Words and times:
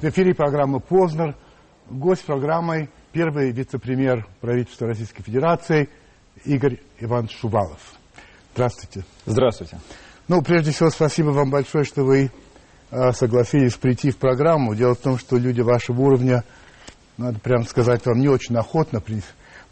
В 0.00 0.04
эфире 0.04 0.34
программы 0.34 0.80
«Познер». 0.80 1.36
Гость 1.90 2.24
программы– 2.24 2.88
первый 3.12 3.50
вице-премьер 3.50 4.26
правительства 4.40 4.86
Российской 4.86 5.22
Федерации 5.22 5.90
Игорь 6.46 6.78
Иванович 7.00 7.36
Шувалов. 7.38 7.92
Здравствуйте. 8.54 9.04
Здравствуйте. 9.26 9.78
Ну, 10.26 10.40
прежде 10.40 10.70
всего, 10.70 10.88
спасибо 10.88 11.28
вам 11.32 11.50
большое, 11.50 11.84
что 11.84 12.04
вы 12.04 12.30
э, 12.90 13.12
согласились 13.12 13.74
прийти 13.74 14.10
в 14.10 14.16
программу. 14.16 14.74
Дело 14.74 14.94
в 14.94 15.00
том, 15.00 15.18
что 15.18 15.36
люди 15.36 15.60
вашего 15.60 16.00
уровня, 16.00 16.44
надо 17.18 17.38
прямо 17.38 17.64
сказать 17.64 18.06
вам, 18.06 18.20
не 18.20 18.28
очень 18.28 18.56
охотно 18.56 19.02
при, 19.02 19.22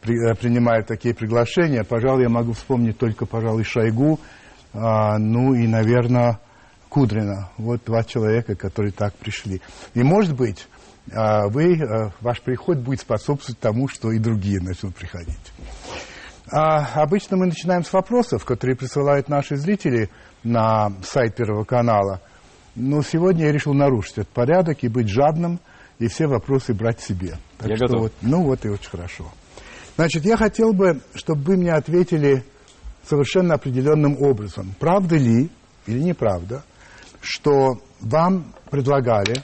при, 0.02 0.30
э, 0.30 0.34
принимают 0.34 0.86
такие 0.86 1.14
приглашения. 1.14 1.84
Пожалуй, 1.84 2.24
я 2.24 2.28
могу 2.28 2.52
вспомнить 2.52 2.98
только, 2.98 3.24
пожалуй, 3.24 3.64
Шойгу, 3.64 4.20
э, 4.74 4.78
ну 5.16 5.54
и, 5.54 5.66
наверное, 5.66 6.38
Кудрина. 6.88 7.50
Вот 7.56 7.82
два 7.84 8.04
человека, 8.04 8.54
которые 8.54 8.92
так 8.92 9.14
пришли. 9.14 9.60
И, 9.94 10.02
может 10.02 10.34
быть, 10.34 10.66
э, 11.10 11.48
вы, 11.48 11.76
э, 11.76 12.10
ваш 12.20 12.40
приход 12.40 12.78
будет 12.78 13.00
способствовать 13.00 13.60
тому, 13.60 13.88
что 13.88 14.12
и 14.12 14.18
другие 14.18 14.60
начнут 14.60 14.94
приходить. 14.94 15.52
А 16.50 17.02
обычно 17.02 17.36
мы 17.36 17.46
начинаем 17.46 17.84
с 17.84 17.92
вопросов, 17.92 18.44
которые 18.44 18.76
присылают 18.76 19.28
наши 19.28 19.56
зрители 19.56 20.08
на 20.42 20.92
сайт 21.02 21.36
Первого 21.36 21.64
канала. 21.64 22.22
Но 22.74 23.02
сегодня 23.02 23.46
я 23.46 23.52
решил 23.52 23.74
нарушить 23.74 24.18
этот 24.18 24.28
порядок 24.28 24.78
и 24.82 24.88
быть 24.88 25.08
жадным, 25.08 25.60
и 25.98 26.06
все 26.06 26.26
вопросы 26.26 26.72
брать 26.72 27.00
себе. 27.00 27.36
Так 27.58 27.68
я 27.68 27.76
что 27.76 27.86
готов. 27.86 28.00
Вот, 28.02 28.12
ну 28.22 28.42
вот 28.44 28.64
и 28.64 28.68
очень 28.68 28.88
хорошо. 28.88 29.30
Значит, 29.96 30.24
я 30.24 30.36
хотел 30.36 30.72
бы, 30.72 31.00
чтобы 31.14 31.42
вы 31.42 31.56
мне 31.56 31.72
ответили 31.72 32.44
совершенно 33.04 33.54
определенным 33.54 34.16
образом. 34.22 34.74
Правда 34.78 35.16
ли 35.16 35.50
или 35.86 35.98
неправда, 35.98 36.62
что 37.20 37.78
вам 38.00 38.54
предлагали 38.70 39.42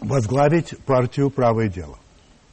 возглавить 0.00 0.74
партию 0.86 1.30
«Правое 1.30 1.68
дело»? 1.68 1.98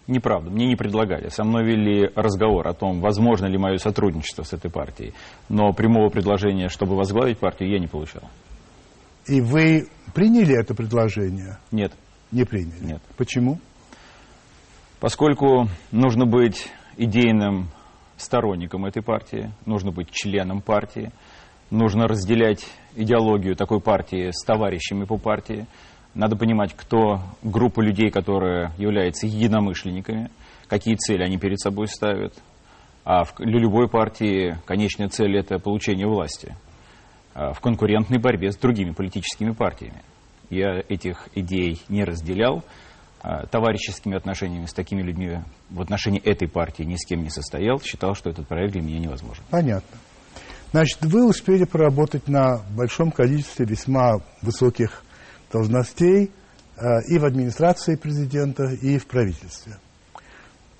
Неправда, 0.07 0.49
мне 0.49 0.67
не 0.67 0.77
предлагали. 0.77 1.27
Со 1.27 1.43
мной 1.43 1.65
вели 1.65 2.09
разговор 2.15 2.67
о 2.67 2.73
том, 2.73 3.01
возможно 3.01 3.45
ли 3.45 3.57
мое 3.57 3.77
сотрудничество 3.77 4.43
с 4.43 4.53
этой 4.53 4.71
партией. 4.71 5.13
Но 5.49 5.73
прямого 5.73 6.09
предложения, 6.09 6.69
чтобы 6.69 6.95
возглавить 6.95 7.39
партию, 7.39 7.69
я 7.69 7.79
не 7.79 7.87
получал. 7.87 8.23
И 9.27 9.41
вы 9.41 9.89
приняли 10.13 10.57
это 10.57 10.73
предложение? 10.73 11.57
Нет. 11.71 11.91
Не 12.31 12.45
приняли? 12.45 12.79
Нет. 12.81 13.01
Почему? 13.17 13.59
Поскольку 15.01 15.67
нужно 15.91 16.25
быть 16.25 16.69
идейным 16.95 17.67
сторонником 18.15 18.85
этой 18.85 19.03
партии, 19.03 19.51
нужно 19.65 19.91
быть 19.91 20.09
членом 20.11 20.61
партии, 20.61 21.11
нужно 21.69 22.07
разделять 22.07 22.65
идеологию 22.95 23.55
такой 23.55 23.79
партии 23.79 24.31
с 24.31 24.43
товарищами 24.43 25.05
по 25.05 25.17
партии, 25.17 25.67
надо 26.13 26.35
понимать, 26.35 26.73
кто 26.75 27.21
группа 27.43 27.81
людей, 27.81 28.09
которые 28.09 28.71
являются 28.77 29.27
единомышленниками, 29.27 30.31
какие 30.67 30.95
цели 30.95 31.23
они 31.23 31.37
перед 31.37 31.59
собой 31.59 31.87
ставят. 31.87 32.33
А 33.05 33.23
в, 33.23 33.33
любой 33.39 33.87
партии 33.87 34.57
конечная 34.65 35.09
цель– 35.09 35.37
это 35.39 35.59
получение 35.59 36.07
власти 36.07 36.55
а 37.33 37.53
в 37.53 37.61
конкурентной 37.61 38.17
борьбе 38.17 38.51
с 38.51 38.57
другими 38.57 38.91
политическими 38.91 39.51
партиями. 39.51 40.01
Я 40.49 40.81
этих 40.89 41.29
идей 41.35 41.79
не 41.87 42.03
разделял. 42.03 42.63
А 43.21 43.45
товарищескими 43.45 44.15
отношениями 44.15 44.65
с 44.65 44.73
такими 44.73 45.01
людьми 45.01 45.39
в 45.69 45.81
отношении 45.81 46.21
этой 46.21 46.47
партии 46.47 46.83
ни 46.83 46.95
с 46.95 47.05
кем 47.05 47.23
не 47.23 47.29
состоял. 47.29 47.79
Считал, 47.81 48.15
что 48.15 48.29
этот 48.29 48.47
проект 48.47 48.73
для 48.73 48.81
меня 48.81 48.99
невозможен. 48.99 49.43
Понятно. 49.49 49.97
Значит, 50.71 51.05
вы 51.05 51.25
успели 51.25 51.63
поработать 51.63 52.27
на 52.27 52.61
большом 52.75 53.11
количестве 53.11 53.65
весьма 53.65 54.17
высоких 54.41 55.03
должностей 55.51 56.31
э, 56.75 56.81
и 57.07 57.17
в 57.17 57.25
администрации 57.25 57.95
президента, 57.95 58.65
и 58.65 58.97
в 58.97 59.07
правительстве. 59.07 59.77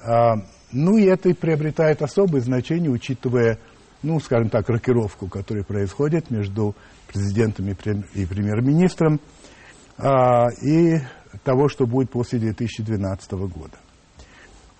А, 0.01 0.35
ну 0.71 0.97
и 0.97 1.05
это 1.05 1.33
приобретает 1.33 2.01
особое 2.01 2.41
значение, 2.41 2.91
учитывая, 2.91 3.59
ну, 4.03 4.19
скажем 4.19 4.49
так, 4.49 4.69
рокировку, 4.69 5.27
которая 5.27 5.63
происходит 5.63 6.29
между 6.29 6.75
президентом 7.07 7.69
и 7.69 8.25
премьер-министром, 8.25 9.19
а, 9.97 10.49
и 10.61 10.99
того, 11.43 11.69
что 11.69 11.85
будет 11.85 12.11
после 12.11 12.39
2012 12.39 13.31
года. 13.31 13.77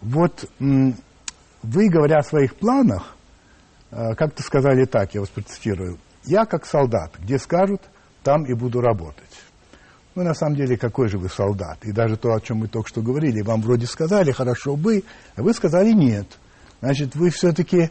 Вот 0.02 0.50
вы, 0.60 1.90
говоря 1.90 2.20
о 2.20 2.24
своих 2.24 2.56
планах, 2.56 3.16
э, 3.16 3.17
как-то 3.90 4.44
сказали 4.44 4.86
так, 4.86 5.14
я 5.14 5.22
вас 5.22 5.30
процитирую, 5.30 5.98
«Я 6.26 6.46
как 6.46 6.66
солдат, 6.66 7.14
где 7.20 7.38
скажут, 7.40 7.82
там 8.24 8.44
и 8.46 8.54
буду 8.54 8.82
работать». 8.82 9.24
Ну, 10.16 10.24
на 10.24 10.34
самом 10.34 10.56
деле, 10.56 10.78
какой 10.78 11.10
же 11.10 11.20
вы 11.20 11.30
солдат? 11.30 11.86
И 11.86 11.92
даже 11.92 12.18
то, 12.18 12.34
о 12.34 12.42
чем 12.42 12.58
мы 12.58 12.68
только 12.68 12.90
что 12.90 13.02
говорили, 13.02 13.42
вам 13.42 13.62
вроде 13.62 13.86
сказали, 13.86 14.32
хорошо 14.32 14.76
бы, 14.76 15.04
а 15.36 15.44
вы 15.44 15.54
сказали 15.54 15.92
нет. 15.92 16.26
Значит, 16.82 17.16
вы 17.16 17.30
все-таки 17.30 17.78
э, 17.82 17.90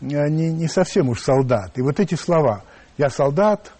не, 0.00 0.50
не 0.50 0.66
совсем 0.66 1.08
уж 1.08 1.20
солдат. 1.20 1.78
И 1.78 1.82
вот 1.82 2.00
эти 2.00 2.14
слова 2.14 2.64
«я 2.96 3.10
солдат», 3.10 3.72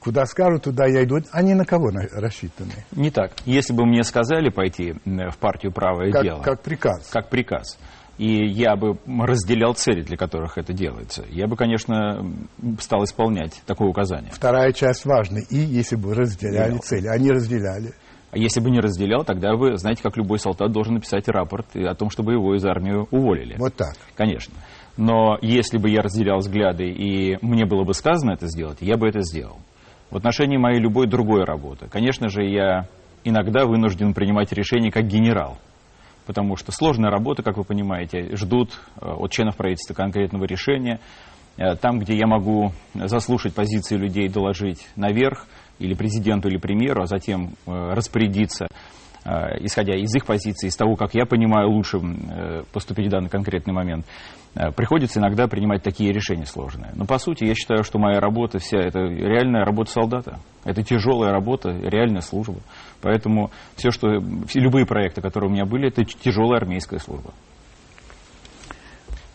Куда 0.00 0.26
скажут, 0.26 0.62
туда 0.62 0.86
я 0.86 1.02
иду. 1.02 1.16
Они 1.32 1.54
на 1.54 1.64
кого 1.64 1.90
рассчитаны? 2.12 2.84
Не 2.92 3.10
так. 3.10 3.32
Если 3.44 3.72
бы 3.72 3.84
мне 3.84 4.04
сказали 4.04 4.48
пойти 4.48 4.94
в 5.04 5.36
партию 5.38 5.72
«Правое 5.72 6.12
как, 6.12 6.22
дело». 6.22 6.40
Как 6.40 6.62
приказ. 6.62 7.08
Как 7.08 7.28
приказ 7.30 7.76
и 8.18 8.46
я 8.48 8.74
бы 8.76 8.98
разделял 9.06 9.74
цели, 9.74 10.02
для 10.02 10.16
которых 10.16 10.58
это 10.58 10.72
делается, 10.72 11.24
я 11.30 11.46
бы, 11.46 11.56
конечно, 11.56 12.26
стал 12.80 13.04
исполнять 13.04 13.62
такое 13.64 13.88
указание. 13.88 14.32
Вторая 14.32 14.72
часть 14.72 15.04
важна. 15.04 15.38
И 15.50 15.56
если 15.56 15.96
бы 15.96 16.14
разделяли 16.14 16.70
Делал. 16.70 16.82
цели. 16.82 17.06
Они 17.06 17.30
разделяли. 17.30 17.94
А 18.30 18.36
если 18.36 18.60
бы 18.60 18.70
не 18.70 18.80
разделял, 18.80 19.24
тогда 19.24 19.54
вы, 19.54 19.78
знаете, 19.78 20.02
как 20.02 20.16
любой 20.16 20.38
солдат 20.38 20.70
должен 20.70 20.94
написать 20.94 21.28
рапорт 21.28 21.74
о 21.74 21.94
том, 21.94 22.10
чтобы 22.10 22.32
его 22.32 22.54
из 22.56 22.64
армии 22.66 23.06
уволили. 23.10 23.56
Вот 23.56 23.74
так. 23.74 23.94
Конечно. 24.16 24.54
Но 24.98 25.38
если 25.40 25.78
бы 25.78 25.88
я 25.88 26.02
разделял 26.02 26.38
взгляды 26.38 26.88
и 26.90 27.38
мне 27.40 27.64
было 27.64 27.84
бы 27.84 27.94
сказано 27.94 28.32
это 28.32 28.48
сделать, 28.48 28.78
я 28.80 28.96
бы 28.96 29.08
это 29.08 29.22
сделал. 29.22 29.58
В 30.10 30.16
отношении 30.16 30.56
моей 30.58 30.80
любой 30.80 31.06
другой 31.06 31.44
работы, 31.44 31.86
конечно 31.88 32.28
же, 32.28 32.42
я 32.42 32.88
иногда 33.24 33.64
вынужден 33.64 34.12
принимать 34.12 34.52
решения 34.52 34.90
как 34.90 35.06
генерал 35.06 35.58
потому 36.28 36.56
что 36.56 36.72
сложная 36.72 37.10
работа, 37.10 37.42
как 37.42 37.56
вы 37.56 37.64
понимаете, 37.64 38.36
ждут 38.36 38.78
э, 39.00 39.06
от 39.08 39.32
членов 39.32 39.56
правительства 39.56 39.94
конкретного 39.94 40.44
решения. 40.44 41.00
Э, 41.56 41.74
там, 41.74 41.98
где 41.98 42.14
я 42.16 42.26
могу 42.26 42.72
заслушать 42.92 43.54
позиции 43.54 43.96
людей, 43.96 44.28
доложить 44.28 44.86
наверх, 44.94 45.46
или 45.78 45.94
президенту, 45.94 46.48
или 46.48 46.58
премьеру, 46.58 47.02
а 47.02 47.06
затем 47.06 47.54
э, 47.66 47.70
распорядиться 47.94 48.68
исходя 49.60 49.94
из 49.94 50.14
их 50.14 50.24
позиции, 50.24 50.68
из 50.68 50.76
того, 50.76 50.96
как 50.96 51.12
я 51.12 51.26
понимаю, 51.26 51.68
лучше 51.68 51.98
поступить 52.72 53.08
в 53.08 53.10
данный 53.10 53.28
конкретный 53.28 53.74
момент, 53.74 54.06
приходится 54.74 55.20
иногда 55.20 55.48
принимать 55.48 55.82
такие 55.82 56.12
решения 56.12 56.46
сложные. 56.46 56.92
Но 56.94 57.04
по 57.04 57.18
сути 57.18 57.44
я 57.44 57.54
считаю, 57.54 57.84
что 57.84 57.98
моя 57.98 58.20
работа 58.20 58.58
вся 58.58 58.78
это 58.78 59.00
реальная 59.00 59.66
работа 59.66 59.90
солдата. 59.90 60.38
Это 60.64 60.82
тяжелая 60.82 61.30
работа, 61.30 61.70
реальная 61.70 62.22
служба. 62.22 62.60
Поэтому 63.00 63.50
все, 63.76 63.90
что, 63.90 64.20
все, 64.48 64.60
любые 64.60 64.86
проекты, 64.86 65.20
которые 65.20 65.50
у 65.50 65.52
меня 65.52 65.64
были, 65.64 65.88
это 65.88 66.04
тяжелая 66.04 66.60
армейская 66.60 66.98
служба. 66.98 67.32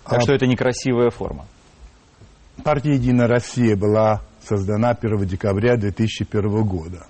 Так 0.03 0.19
а... 0.19 0.22
что 0.22 0.34
это 0.34 0.46
некрасивая 0.47 1.09
форма. 1.09 1.46
Партия 2.63 2.94
«Единая 2.94 3.28
Россия» 3.28 3.75
была 3.75 4.22
создана 4.41 4.92
1 4.92 5.25
декабря 5.25 5.75
2001 5.77 6.63
года 6.63 7.07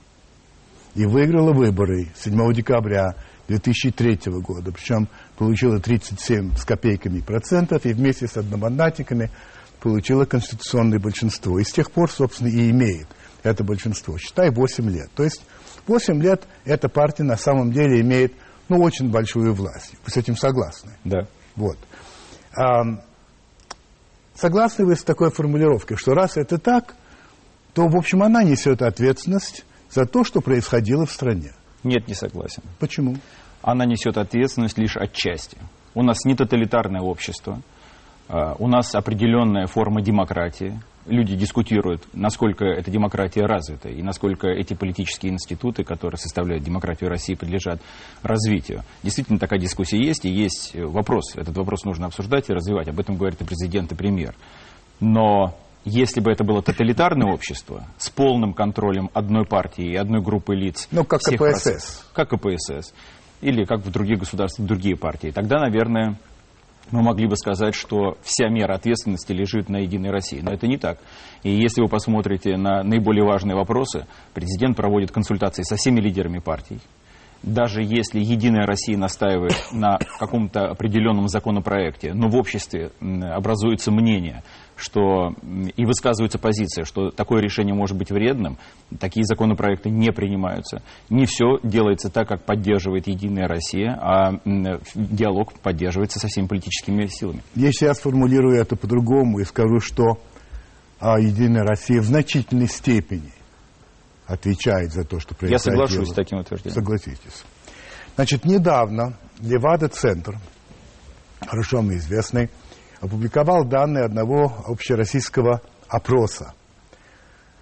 и 0.95 1.05
выиграла 1.05 1.51
выборы 1.51 2.11
7 2.15 2.53
декабря 2.53 3.15
2003 3.47 4.19
года. 4.41 4.71
Причем 4.71 5.07
получила 5.38 5.79
37 5.79 6.56
с 6.56 6.63
копейками 6.63 7.19
процентов 7.19 7.85
и 7.85 7.94
вместе 7.94 8.27
с 8.27 8.38
одномандатниками 8.38 9.31
получила 9.81 10.25
конституционное 10.25 10.99
большинство. 10.99 11.59
И 11.59 11.63
с 11.63 11.71
тех 11.71 11.91
пор, 11.91 12.09
собственно, 12.09 12.47
и 12.47 12.69
имеет 12.69 13.07
это 13.44 13.63
большинство. 13.63 14.17
Считай, 14.17 14.49
8 14.49 14.89
лет. 14.89 15.09
То 15.15 15.23
есть 15.23 15.44
8 15.88 16.21
лет 16.21 16.47
эта 16.65 16.89
партия 16.89 17.24
на 17.24 17.38
самом 17.38 17.71
деле 17.71 18.01
имеет 18.01 18.33
ну, 18.69 18.81
очень 18.81 19.12
большую 19.12 19.53
власть. 19.53 19.94
Вы 20.06 20.12
с 20.12 20.18
этим 20.18 20.38
согласны? 20.38 20.94
Да. 21.03 21.27
Вот. 21.56 21.77
А, 22.56 23.01
согласны 24.35 24.85
вы 24.85 24.95
с 24.95 25.03
такой 25.03 25.31
формулировкой, 25.31 25.97
что 25.97 26.13
раз 26.13 26.38
это 26.38 26.57
так, 26.57 26.95
то, 27.74 27.88
в 27.88 27.95
общем, 27.95 28.24
она 28.24 28.44
несет 28.44 28.81
ответственность 28.81 29.65
за 29.89 30.06
то, 30.06 30.24
что 30.24 30.41
происходило 30.41 31.06
в 31.06 31.12
стране. 31.12 31.51
Нет, 31.83 32.07
не 32.07 32.13
согласен. 32.13 32.63
Почему? 32.80 33.15
Она 33.62 33.85
несет 33.85 34.18
ответственность 34.18 34.77
лишь 34.77 34.95
отчасти. 34.97 35.57
У 35.94 36.03
нас 36.03 36.25
не 36.25 36.35
тоталитарное 36.35 37.01
общество, 37.01 37.62
а, 38.27 38.56
у 38.57 38.68
нас 38.68 38.95
определенная 38.95 39.68
форма 39.68 40.01
демократии. 40.01 40.80
Люди 41.05 41.35
дискутируют, 41.35 42.03
насколько 42.13 42.63
эта 42.63 42.89
демократия 42.89 43.45
развита 43.45 43.89
и 43.89 44.01
насколько 44.01 44.47
эти 44.47 44.73
политические 44.73 45.33
институты, 45.33 45.83
которые 45.83 46.17
составляют 46.17 46.63
демократию 46.63 47.09
России, 47.09 47.35
подлежат 47.35 47.81
развитию. 48.21 48.83
Действительно, 49.03 49.38
такая 49.38 49.59
дискуссия 49.59 49.97
есть, 49.97 50.23
и 50.23 50.29
есть 50.29 50.75
вопрос. 50.75 51.35
Этот 51.35 51.57
вопрос 51.57 51.83
нужно 51.83 52.05
обсуждать 52.05 52.50
и 52.50 52.53
развивать. 52.53 52.88
Об 52.88 53.00
этом 53.00 53.17
говорит 53.17 53.41
и 53.41 53.45
президент, 53.45 53.91
и 53.91 53.95
премьер. 53.95 54.33
Но 55.01 55.57
если 55.85 56.21
бы 56.21 56.31
это 56.31 56.45
было 56.45 56.61
тоталитарное 56.61 57.33
общество 57.33 57.85
с 57.97 58.09
полным 58.09 58.53
контролем 58.53 59.09
одной 59.13 59.45
партии 59.45 59.91
и 59.91 59.95
одной 59.95 60.21
группы 60.21 60.56
лиц. 60.56 60.88
Ну, 60.91 61.03
как 61.03 61.19
КПСС. 61.21 62.06
Как 62.13 62.29
КПСС. 62.29 62.94
Или 63.41 63.65
как 63.65 63.81
в 63.81 63.91
других 63.91 64.19
государствах, 64.19 64.65
другие 64.65 64.95
партии. 64.95 65.31
Тогда, 65.31 65.59
наверное, 65.59 66.17
мы 66.91 67.01
могли 67.01 67.27
бы 67.27 67.35
сказать, 67.35 67.75
что 67.75 68.18
вся 68.24 68.50
мера 68.50 68.75
ответственности 68.75 69.31
лежит 69.31 69.69
на 69.69 69.77
Единой 69.77 70.12
России. 70.12 70.41
Но 70.41 70.51
это 70.51 70.68
не 70.68 70.77
так. 70.77 71.00
И 71.44 71.51
если 71.51 71.81
вы 71.81 71.88
посмотрите 71.88 72.57
на 72.57 72.83
наиболее 72.83 73.25
важные 73.25 73.56
вопросы, 73.56 74.06
президент 74.33 74.77
проводит 74.77 75.12
консультации 75.12 75.63
со 75.63 75.75
всеми 75.75 76.00
лидерами 76.00 76.39
партий. 76.39 76.80
Даже 77.44 77.84
если 77.84 78.22
Единая 78.22 78.66
Россия 78.66 78.98
настаивает 78.98 79.54
на 79.74 80.00
каком-то 80.18 80.69
определенном 80.69 81.28
законопроекте, 81.28 82.13
но 82.13 82.30
в 82.30 82.36
обществе 82.38 82.92
образуется 83.01 83.92
мнение, 83.92 84.44
что 84.78 85.34
и 85.75 85.86
высказывается 85.86 86.40
позиция, 86.40 86.86
что 86.86 87.12
такое 87.12 87.42
решение 87.42 87.75
может 87.75 87.98
быть 87.98 88.12
вредным, 88.12 88.57
такие 88.98 89.25
законопроекты 89.25 89.90
не 89.90 90.12
принимаются. 90.13 90.81
Не 91.10 91.25
все 91.25 91.60
делается 91.63 92.10
так, 92.10 92.30
как 92.30 92.45
поддерживает 92.45 93.07
Единая 93.07 93.50
Россия, 93.50 94.00
а 94.01 94.40
диалог 94.95 95.54
поддерживается 95.60 96.19
со 96.19 96.28
всеми 96.28 96.48
политическими 96.48 97.07
силами. 97.07 97.44
Я 97.56 97.94
сформулирую 97.94 98.57
это 98.57 98.78
по-другому 98.78 99.40
и 99.40 99.44
скажу, 99.44 99.81
что 99.81 100.18
а, 101.00 101.19
Единая 101.19 101.63
Россия 101.63 102.00
в 102.00 102.06
значительной 102.06 102.68
степени 102.68 103.31
отвечает 104.25 104.91
за 104.93 105.03
то, 105.03 105.19
что 105.19 105.33
Я 105.33 105.47
происходило. 105.47 105.85
соглашусь 105.85 106.11
с 106.11 106.15
таким 106.15 106.39
утверждением. 106.39 106.75
Согласитесь. 106.75 107.43
Значит, 108.15 108.45
недавно 108.45 109.17
Левада-центр, 109.39 110.37
хорошо 111.41 111.81
мне 111.81 111.97
известный, 111.97 112.49
опубликовал 113.01 113.65
данные 113.65 114.05
одного 114.05 114.63
общероссийского 114.65 115.61
опроса, 115.87 116.53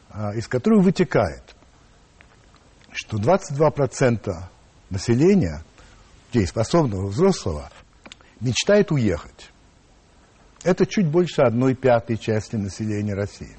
а, 0.09 0.35
из 0.35 0.47
которого 0.47 0.81
вытекает, 0.81 1.55
что 2.91 3.17
22% 3.17 4.49
населения, 4.89 5.63
дееспособного 6.33 7.07
взрослого, 7.07 7.69
мечтает 8.39 8.91
уехать. 8.91 9.51
Это 10.63 10.85
чуть 10.85 11.07
больше 11.07 11.41
одной 11.41 11.73
пятой 11.73 12.17
части 12.17 12.55
населения 12.55 13.15
России. 13.15 13.55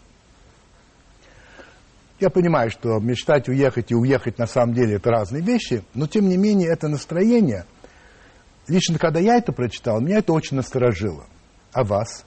Я 2.22 2.30
понимаю, 2.30 2.70
что 2.70 3.00
мечтать 3.00 3.48
уехать 3.48 3.90
и 3.90 3.96
уехать 3.96 4.38
на 4.38 4.46
самом 4.46 4.74
деле 4.74 4.94
это 4.94 5.10
разные 5.10 5.42
вещи, 5.42 5.82
но 5.92 6.06
тем 6.06 6.28
не 6.28 6.36
менее 6.36 6.68
это 6.68 6.86
настроение, 6.86 7.64
лично 8.68 8.96
когда 8.96 9.18
я 9.18 9.38
это 9.38 9.50
прочитал, 9.50 10.00
меня 10.00 10.18
это 10.18 10.32
очень 10.32 10.56
насторожило. 10.56 11.24
А 11.72 11.82
вас? 11.82 12.24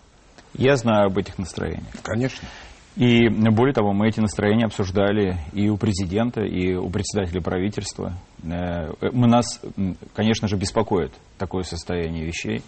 Я 0.54 0.76
знаю 0.76 1.06
об 1.08 1.18
этих 1.18 1.38
настроениях. 1.38 1.88
Конечно. 2.04 2.46
И 2.98 3.30
более 3.30 3.74
того, 3.74 3.94
мы 3.94 4.10
эти 4.10 4.20
настроения 4.20 4.66
обсуждали 4.66 5.38
и 5.54 5.70
у 5.70 5.78
президента, 5.78 6.42
и 6.42 6.74
у 6.74 6.90
председателя 6.90 7.40
правительства. 7.40 8.18
Э, 8.44 8.92
Мы 9.14 9.28
нас, 9.28 9.62
конечно 10.14 10.50
же, 10.50 10.58
беспокоит 10.58 11.14
такое 11.38 11.64
состояние 11.64 12.26
вещей. 12.26 12.62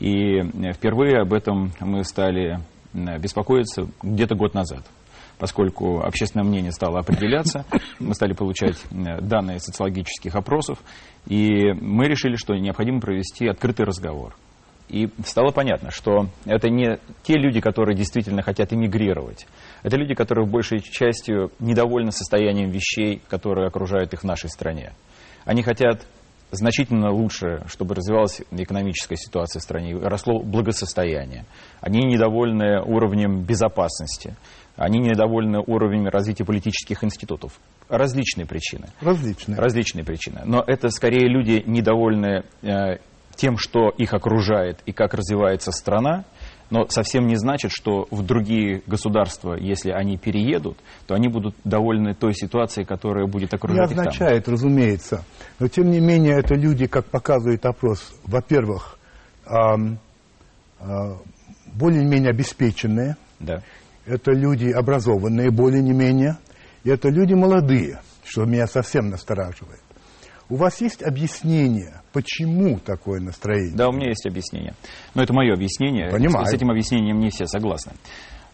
И 0.00 0.40
э, 0.40 0.72
впервые 0.72 1.20
об 1.20 1.32
этом 1.34 1.72
мы 1.78 2.02
стали 2.02 2.58
беспокоиться 2.92 3.86
где-то 4.02 4.34
год 4.34 4.54
назад. 4.54 4.84
Поскольку 5.38 6.00
общественное 6.00 6.44
мнение 6.44 6.72
стало 6.72 7.00
определяться, 7.00 7.64
мы 7.98 8.14
стали 8.14 8.32
получать 8.32 8.76
э, 8.90 9.20
данные 9.20 9.58
социологических 9.58 10.34
опросов, 10.34 10.78
и 11.26 11.72
мы 11.72 12.06
решили, 12.06 12.36
что 12.36 12.54
необходимо 12.54 13.00
провести 13.00 13.48
открытый 13.48 13.84
разговор. 13.84 14.34
И 14.88 15.08
стало 15.24 15.50
понятно, 15.50 15.90
что 15.90 16.28
это 16.44 16.68
не 16.68 16.98
те 17.22 17.34
люди, 17.34 17.60
которые 17.60 17.96
действительно 17.96 18.42
хотят 18.42 18.72
эмигрировать. 18.72 19.46
Это 19.82 19.96
люди, 19.96 20.14
которые 20.14 20.46
в 20.46 20.50
большей 20.50 20.80
частью 20.80 21.50
недовольны 21.58 22.12
состоянием 22.12 22.70
вещей, 22.70 23.22
которые 23.28 23.66
окружают 23.66 24.12
их 24.12 24.20
в 24.20 24.24
нашей 24.24 24.50
стране. 24.50 24.92
Они 25.44 25.62
хотят 25.62 26.06
значительно 26.50 27.10
лучше, 27.10 27.64
чтобы 27.66 27.94
развивалась 27.94 28.42
экономическая 28.50 29.16
ситуация 29.16 29.60
в 29.60 29.62
стране, 29.62 29.96
росло 29.96 30.40
благосостояние. 30.40 31.44
Они 31.80 32.00
недовольны 32.00 32.80
уровнем 32.82 33.42
безопасности. 33.42 34.36
Они 34.76 34.98
недовольны 34.98 35.60
уровнем 35.64 36.08
развития 36.08 36.44
политических 36.44 37.04
институтов. 37.04 37.52
Различные 37.88 38.46
причины. 38.46 38.88
Различные. 39.00 39.56
Различные 39.58 40.04
причины. 40.04 40.40
Но 40.44 40.64
это 40.66 40.88
скорее 40.88 41.28
люди 41.28 41.62
недовольны 41.66 42.42
э, 42.62 42.96
тем, 43.36 43.56
что 43.56 43.90
их 43.90 44.14
окружает 44.14 44.80
и 44.86 44.92
как 44.92 45.14
развивается 45.14 45.70
страна, 45.70 46.24
но 46.70 46.88
совсем 46.88 47.26
не 47.26 47.36
значит, 47.36 47.70
что 47.72 48.06
в 48.10 48.24
другие 48.24 48.82
государства, 48.86 49.54
если 49.54 49.90
они 49.90 50.16
переедут, 50.16 50.78
то 51.06 51.14
они 51.14 51.28
будут 51.28 51.54
довольны 51.62 52.14
той 52.14 52.34
ситуацией, 52.34 52.86
которая 52.86 53.26
будет 53.26 53.52
Не 53.52 53.56
окружать 53.56 53.90
их 53.90 53.96
там. 53.96 54.08
означает, 54.08 54.48
разумеется. 54.48 55.24
Но 55.60 55.68
тем 55.68 55.90
не 55.90 56.00
менее, 56.00 56.38
это 56.38 56.54
люди, 56.54 56.86
как 56.86 57.04
показывает 57.06 57.64
опрос, 57.66 58.14
во-первых, 58.24 58.98
ам, 59.46 59.98
а, 60.80 61.18
более-менее 61.66 62.30
обеспеченные, 62.30 63.16
Да. 63.40 63.62
Это 64.06 64.32
люди 64.32 64.68
образованные 64.70 65.50
более-менее, 65.50 66.38
и 66.84 66.90
это 66.90 67.08
люди 67.08 67.34
молодые, 67.34 68.00
что 68.24 68.44
меня 68.44 68.66
совсем 68.66 69.08
настораживает. 69.08 69.80
У 70.50 70.56
вас 70.56 70.80
есть 70.82 71.02
объяснение, 71.02 72.02
почему 72.12 72.78
такое 72.78 73.20
настроение? 73.20 73.74
Да, 73.74 73.88
у 73.88 73.92
меня 73.92 74.08
есть 74.08 74.26
объяснение. 74.26 74.74
Но 75.14 75.22
это 75.22 75.32
мое 75.32 75.54
объяснение. 75.54 76.10
Понимаю. 76.10 76.46
С 76.46 76.52
этим 76.52 76.70
объяснением 76.70 77.18
не 77.18 77.30
все 77.30 77.46
согласны. 77.46 77.92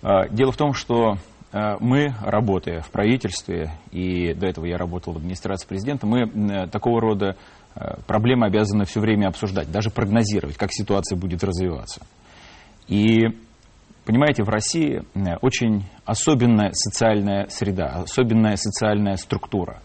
А, 0.03 0.29
Дело 0.29 0.53
в 0.53 0.57
том, 0.57 0.73
что 0.73 1.17
а, 1.53 1.79
мы, 1.81 2.15
работая 2.23 2.81
в 2.81 2.91
правительстве, 2.91 3.73
и 3.91 4.33
до 4.35 4.47
этого 4.47 4.67
я 4.67 4.77
работал 4.77 5.15
в 5.15 5.17
администрации 5.17 5.67
президента, 5.67 6.07
мы 6.07 6.21
м, 6.21 6.71
такого 6.71 7.01
рода 7.01 7.37
а, 7.75 8.01
проблемы 8.07 8.47
обязаны 8.47 8.85
все 8.85 9.01
время 9.01 9.27
обсуждать, 9.27 9.71
даже 9.73 9.91
прогнозировать, 9.91 10.57
как 10.57 10.73
ситуация 10.73 11.17
будет 11.19 11.43
развиваться. 11.43 12.03
И, 12.87 13.27
понимаете, 14.05 14.43
в 14.43 14.49
России 14.49 15.03
очень 15.43 15.85
особенная 16.05 16.71
социальная 16.73 17.49
среда, 17.49 18.03
особенная 18.03 18.57
социальная 18.57 19.17
структура. 19.17 19.83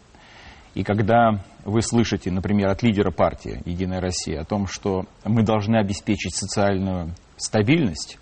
И 0.74 0.84
когда 0.84 1.42
вы 1.64 1.82
слышите, 1.82 2.32
например, 2.32 2.70
от 2.70 2.84
лидера 2.84 3.12
партии 3.12 3.62
«Единая 3.66 4.02
Россия» 4.02 4.42
о 4.42 4.46
том, 4.46 4.68
что 4.68 5.06
мы 5.24 5.44
должны 5.44 5.78
обеспечить 5.78 6.36
социальную 6.36 7.16
стабильность 7.38 8.20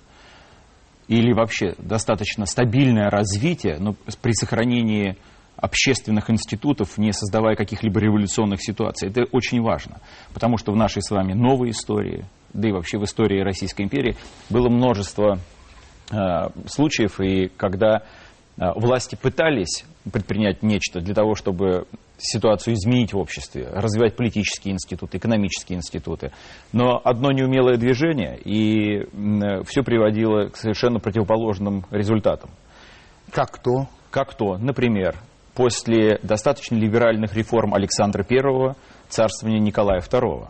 или 1.07 1.33
вообще 1.33 1.73
достаточно 1.77 2.45
стабильное 2.45 3.09
развитие, 3.09 3.77
но 3.79 3.95
при 4.21 4.33
сохранении 4.33 5.17
общественных 5.57 6.29
институтов, 6.29 6.97
не 6.97 7.11
создавая 7.11 7.55
каких-либо 7.55 7.99
революционных 7.99 8.61
ситуаций. 8.61 9.09
Это 9.09 9.23
очень 9.31 9.61
важно, 9.61 9.99
потому 10.33 10.57
что 10.57 10.71
в 10.71 10.75
нашей 10.75 11.01
с 11.01 11.09
вами 11.09 11.33
новой 11.33 11.71
истории, 11.71 12.25
да 12.53 12.69
и 12.69 12.71
вообще 12.71 12.97
в 12.97 13.03
истории 13.03 13.41
Российской 13.41 13.83
империи, 13.83 14.15
было 14.49 14.69
множество 14.69 15.39
случаев, 16.67 17.19
и 17.19 17.47
когда 17.55 18.03
э, 18.57 18.65
власти 18.75 19.15
пытались 19.15 19.85
предпринять 20.11 20.63
нечто 20.63 20.99
для 20.99 21.13
того, 21.13 21.35
чтобы 21.35 21.85
ситуацию 22.17 22.75
изменить 22.75 23.13
в 23.13 23.17
обществе, 23.17 23.67
развивать 23.71 24.15
политические 24.15 24.73
институты, 24.73 25.17
экономические 25.17 25.77
институты. 25.77 26.31
Но 26.71 27.01
одно 27.03 27.31
неумелое 27.31 27.77
движение, 27.77 28.37
и 28.37 29.05
все 29.65 29.83
приводило 29.83 30.49
к 30.49 30.57
совершенно 30.57 30.99
противоположным 30.99 31.85
результатам. 31.91 32.49
Как 33.31 33.57
то? 33.61 33.87
Как 34.11 34.35
то, 34.35 34.57
например, 34.57 35.15
после 35.55 36.19
достаточно 36.21 36.75
либеральных 36.75 37.33
реформ 37.33 37.73
Александра 37.73 38.25
I, 38.29 38.73
царствования 39.09 39.59
Николая 39.59 40.01
II, 40.01 40.47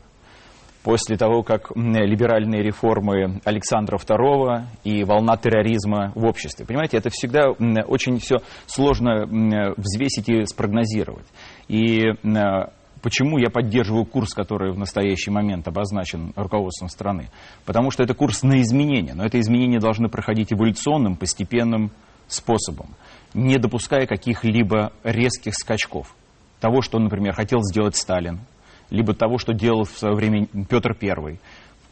после 0.84 1.16
того, 1.18 1.44
как 1.44 1.72
либеральные 1.76 2.62
реформы 2.62 3.40
Александра 3.46 3.98
II 3.98 4.64
и 4.84 5.04
волна 5.04 5.38
терроризма 5.38 6.12
в 6.14 6.26
обществе. 6.26 6.66
Понимаете, 6.66 6.98
это 6.98 7.10
всегда 7.10 7.52
очень 7.52 8.20
все 8.20 8.38
сложно 8.66 9.26
взвесить 9.78 10.28
и 10.30 10.46
спрогнозировать. 10.46 11.26
И 11.70 12.02
почему 13.02 13.38
я 13.38 13.50
поддерживаю 13.50 14.06
курс, 14.06 14.34
который 14.34 14.74
в 14.74 14.78
настоящий 14.78 15.32
момент 15.32 15.68
обозначен 15.68 16.34
руководством 16.36 16.90
страны? 16.90 17.30
Потому 17.66 17.90
что 17.90 18.04
это 18.04 18.14
курс 18.14 18.44
на 18.44 18.62
изменения, 18.62 19.14
но 19.14 19.26
это 19.26 19.40
изменения 19.40 19.80
должны 19.80 20.10
проходить 20.10 20.52
эволюционным, 20.52 21.16
постепенным 21.16 21.92
способом, 22.28 22.90
не 23.34 23.58
допуская 23.58 24.06
каких-либо 24.06 24.92
резких 25.04 25.54
скачков. 25.56 26.14
Того, 26.60 26.82
что, 26.82 27.00
например, 27.00 27.34
хотел 27.34 27.60
сделать 27.62 27.96
Сталин, 27.96 28.40
либо 28.94 29.14
того, 29.14 29.40
что 29.40 29.54
делал 29.54 29.84
в 29.84 29.98
свое 29.98 30.16
время 30.16 30.48
Петр 30.70 30.96
I. 31.02 31.40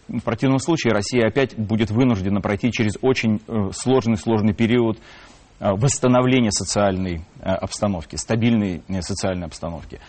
В 0.08 0.22
противном 0.24 0.60
случае 0.60 0.94
Россия 0.94 1.28
опять 1.28 1.58
будет 1.58 1.90
вынуждена 1.90 2.42
пройти 2.42 2.72
через 2.72 2.98
очень 3.02 3.42
э, 3.48 3.72
сложный, 3.74 4.18
сложный 4.18 4.54
период 4.54 4.98
э, 5.60 5.72
восстановления 5.72 6.52
социальной 6.52 7.24
э, 7.40 7.50
обстановки, 7.50 8.18
стабильной 8.18 8.84
э, 8.88 9.02
социальной 9.02 9.48
обстановки. 9.48 10.00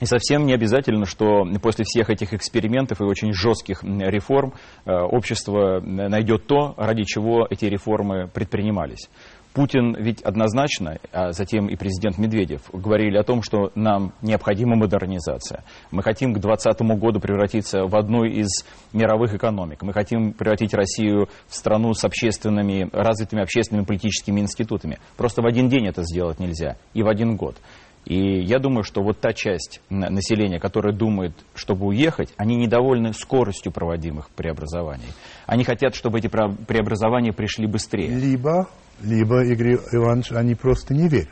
И 0.00 0.04
совсем 0.04 0.44
не 0.44 0.52
обязательно, 0.52 1.06
что 1.06 1.44
после 1.62 1.84
всех 1.84 2.10
этих 2.10 2.34
экспериментов 2.34 3.00
и 3.00 3.04
очень 3.04 3.32
жестких 3.32 3.82
реформ 3.82 4.52
э, 4.84 4.92
общество 4.92 5.80
найдет 5.80 6.46
то, 6.46 6.74
ради 6.76 7.04
чего 7.04 7.46
эти 7.48 7.64
реформы 7.64 8.28
предпринимались. 8.28 9.08
Путин 9.56 9.96
ведь 9.98 10.20
однозначно, 10.20 10.98
а 11.12 11.32
затем 11.32 11.68
и 11.68 11.76
президент 11.76 12.18
Медведев, 12.18 12.60
говорили 12.74 13.16
о 13.16 13.22
том, 13.22 13.42
что 13.42 13.72
нам 13.74 14.12
необходима 14.20 14.76
модернизация. 14.76 15.64
Мы 15.90 16.02
хотим 16.02 16.34
к 16.34 16.40
2020 16.40 17.00
году 17.00 17.20
превратиться 17.20 17.86
в 17.86 17.96
одну 17.96 18.24
из 18.24 18.48
мировых 18.92 19.32
экономик. 19.32 19.80
Мы 19.80 19.94
хотим 19.94 20.34
превратить 20.34 20.74
Россию 20.74 21.30
в 21.48 21.54
страну 21.54 21.94
с 21.94 22.04
общественными, 22.04 22.90
развитыми 22.92 23.40
общественными 23.40 23.86
политическими 23.86 24.42
институтами. 24.42 24.98
Просто 25.16 25.40
в 25.40 25.46
один 25.46 25.70
день 25.70 25.86
это 25.86 26.02
сделать 26.02 26.38
нельзя 26.38 26.76
и 26.92 27.02
в 27.02 27.08
один 27.08 27.36
год. 27.36 27.56
И 28.04 28.42
я 28.42 28.58
думаю, 28.58 28.84
что 28.84 29.02
вот 29.02 29.20
та 29.20 29.32
часть 29.32 29.80
населения, 29.88 30.60
которая 30.60 30.94
думает, 30.94 31.32
чтобы 31.54 31.86
уехать, 31.86 32.32
они 32.36 32.56
недовольны 32.56 33.14
скоростью 33.14 33.72
проводимых 33.72 34.28
преобразований. 34.30 35.08
Они 35.46 35.64
хотят, 35.64 35.94
чтобы 35.94 36.18
эти 36.18 36.28
преобразования 36.28 37.32
пришли 37.32 37.66
быстрее. 37.66 38.08
Либо, 38.08 38.68
либо 39.02 39.44
Игорь 39.44 39.76
Иванович, 39.92 40.32
они 40.32 40.54
просто 40.54 40.94
не 40.94 41.08
верят. 41.08 41.28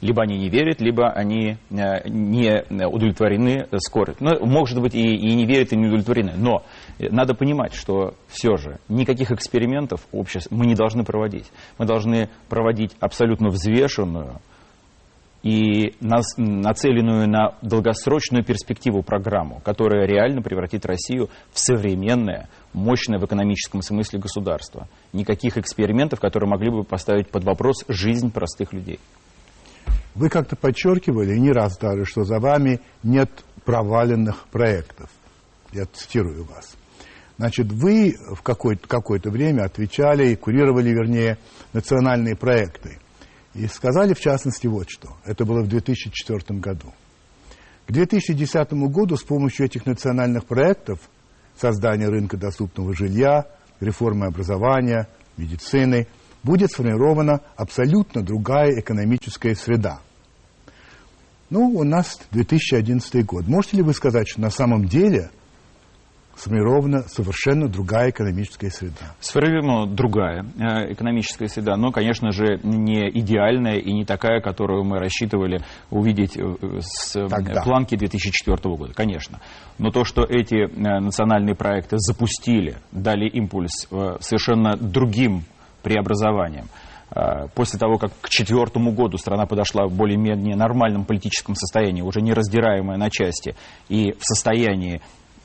Либо 0.00 0.22
они 0.22 0.38
не 0.38 0.48
верят, 0.48 0.80
либо 0.80 1.10
они 1.10 1.58
э, 1.70 2.08
не 2.08 2.64
удовлетворены 2.86 3.68
скоростью. 3.76 4.26
Ну, 4.26 4.46
может 4.46 4.80
быть, 4.80 4.94
и, 4.94 4.98
и 4.98 5.34
не 5.34 5.44
верят, 5.44 5.72
и 5.72 5.76
не 5.76 5.88
удовлетворены. 5.88 6.32
Но 6.36 6.64
надо 6.98 7.34
понимать, 7.34 7.74
что 7.74 8.14
все 8.28 8.56
же 8.56 8.78
никаких 8.88 9.30
экспериментов 9.30 10.06
обществ 10.10 10.50
мы 10.50 10.64
не 10.64 10.74
должны 10.74 11.04
проводить. 11.04 11.50
Мы 11.76 11.84
должны 11.84 12.30
проводить 12.48 12.92
абсолютно 12.98 13.50
взвешенную, 13.50 14.40
и 15.42 15.94
нацеленную 16.00 17.28
на 17.28 17.54
долгосрочную 17.62 18.44
перспективу 18.44 19.02
программу, 19.02 19.60
которая 19.64 20.06
реально 20.06 20.42
превратит 20.42 20.84
Россию 20.84 21.30
в 21.52 21.58
современное, 21.58 22.48
мощное 22.74 23.18
в 23.18 23.24
экономическом 23.24 23.80
смысле 23.80 24.18
государство. 24.18 24.88
Никаких 25.12 25.56
экспериментов, 25.56 26.20
которые 26.20 26.50
могли 26.50 26.70
бы 26.70 26.84
поставить 26.84 27.30
под 27.30 27.44
вопрос 27.44 27.84
жизнь 27.88 28.30
простых 28.30 28.72
людей. 28.72 29.00
Вы 30.14 30.28
как-то 30.28 30.56
подчеркивали, 30.56 31.34
и 31.36 31.40
не 31.40 31.52
раз 31.52 31.78
даже, 31.78 32.04
что 32.04 32.24
за 32.24 32.38
вами 32.38 32.80
нет 33.02 33.30
проваленных 33.64 34.48
проектов. 34.48 35.08
Я 35.72 35.86
цитирую 35.86 36.44
вас. 36.44 36.76
Значит, 37.38 37.72
вы 37.72 38.16
в 38.34 38.42
какое-то 38.42 38.86
какое 38.86 39.20
время 39.24 39.62
отвечали 39.62 40.28
и 40.28 40.36
курировали, 40.36 40.90
вернее, 40.90 41.38
национальные 41.72 42.36
проекты. 42.36 42.98
И 43.54 43.66
сказали, 43.66 44.14
в 44.14 44.20
частности, 44.20 44.66
вот 44.66 44.88
что. 44.88 45.16
Это 45.24 45.44
было 45.44 45.62
в 45.62 45.68
2004 45.68 46.60
году. 46.60 46.92
К 47.86 47.92
2010 47.92 48.72
году 48.72 49.16
с 49.16 49.24
помощью 49.24 49.66
этих 49.66 49.86
национальных 49.86 50.44
проектов 50.44 51.00
создания 51.56 52.08
рынка 52.08 52.36
доступного 52.36 52.94
жилья, 52.94 53.46
реформы 53.80 54.26
образования, 54.26 55.08
медицины 55.36 56.06
будет 56.42 56.70
сформирована 56.70 57.40
абсолютно 57.56 58.22
другая 58.22 58.78
экономическая 58.78 59.54
среда. 59.56 60.00
Ну, 61.50 61.70
у 61.70 61.82
нас 61.82 62.20
2011 62.30 63.26
год. 63.26 63.48
Можете 63.48 63.78
ли 63.78 63.82
вы 63.82 63.92
сказать, 63.92 64.28
что 64.28 64.40
на 64.40 64.50
самом 64.50 64.86
деле 64.86 65.30
сформирована 66.40 67.02
совершенно 67.02 67.68
другая 67.68 68.10
экономическая 68.10 68.70
среда. 68.70 69.14
Сформирована 69.20 69.86
другая 69.86 70.46
э, 70.58 70.92
экономическая 70.92 71.48
среда, 71.48 71.76
но, 71.76 71.92
конечно 71.92 72.32
же, 72.32 72.58
не 72.62 73.10
идеальная 73.10 73.76
и 73.76 73.92
не 73.92 74.04
такая, 74.04 74.40
которую 74.40 74.84
мы 74.84 74.98
рассчитывали 74.98 75.60
увидеть 75.90 76.38
э, 76.38 76.42
с 76.80 77.14
э, 77.16 77.28
Тогда. 77.28 77.62
планки 77.62 77.94
2004 77.94 78.56
года, 78.76 78.94
конечно. 78.94 79.40
Но 79.78 79.90
то, 79.90 80.04
что 80.04 80.22
эти 80.22 80.66
национальные 80.78 81.54
проекты 81.54 81.96
запустили, 81.98 82.76
дали 82.90 83.28
импульс 83.28 83.88
совершенно 84.20 84.76
другим 84.76 85.44
преобразованиям, 85.82 86.66
после 87.54 87.78
того, 87.78 87.98
как 87.98 88.12
к 88.20 88.28
четвертому 88.28 88.92
году 88.92 89.16
страна 89.16 89.46
подошла 89.46 89.86
в 89.86 89.92
более-менее 89.92 90.54
нормальном 90.54 91.04
политическом 91.04 91.54
состоянии, 91.56 92.02
уже 92.02 92.20
не 92.20 92.32
раздираемая 92.32 92.98
на 92.98 93.10
части, 93.10 93.56
и 93.88 94.12
в 94.12 94.22
состоянии 94.22 95.00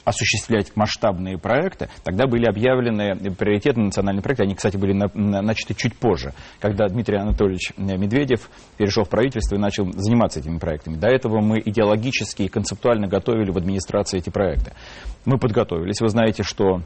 осуществлять 0.05 0.75
масштабные 0.75 1.38
проекты, 1.38 1.89
тогда 2.03 2.27
были 2.27 2.45
объявлены 2.45 3.15
приоритетные 3.31 3.85
национальные 3.85 4.24
проекты. 4.24 4.43
Они, 4.43 4.55
кстати, 4.55 4.77
были 4.77 4.93
на, 4.93 5.09
на, 5.13 5.41
начаты 5.41 5.74
чуть 5.74 5.95
позже, 5.97 6.33
когда 6.59 6.88
Дмитрий 6.88 7.17
Анатольевич 7.17 7.74
Медведев 7.77 8.50
перешел 8.77 9.03
в 9.03 9.09
правительство 9.09 9.55
и 9.55 9.59
начал 9.59 9.91
заниматься 9.93 10.39
этими 10.39 10.59
проектами. 10.59 10.95
До 10.95 11.07
этого 11.07 11.41
мы 11.41 11.59
идеологически 11.59 12.43
и 12.43 12.47
концептуально 12.47 13.07
готовили 13.07 13.51
в 13.51 13.57
администрации 13.57 14.19
эти 14.19 14.29
проекты. 14.29 14.74
Мы 15.25 15.38
подготовились. 15.38 16.00
Вы 16.00 16.09
знаете, 16.09 16.43
что 16.43 16.81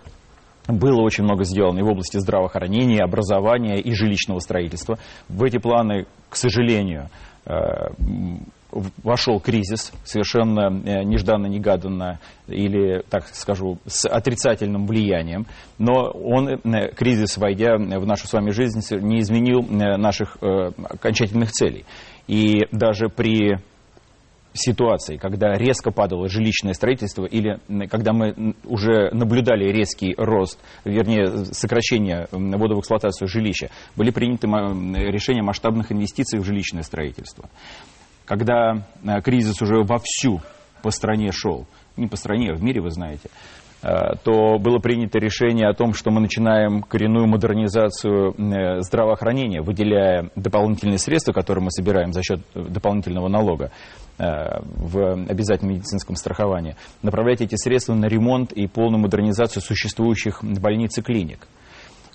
было 0.67 1.01
очень 1.01 1.23
много 1.23 1.43
сделано 1.43 1.79
и 1.79 1.83
в 1.83 1.87
области 1.87 2.17
здравоохранения, 2.17 3.03
образования 3.03 3.77
и 3.81 3.93
жилищного 3.93 4.39
строительства. 4.39 4.97
В 5.27 5.43
эти 5.43 5.57
планы, 5.57 6.05
к 6.29 6.35
сожалению, 6.35 7.09
э, 7.45 7.53
вошел 8.71 9.39
кризис 9.39 9.91
совершенно 10.03 10.69
э, 10.69 11.03
нежданно-негаданно 11.03 12.19
или, 12.47 13.03
так 13.09 13.27
скажу, 13.27 13.79
с 13.85 14.07
отрицательным 14.07 14.85
влиянием. 14.85 15.45
Но 15.77 16.11
он, 16.11 16.49
э, 16.49 16.91
кризис, 16.93 17.37
войдя 17.37 17.77
в 17.77 18.05
нашу 18.05 18.27
с 18.27 18.33
вами 18.33 18.51
жизнь, 18.51 18.81
не 19.01 19.19
изменил 19.19 19.61
э, 19.61 19.97
наших 19.97 20.37
окончательных 20.41 21.51
целей. 21.51 21.85
И 22.27 22.67
даже 22.71 23.09
при 23.09 23.57
ситуации, 24.53 25.17
когда 25.17 25.55
резко 25.55 25.91
падало 25.91 26.27
жилищное 26.27 26.73
строительство, 26.73 27.25
или 27.25 27.59
когда 27.87 28.13
мы 28.13 28.55
уже 28.65 29.11
наблюдали 29.11 29.71
резкий 29.71 30.15
рост, 30.17 30.59
вернее, 30.85 31.45
сокращение 31.53 32.27
ввода 32.31 32.75
в 32.75 32.79
эксплуатацию 32.79 33.27
жилища, 33.27 33.69
были 33.95 34.09
приняты 34.09 34.47
решения 34.47 35.43
масштабных 35.43 35.91
инвестиций 35.91 36.39
в 36.39 36.43
жилищное 36.43 36.83
строительство 36.83 37.49
когда 38.29 38.83
э, 39.03 39.21
кризис 39.21 39.59
уже 39.59 39.81
вовсю 39.81 40.39
по 40.83 40.91
стране 40.91 41.31
шел, 41.31 41.65
не 41.97 42.05
по 42.05 42.15
стране, 42.15 42.51
а 42.51 42.55
в 42.55 42.61
мире, 42.61 42.79
вы 42.79 42.91
знаете, 42.91 43.29
э, 43.81 43.87
то 44.23 44.59
было 44.59 44.77
принято 44.77 45.17
решение 45.17 45.67
о 45.67 45.73
том, 45.73 45.95
что 45.95 46.11
мы 46.11 46.21
начинаем 46.21 46.83
коренную 46.83 47.25
модернизацию 47.25 48.35
э, 48.37 48.81
здравоохранения, 48.81 49.63
выделяя 49.63 50.29
дополнительные 50.35 50.99
средства, 50.99 51.33
которые 51.33 51.63
мы 51.63 51.71
собираем 51.71 52.13
за 52.13 52.21
счет 52.21 52.41
дополнительного 52.53 53.27
налога 53.27 53.71
в 54.19 55.13
обязательном 55.29 55.75
медицинском 55.75 56.17
страховании, 56.17 56.75
направлять 57.01 57.39
эти 57.39 57.55
средства 57.55 57.93
на 57.93 58.05
ремонт 58.05 58.51
и 58.51 58.67
полную 58.67 58.99
модернизацию 58.99 59.63
существующих 59.63 60.43
больниц 60.43 60.97
и 60.97 61.01
клиник. 61.01 61.47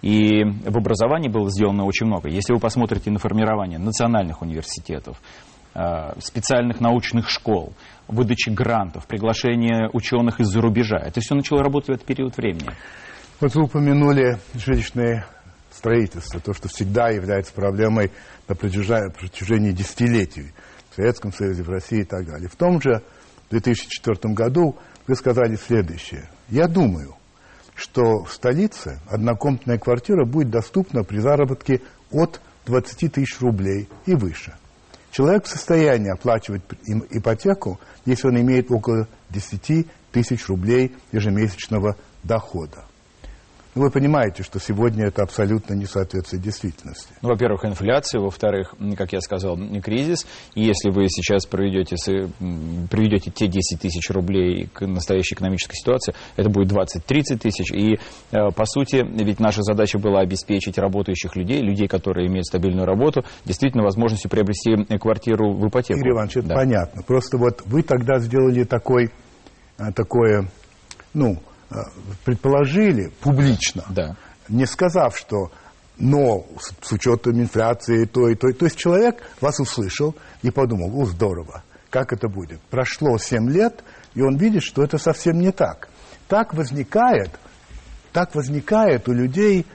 И 0.03 0.45
в 0.45 0.77
образовании 0.77 1.31
было 1.31 1.51
сделано 1.51 1.87
очень 1.87 2.07
много. 2.07 2.29
Если 2.29 2.53
вы 2.53 2.61
посмотрите 2.61 3.11
на 3.11 3.19
формирование 3.19 3.79
национальных 3.79 4.43
университетов, 4.43 5.19
специальных 6.21 6.81
научных 6.81 7.29
школ, 7.29 7.75
выдачи 8.07 8.51
грантов, 8.51 9.07
приглашение 9.07 9.91
ученых 9.93 10.41
из-за 10.41 10.61
рубежа. 10.61 10.99
Это 10.99 11.21
все 11.21 11.35
начало 11.35 11.63
работать 11.63 11.89
в 11.89 11.93
этот 11.93 12.07
период 12.07 12.37
времени. 12.37 12.71
Вот 13.41 13.55
вы 13.55 13.65
упомянули 13.65 14.39
жилищное 14.55 15.27
строительство, 15.73 16.39
то, 16.41 16.55
что 16.55 16.69
всегда 16.69 17.09
является 17.09 17.53
проблемой 17.53 18.13
на 18.47 18.55
протяжении, 18.55 19.11
протяжении 19.11 19.73
десятилетий 19.73 20.53
в 20.91 20.95
Советском 20.95 21.33
Союзе, 21.33 21.65
в 21.65 21.69
России 21.69 22.03
и 22.03 22.05
так 22.05 22.25
далее. 22.27 22.49
В 22.49 22.55
том 22.55 22.81
же 22.81 23.03
2004 23.51 24.33
году 24.33 24.77
вы 25.09 25.17
сказали 25.17 25.57
следующее. 25.57 26.29
Я 26.49 26.69
думаю, 26.69 27.17
что 27.75 28.23
в 28.23 28.33
столице 28.33 29.01
однокомнатная 29.11 29.79
квартира 29.79 30.25
будет 30.25 30.51
доступна 30.51 31.03
при 31.03 31.19
заработке 31.19 31.81
от 32.13 32.41
20 32.67 33.13
тысяч 33.13 33.41
рублей 33.41 33.89
и 34.07 34.15
выше– 34.15 34.55
Человек 35.15 35.45
в 35.45 35.49
состоянии 35.49 36.11
оплачивать 36.11 36.63
ипотеку, 37.11 37.79
если 38.05 38.27
он 38.27 38.41
имеет 38.41 38.69
около 38.73 39.07
10 39.31 39.87
тысяч 40.11 40.49
рублей 40.49 40.97
ежемесячного 41.13 41.97
дохода. 42.25 42.85
Ну, 43.75 43.83
вы 43.83 43.91
понимаете, 43.91 44.45
что 44.45 44.61
сегодня 44.61 45.07
это 45.07 45.23
абсолютно 45.23 45.75
не 45.75 45.87
соответствует 45.87 46.43
действительности. 46.43 47.09
Ну, 47.23 47.31
во-первых, 47.31 47.65
инфляция, 47.65 48.21
во-вторых, 48.21 48.75
как 48.97 49.13
я 49.13 49.21
сказал, 49.21 49.59
кризис. 49.83 50.27
И 50.55 50.63
если 50.63 50.91
вы 50.91 51.09
сейчас 51.09 51.45
проведете, 51.45 51.97
приведете 52.91 53.33
те 53.33 53.49
10 53.49 53.81
тысяч 53.81 54.11
рублей 54.11 54.69
к 54.73 54.87
настоящей 54.87 55.35
экономической 55.35 55.75
ситуации, 55.75 56.15
это 56.37 56.49
будет 56.51 56.71
20-30 56.71 57.39
тысяч. 57.39 57.73
И, 57.73 57.99
э, 58.31 58.51
по 58.55 58.65
сути, 58.65 59.05
ведь 59.05 59.41
наша 59.41 59.63
задача 59.63 59.99
была 59.99 60.21
обеспечить 60.21 60.79
работающих 60.79 61.35
людей, 61.35 61.61
людей, 61.61 61.89
которые 61.89 62.29
имеют 62.29 62.47
стабильную 62.47 62.87
работу, 62.87 63.25
действительно 63.45 63.83
возможностью 63.83 64.31
приобрести 64.31 64.77
квартиру 64.99 65.53
в 65.53 65.69
ипотеку. 65.69 65.99
Игорь 65.99 66.13
Иванович, 66.13 66.37
это 66.37 66.49
да. 66.49 66.55
понятно. 66.55 67.03
Просто 67.03 67.39
вот 67.39 67.63
вы 67.67 67.83
тогда 67.83 68.19
сделали 68.21 68.63
такой, 68.63 69.11
э, 69.79 69.93
такое, 69.93 70.49
ну, 71.13 71.39
Э, 71.39 71.54
предположили 72.25 73.13
публично, 73.21 73.85
да. 73.89 74.17
не 74.49 74.67
сказав, 74.67 75.17
что 75.17 75.51
но 75.97 76.47
с, 76.61 76.89
с 76.89 76.93
учетом 76.93 77.41
инфляции 77.41 78.05
то 78.05 78.29
и 78.29 78.35
то. 78.35 78.53
То 78.53 78.67
есть 78.67 78.77
человек 78.77 79.23
вас 79.41 79.61
услышал 79.61 80.15
и 80.43 80.51
подумал, 80.51 80.91
о, 81.01 81.07
здорово, 81.07 81.63
как 81.91 82.13
это 82.13 82.29
будет. 82.29 82.61
Прошло 82.71 83.17
7 83.19 83.49
лет, 83.51 83.85
и 84.15 84.23
он 84.23 84.37
видит, 84.37 84.63
что 84.63 84.83
это 84.83 84.99
совсем 84.99 85.39
не 85.39 85.53
так. 85.53 85.89
Так 86.29 86.55
возникает, 86.55 87.31
так 88.13 88.35
возникает 88.35 89.09
у 89.09 89.13
людей 89.13 89.67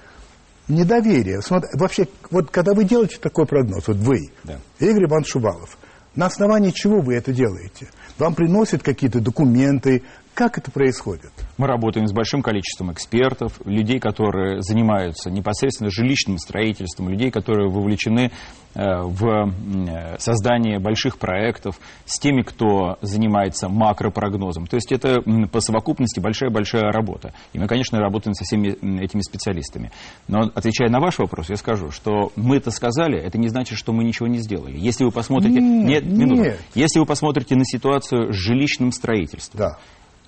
недоверие. 0.67 1.41
Смотри, 1.41 1.69
вообще, 1.73 2.07
вот 2.31 2.51
когда 2.51 2.73
вы 2.73 2.83
делаете 2.83 3.17
такой 3.19 3.45
прогноз, 3.45 3.87
вот 3.87 3.97
вы, 3.97 4.31
да. 4.43 4.59
Игорь 4.79 5.05
Иван 5.05 5.23
Шувалов, 5.23 5.77
на 6.15 6.25
основании 6.25 6.71
чего 6.71 7.01
вы 7.01 7.15
это 7.15 7.31
делаете? 7.31 7.89
Вам 8.17 8.35
приносят 8.35 8.83
какие-то 8.83 9.21
документы, 9.21 10.03
как 10.33 10.57
это 10.57 10.71
происходит? 10.71 11.31
Мы 11.57 11.67
работаем 11.67 12.07
с 12.07 12.13
большим 12.13 12.41
количеством 12.41 12.91
экспертов, 12.91 13.59
людей, 13.65 13.99
которые 13.99 14.61
занимаются 14.61 15.29
непосредственно 15.29 15.89
жилищным 15.89 16.37
строительством, 16.37 17.09
людей, 17.09 17.29
которые 17.29 17.69
вовлечены 17.69 18.31
э, 18.73 19.01
в 19.01 19.25
э, 19.27 20.17
создание 20.17 20.79
больших 20.79 21.17
проектов, 21.17 21.79
с 22.05 22.19
теми, 22.19 22.41
кто 22.43 22.97
занимается 23.01 23.67
макропрогнозом. 23.67 24.65
То 24.67 24.75
есть 24.75 24.91
это 24.91 25.21
по 25.51 25.59
совокупности 25.59 26.19
большая-большая 26.19 26.91
работа. 26.91 27.33
И 27.53 27.59
мы, 27.59 27.67
конечно, 27.67 27.99
работаем 27.99 28.33
со 28.33 28.45
всеми 28.45 28.69
этими 29.03 29.21
специалистами. 29.21 29.91
Но 30.27 30.51
отвечая 30.55 30.89
на 30.89 30.99
ваш 30.99 31.19
вопрос, 31.19 31.49
я 31.49 31.57
скажу, 31.57 31.91
что 31.91 32.31
мы 32.35 32.57
это 32.57 32.71
сказали, 32.71 33.19
это 33.19 33.37
не 33.37 33.49
значит, 33.49 33.77
что 33.77 33.91
мы 33.91 34.03
ничего 34.03 34.27
не 34.27 34.37
сделали. 34.37 34.77
Если 34.77 35.03
вы 35.03 35.11
посмотрите... 35.11 35.59
Нет, 35.59 36.05
нет, 36.05 36.17
минуту. 36.17 36.57
Если 36.75 36.99
вы 36.99 37.05
посмотрите 37.05 37.55
на 37.55 37.65
ситуацию 37.65 38.31
с 38.31 38.35
жилищным 38.35 38.91
строительством, 38.91 39.59
да 39.59 39.77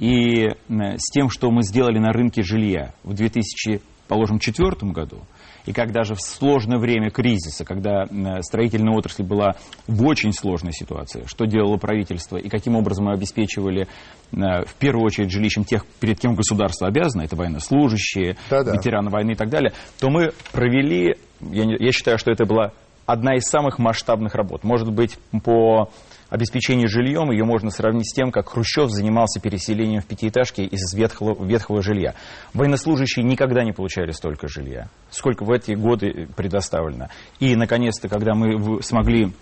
и 0.01 0.49
с 0.67 1.11
тем, 1.11 1.29
что 1.29 1.51
мы 1.51 1.61
сделали 1.61 1.99
на 1.99 2.11
рынке 2.11 2.41
жилья 2.41 2.91
в 3.03 3.13
2004 3.13 4.91
году, 4.91 5.19
и 5.67 5.73
когда 5.73 6.01
же 6.03 6.15
в 6.15 6.21
сложное 6.21 6.79
время 6.79 7.11
кризиса, 7.11 7.63
когда 7.63 8.07
строительная 8.41 8.97
отрасль 8.97 9.21
была 9.21 9.51
в 9.85 10.03
очень 10.03 10.33
сложной 10.33 10.73
ситуации, 10.73 11.25
что 11.27 11.45
делало 11.45 11.77
правительство 11.77 12.37
и 12.37 12.49
каким 12.49 12.75
образом 12.75 13.05
мы 13.05 13.13
обеспечивали 13.13 13.87
в 14.31 14.73
первую 14.79 15.05
очередь 15.05 15.29
жилищем 15.29 15.65
тех, 15.65 15.85
перед 15.99 16.19
кем 16.19 16.33
государство 16.33 16.87
обязано, 16.87 17.21
это 17.21 17.35
военнослужащие, 17.35 18.37
Да-да. 18.49 18.73
ветераны 18.73 19.11
войны 19.11 19.33
и 19.33 19.35
так 19.35 19.49
далее, 19.49 19.71
то 19.99 20.09
мы 20.09 20.31
провели, 20.51 21.15
я, 21.41 21.63
я 21.77 21.91
считаю, 21.91 22.17
что 22.17 22.31
это 22.31 22.45
была 22.45 22.71
одна 23.05 23.35
из 23.35 23.43
самых 23.43 23.77
масштабных 23.77 24.33
работ. 24.33 24.63
Может 24.63 24.91
быть, 24.91 25.19
по 25.43 25.91
обеспечению 26.31 26.87
жильем 26.87 27.29
ее 27.29 27.43
можно 27.43 27.69
сравнить 27.69 28.09
с 28.09 28.15
тем, 28.15 28.31
как 28.31 28.49
Хрущев 28.49 28.89
занимался 28.89 29.39
переселением 29.39 30.01
в 30.01 30.05
пятиэтажки 30.05 30.61
из 30.61 30.93
ветхого, 30.95 31.45
ветхого 31.45 31.83
жилья. 31.83 32.15
Военнослужащие 32.53 33.23
никогда 33.23 33.63
не 33.63 33.73
получали 33.73 34.11
столько 34.11 34.47
жилья, 34.47 34.87
сколько 35.11 35.43
в 35.43 35.51
эти 35.51 35.73
годы 35.73 36.27
предоставлено. 36.35 37.09
И, 37.39 37.55
наконец-то, 37.55 38.07
когда 38.07 38.33
мы 38.33 38.81
смогли 38.81 39.33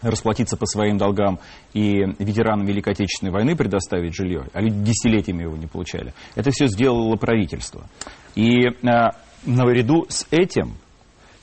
расплатиться 0.00 0.56
по 0.56 0.66
своим 0.66 0.96
долгам 0.96 1.38
и 1.74 1.98
ветеранам 2.18 2.66
Великой 2.66 2.94
Отечественной 2.94 3.30
войны 3.30 3.54
предоставить 3.54 4.16
жилье, 4.16 4.46
а 4.52 4.60
люди 4.60 4.82
десятилетиями 4.82 5.42
его 5.42 5.56
не 5.56 5.66
получали. 5.66 6.14
Это 6.34 6.50
все 6.50 6.66
сделало 6.66 7.14
правительство. 7.16 7.86
И 8.34 8.68
а, 8.88 9.10
наряду 9.44 10.06
с 10.08 10.26
этим 10.30 10.76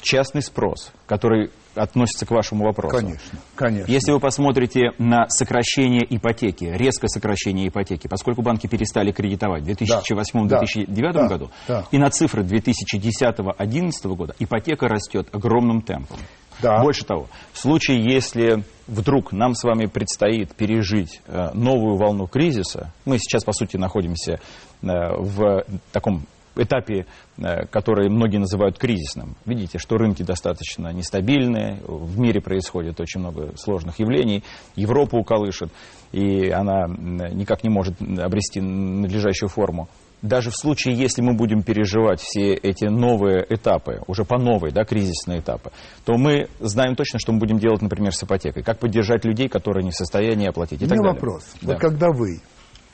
частный 0.01 0.41
спрос, 0.41 0.91
который 1.05 1.51
относится 1.79 2.25
к 2.25 2.31
вашему 2.31 2.65
вопросу. 2.65 2.97
Конечно, 2.97 3.39
конечно. 3.55 3.91
Если 3.91 4.11
вы 4.11 4.19
посмотрите 4.19 4.91
на 4.97 5.27
сокращение 5.29 6.05
ипотеки, 6.07 6.65
резкое 6.65 7.07
сокращение 7.07 7.67
ипотеки, 7.67 8.07
поскольку 8.07 8.41
банки 8.41 8.67
перестали 8.67 9.11
кредитовать 9.11 9.63
в 9.63 9.67
2008-2009 9.67 11.11
да, 11.11 11.27
году, 11.27 11.49
да. 11.67 11.85
и 11.91 11.97
на 11.97 12.09
цифры 12.09 12.43
2010-2011 12.43 14.15
года, 14.15 14.35
ипотека 14.39 14.87
растет 14.87 15.27
огромным 15.31 15.81
темпом. 15.81 16.17
Да. 16.61 16.81
Больше 16.81 17.05
того, 17.05 17.27
в 17.53 17.59
случае, 17.59 18.03
если 18.03 18.63
вдруг 18.87 19.31
нам 19.31 19.53
с 19.55 19.63
вами 19.63 19.85
предстоит 19.85 20.53
пережить 20.55 21.21
э, 21.25 21.51
новую 21.53 21.95
волну 21.95 22.27
кризиса, 22.27 22.91
мы 23.05 23.17
сейчас, 23.17 23.45
по 23.45 23.53
сути, 23.53 23.77
находимся 23.77 24.33
э, 24.33 24.37
в 24.81 25.63
таком 25.93 26.25
этапе, 26.61 27.05
э, 27.37 27.65
который 27.67 28.09
многие 28.09 28.37
называют 28.37 28.77
кризисным. 28.77 29.35
Видите, 29.45 29.77
что 29.77 29.97
рынки 29.97 30.23
достаточно 30.23 30.91
нестабильные, 30.91 31.81
в 31.87 32.19
мире 32.19 32.41
происходит 32.41 32.99
очень 32.99 33.21
много 33.21 33.55
сложных 33.57 33.99
явлений, 33.99 34.43
Европа 34.75 35.15
уколышет, 35.15 35.71
и 36.11 36.49
она 36.49 36.87
никак 36.87 37.63
не 37.63 37.69
может 37.69 38.01
обрести 38.01 38.61
надлежащую 38.61 39.49
форму. 39.49 39.87
Даже 40.21 40.49
в 40.51 40.55
случае, 40.55 40.95
если 40.95 41.21
мы 41.21 41.33
будем 41.33 41.63
переживать 41.63 42.19
все 42.19 42.53
эти 42.53 42.85
новые 42.85 43.45
этапы, 43.47 44.01
уже 44.07 44.25
по 44.25 44.37
новой, 44.37 44.71
да, 44.71 44.83
кризисные 44.83 45.39
этапы, 45.39 45.71
то 46.03 46.17
мы 46.17 46.49
знаем 46.59 46.95
точно, 46.95 47.19
что 47.19 47.31
мы 47.31 47.39
будем 47.39 47.57
делать, 47.57 47.81
например, 47.81 48.13
с 48.13 48.21
ипотекой. 48.21 48.63
Как 48.63 48.79
поддержать 48.79 49.23
людей, 49.23 49.47
которые 49.47 49.85
не 49.85 49.91
в 49.91 49.95
состоянии 49.95 50.47
оплатить 50.49 50.81
и 50.81 50.85
У 50.85 50.89
меня 50.89 51.13
вопрос. 51.13 51.43
Да. 51.61 51.73
Вот 51.73 51.79
когда 51.79 52.07
вы, 52.11 52.41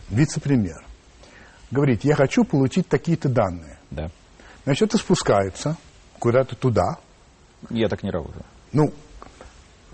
вице-премьер, 0.09 0.85
говорит, 1.71 2.03
я 2.03 2.15
хочу 2.15 2.43
получить 2.43 2.87
такие-то 2.87 3.29
данные. 3.29 3.77
Да. 3.91 4.09
Значит, 4.65 4.89
это 4.89 4.97
спускается 4.97 5.77
куда-то 6.19 6.55
туда. 6.55 6.97
Я 7.69 7.87
так 7.87 8.03
не 8.03 8.11
работаю. 8.11 8.43
Ну, 8.73 8.93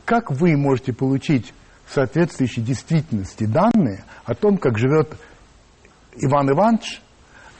как 0.05 0.31
вы 0.31 0.57
можете 0.57 0.93
получить 0.93 1.53
соответствующие 1.89 2.65
действительности 2.65 3.45
данные 3.45 4.03
о 4.25 4.33
том, 4.33 4.57
как 4.57 4.77
живет 4.77 5.15
Иван 6.15 6.49
Иванович 6.51 7.01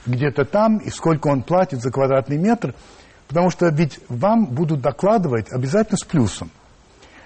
где-то 0.05 0.45
там 0.45 0.77
и 0.77 0.89
сколько 0.89 1.27
он 1.27 1.43
платит 1.43 1.81
за 1.81 1.91
квадратный 1.91 2.37
метр, 2.37 2.73
потому 3.27 3.49
что 3.49 3.67
ведь 3.69 3.99
вам 4.09 4.45
будут 4.45 4.81
докладывать 4.81 5.51
обязательно 5.51 5.97
с 5.97 6.03
плюсом. 6.03 6.49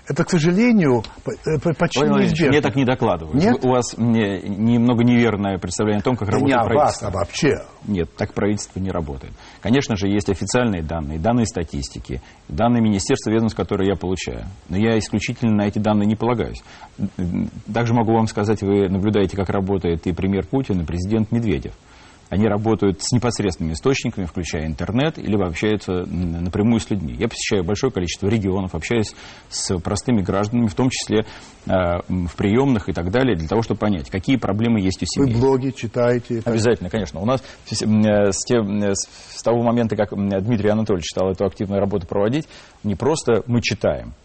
Это, 0.08 0.24
к 0.24 0.30
сожалению, 0.30 1.04
э, 1.26 1.74
почти 1.78 2.04
Ой, 2.04 2.10
неизбежно. 2.10 2.50
Мне 2.50 2.62
так 2.62 2.76
не 2.76 2.86
докладывают. 2.86 3.36
Нет? 3.36 3.65
У 3.65 3.70
вас 3.70 3.98
мне, 3.98 4.39
немного 4.41 5.04
неверное 5.04 5.58
представление 5.58 6.02
о 6.02 6.04
том, 6.04 6.15
как 6.15 6.28
да 6.28 6.34
работает 6.36 6.60
не 6.62 6.65
правительство. 6.65 7.06
Вас, 7.06 7.13
а 7.13 7.18
вообще. 7.18 7.54
Нет, 7.88 8.15
так 8.15 8.34
правительство 8.34 8.80
не 8.80 8.91
работает. 8.91 9.34
Конечно 9.62 9.96
же, 9.96 10.08
есть 10.08 10.30
официальные 10.30 10.84
данные, 10.84 11.18
данные 11.18 11.48
статистики, 11.48 12.22
данные 12.48 12.82
Министерства 12.84 13.32
ведомств, 13.32 13.58
которые 13.58 13.89
я 13.89 13.96
получаю. 13.96 14.46
Но 14.70 14.78
я 14.78 14.98
исключительно 15.00 15.56
на 15.56 15.68
эти 15.68 15.80
данные 15.80 16.06
не 16.06 16.15
полагаюсь. 16.15 16.62
Также 17.74 17.94
могу 17.94 18.13
вам 18.13 18.28
сказать, 18.28 18.62
вы 18.62 18.88
наблюдаете, 18.89 19.36
как 19.36 19.50
работает 19.50 20.06
и 20.06 20.13
премьер 20.13 20.46
Путин, 20.46 20.82
и 20.82 20.86
президент 20.86 21.32
Медведев. 21.32 21.74
Они 22.30 22.48
работают 22.48 23.02
с 23.02 23.12
непосредственными 23.12 23.74
источниками, 23.74 24.26
включая 24.26 24.66
интернет, 24.66 25.18
или 25.18 25.36
общаются 25.36 26.06
напрямую 26.06 26.80
с 26.80 26.90
людьми. 26.90 27.16
Я 27.18 27.28
посещаю 27.28 27.64
большое 27.64 27.92
количество 27.92 28.28
регионов, 28.28 28.74
общаюсь 28.74 29.14
с 29.50 29.78
простыми 29.80 30.22
гражданами, 30.22 30.68
в 30.68 30.76
том 30.76 30.90
числе 30.90 31.26
э, 31.66 31.72
в 32.08 32.36
приемных 32.36 32.90
и 32.90 32.94
так 32.94 33.12
далее, 33.12 33.36
для 33.36 33.48
того, 33.48 33.62
чтобы 33.62 33.80
понять, 33.80 34.10
какие 34.10 34.38
проблемы 34.38 34.82
есть 34.82 35.04
у 35.04 35.06
семьи. 35.06 35.34
Вы 35.34 35.40
блоги 35.40 35.70
читаете? 35.70 36.42
Обязательно, 36.46 36.90
конечно. 36.90 37.20
У 37.20 37.26
нас 37.26 37.44
с, 37.66 37.82
с, 37.82 39.38
с 39.38 39.44
того 39.44 39.62
момента, 39.62 39.96
как 39.96 40.10
Дмитрий 40.12 40.70
Анатольевич 40.70 41.06
стал 41.12 41.32
эту 41.32 41.46
активную 41.46 41.80
работу 41.80 42.08
проводить, 42.08 42.48
не 42.84 42.96
просто 42.96 43.44
мы 43.46 43.62
читаем, 43.62 44.14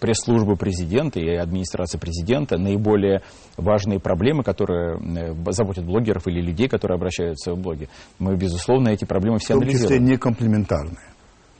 пресс-службы 0.00 0.56
президента 0.56 1.20
и 1.20 1.34
администрации 1.36 1.98
президента 1.98 2.58
наиболее 2.58 3.22
важные 3.56 4.00
проблемы, 4.00 4.42
которые 4.42 4.98
э, 4.98 5.52
заботят 5.52 5.84
блогеров 5.84 6.26
или 6.26 6.40
людей, 6.40 6.68
которые 6.68 6.96
обращаются 6.96 7.52
в 7.52 7.58
блоги. 7.58 7.88
Мы, 8.18 8.36
безусловно, 8.36 8.88
эти 8.88 9.04
проблемы 9.04 9.38
все 9.38 9.54
анализируем. 9.54 9.86
В 9.86 9.88
том 9.88 9.98
числе 9.98 10.12
не 10.12 10.18
комплементарные. 10.18 11.12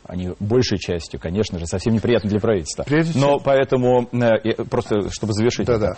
Они 0.04 0.32
большей 0.38 0.78
частью, 0.78 1.18
конечно 1.18 1.58
же, 1.58 1.66
совсем 1.66 1.94
неприятны 1.94 2.30
для 2.30 2.40
правительства. 2.40 2.84
Прежде 2.84 3.18
Но 3.18 3.34
чем... 3.34 3.40
поэтому, 3.44 4.08
э, 4.12 4.64
просто 4.64 5.10
чтобы 5.10 5.32
завершить 5.32 5.66
да, 5.66 5.78
да. 5.78 5.90
Э, 5.92 5.94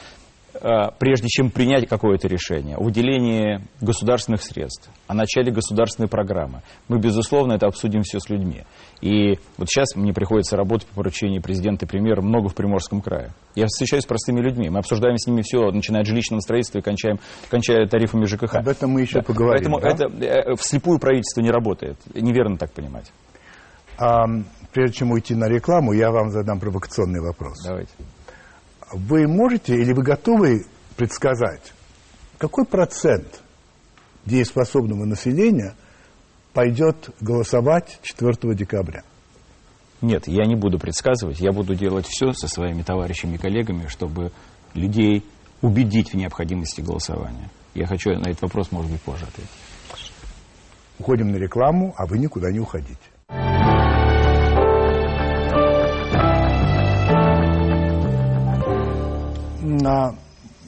прежде 0.98 1.28
чем 1.28 1.50
принять 1.50 1.88
какое-то 1.88 2.28
решение, 2.28 2.76
о 2.76 2.82
выделении 2.82 3.60
государственных 3.80 4.42
средств, 4.42 4.90
о 5.06 5.14
начале 5.14 5.52
государственной 5.52 6.08
программы, 6.08 6.62
мы, 6.88 6.98
безусловно, 6.98 7.54
это 7.54 7.66
обсудим 7.66 8.02
все 8.02 8.20
с 8.20 8.28
людьми. 8.28 8.64
И 9.00 9.38
вот 9.56 9.68
сейчас 9.68 9.94
мне 9.94 10.12
приходится 10.12 10.56
работать 10.56 10.86
по 10.88 10.96
поручению 10.96 11.42
президента 11.42 11.86
и 11.86 11.88
премьера 11.88 12.20
много 12.20 12.48
в 12.48 12.54
Приморском 12.54 13.00
крае. 13.00 13.30
Я 13.54 13.66
встречаюсь 13.66 14.04
с 14.04 14.06
простыми 14.06 14.40
людьми, 14.40 14.68
мы 14.68 14.78
обсуждаем 14.78 15.16
с 15.18 15.26
ними 15.26 15.42
все, 15.42 15.70
начиная 15.70 16.02
от 16.02 16.06
жилищного 16.06 16.40
строительства 16.40 16.78
и 16.78 16.82
кончаем, 16.82 17.18
кончая 17.50 17.86
тарифами 17.86 18.24
ЖКХ. 18.24 18.54
Об 18.54 18.68
этом 18.68 18.90
мы 18.90 19.02
еще 19.02 19.20
да. 19.20 19.22
поговорим. 19.22 19.72
Поэтому 19.72 19.80
да? 19.80 19.88
это 19.88 20.50
э, 20.50 20.54
вслепую 20.56 20.98
правительство 20.98 21.40
не 21.40 21.50
работает. 21.50 21.96
Неверно 22.14 22.56
так 22.56 22.72
понимать. 22.72 23.10
А, 23.98 24.26
прежде 24.72 24.98
чем 24.98 25.10
уйти 25.10 25.34
на 25.34 25.48
рекламу, 25.48 25.92
я 25.92 26.10
вам 26.10 26.30
задам 26.30 26.60
провокационный 26.60 27.20
вопрос. 27.20 27.64
Давайте. 27.64 27.92
Вы 28.92 29.26
можете 29.26 29.74
или 29.74 29.92
вы 29.92 30.02
готовы 30.02 30.64
предсказать, 30.96 31.72
какой 32.38 32.64
процент 32.64 33.42
дееспособного 34.24 35.04
населения 35.04 35.74
пойдет 36.52 37.10
голосовать 37.20 37.98
4 38.02 38.54
декабря? 38.54 39.02
Нет, 40.00 40.28
я 40.28 40.46
не 40.46 40.54
буду 40.54 40.78
предсказывать. 40.78 41.40
Я 41.40 41.52
буду 41.52 41.74
делать 41.74 42.06
все 42.06 42.32
со 42.32 42.46
своими 42.46 42.82
товарищами 42.82 43.34
и 43.34 43.38
коллегами, 43.38 43.88
чтобы 43.88 44.30
людей 44.74 45.24
убедить 45.60 46.12
в 46.12 46.16
необходимости 46.16 46.80
голосования. 46.80 47.50
Я 47.74 47.86
хочу 47.86 48.10
на 48.10 48.30
этот 48.30 48.42
вопрос, 48.42 48.70
может 48.70 48.90
быть, 48.92 49.00
позже 49.02 49.24
ответить. 49.24 49.50
Уходим 50.98 51.30
на 51.32 51.36
рекламу, 51.36 51.94
а 51.96 52.06
вы 52.06 52.18
никуда 52.18 52.50
не 52.50 52.60
уходите. 52.60 52.98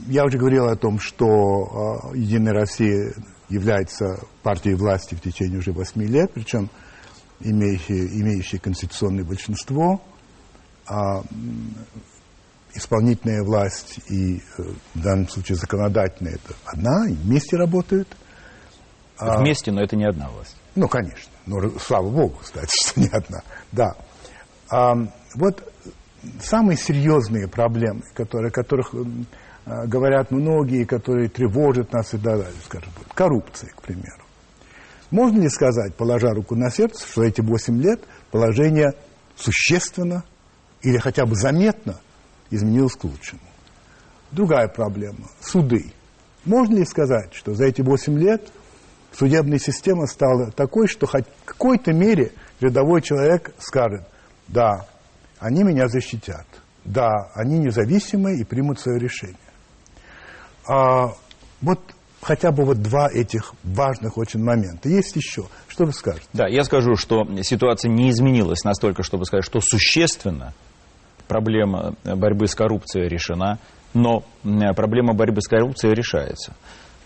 Я 0.06 0.24
уже 0.24 0.38
говорил 0.38 0.68
о 0.68 0.76
том, 0.76 0.98
что 0.98 2.10
э, 2.12 2.16
Единая 2.16 2.54
Россия 2.54 3.14
является 3.48 4.20
партией 4.42 4.76
власти 4.76 5.14
в 5.14 5.20
течение 5.20 5.58
уже 5.58 5.72
восьми 5.72 6.06
лет, 6.06 6.32
причем 6.32 6.70
имеющей, 7.40 8.06
имеющей 8.20 8.58
конституционное 8.58 9.24
большинство. 9.24 10.00
А, 10.86 11.22
исполнительная 12.74 13.42
власть 13.42 14.00
и 14.08 14.38
э, 14.38 14.62
в 14.94 15.02
данном 15.02 15.28
случае 15.28 15.56
законодательная 15.56 16.34
это 16.34 16.54
одна, 16.64 17.08
и 17.08 17.14
вместе 17.14 17.56
работают. 17.56 18.08
А, 19.18 19.38
вместе, 19.38 19.72
но 19.72 19.82
это 19.82 19.96
не 19.96 20.04
одна 20.04 20.28
власть. 20.30 20.56
Ну, 20.74 20.88
конечно. 20.88 21.30
Но 21.46 21.78
слава 21.78 22.08
богу, 22.08 22.38
кстати, 22.42 22.70
что 22.84 23.00
не 23.00 23.08
одна. 23.08 23.42
Да. 23.72 23.94
А, 24.70 24.94
вот 25.34 25.69
самые 26.42 26.76
серьезные 26.76 27.48
проблемы, 27.48 28.02
которые, 28.14 28.50
которых 28.50 28.94
а, 29.64 29.86
говорят 29.86 30.30
многие, 30.30 30.84
которые 30.84 31.28
тревожат 31.28 31.92
нас 31.92 32.14
и 32.14 32.18
так 32.18 32.22
далее, 32.22 32.46
скажем, 32.64 32.90
коррупция, 33.14 33.70
к 33.70 33.82
примеру. 33.82 34.22
Можно 35.10 35.40
ли 35.40 35.48
сказать, 35.48 35.94
положа 35.94 36.32
руку 36.32 36.54
на 36.54 36.70
сердце, 36.70 37.06
что 37.06 37.24
эти 37.24 37.40
8 37.40 37.80
лет 37.80 38.00
положение 38.30 38.92
существенно 39.36 40.24
или 40.82 40.98
хотя 40.98 41.26
бы 41.26 41.34
заметно 41.34 42.00
изменилось 42.50 42.94
к 42.94 43.04
лучшему? 43.04 43.42
Другая 44.30 44.68
проблема– 44.68 45.28
суды. 45.40 45.92
Можно 46.44 46.76
ли 46.76 46.84
сказать, 46.84 47.34
что 47.34 47.54
за 47.54 47.66
эти 47.66 47.82
8 47.82 48.18
лет 48.18 48.48
судебная 49.12 49.58
система 49.58 50.06
стала 50.06 50.52
такой, 50.52 50.86
что 50.86 51.06
хоть 51.06 51.24
в 51.42 51.44
какой-то 51.44 51.92
мере 51.92 52.32
рядовой 52.60 53.02
человек 53.02 53.52
скажет, 53.58 54.06
да, 54.46 54.86
они 55.40 55.64
меня 55.64 55.88
защитят, 55.88 56.46
да, 56.84 57.30
они 57.34 57.58
независимые 57.58 58.40
и 58.40 58.44
примут 58.44 58.78
свое 58.78 58.98
решение. 58.98 59.36
А, 60.68 61.14
вот 61.62 61.80
хотя 62.20 62.52
бы 62.52 62.64
вот 62.64 62.82
два 62.82 63.08
этих 63.10 63.54
важных 63.64 64.18
очень 64.18 64.42
момента. 64.42 64.88
Есть 64.88 65.16
еще. 65.16 65.46
Что 65.68 65.86
вы 65.86 65.92
скажете? 65.92 66.26
Да, 66.32 66.46
я 66.46 66.62
скажу, 66.64 66.94
что 66.96 67.26
ситуация 67.42 67.90
не 67.90 68.10
изменилась 68.10 68.62
настолько, 68.64 69.02
чтобы 69.02 69.24
сказать, 69.24 69.44
что 69.44 69.60
существенно 69.60 70.52
проблема 71.26 71.94
борьбы 72.04 72.46
с 72.46 72.54
коррупцией 72.54 73.08
решена, 73.08 73.58
но 73.94 74.24
проблема 74.76 75.14
борьбы 75.14 75.40
с 75.40 75.48
коррупцией 75.48 75.94
решается. 75.94 76.54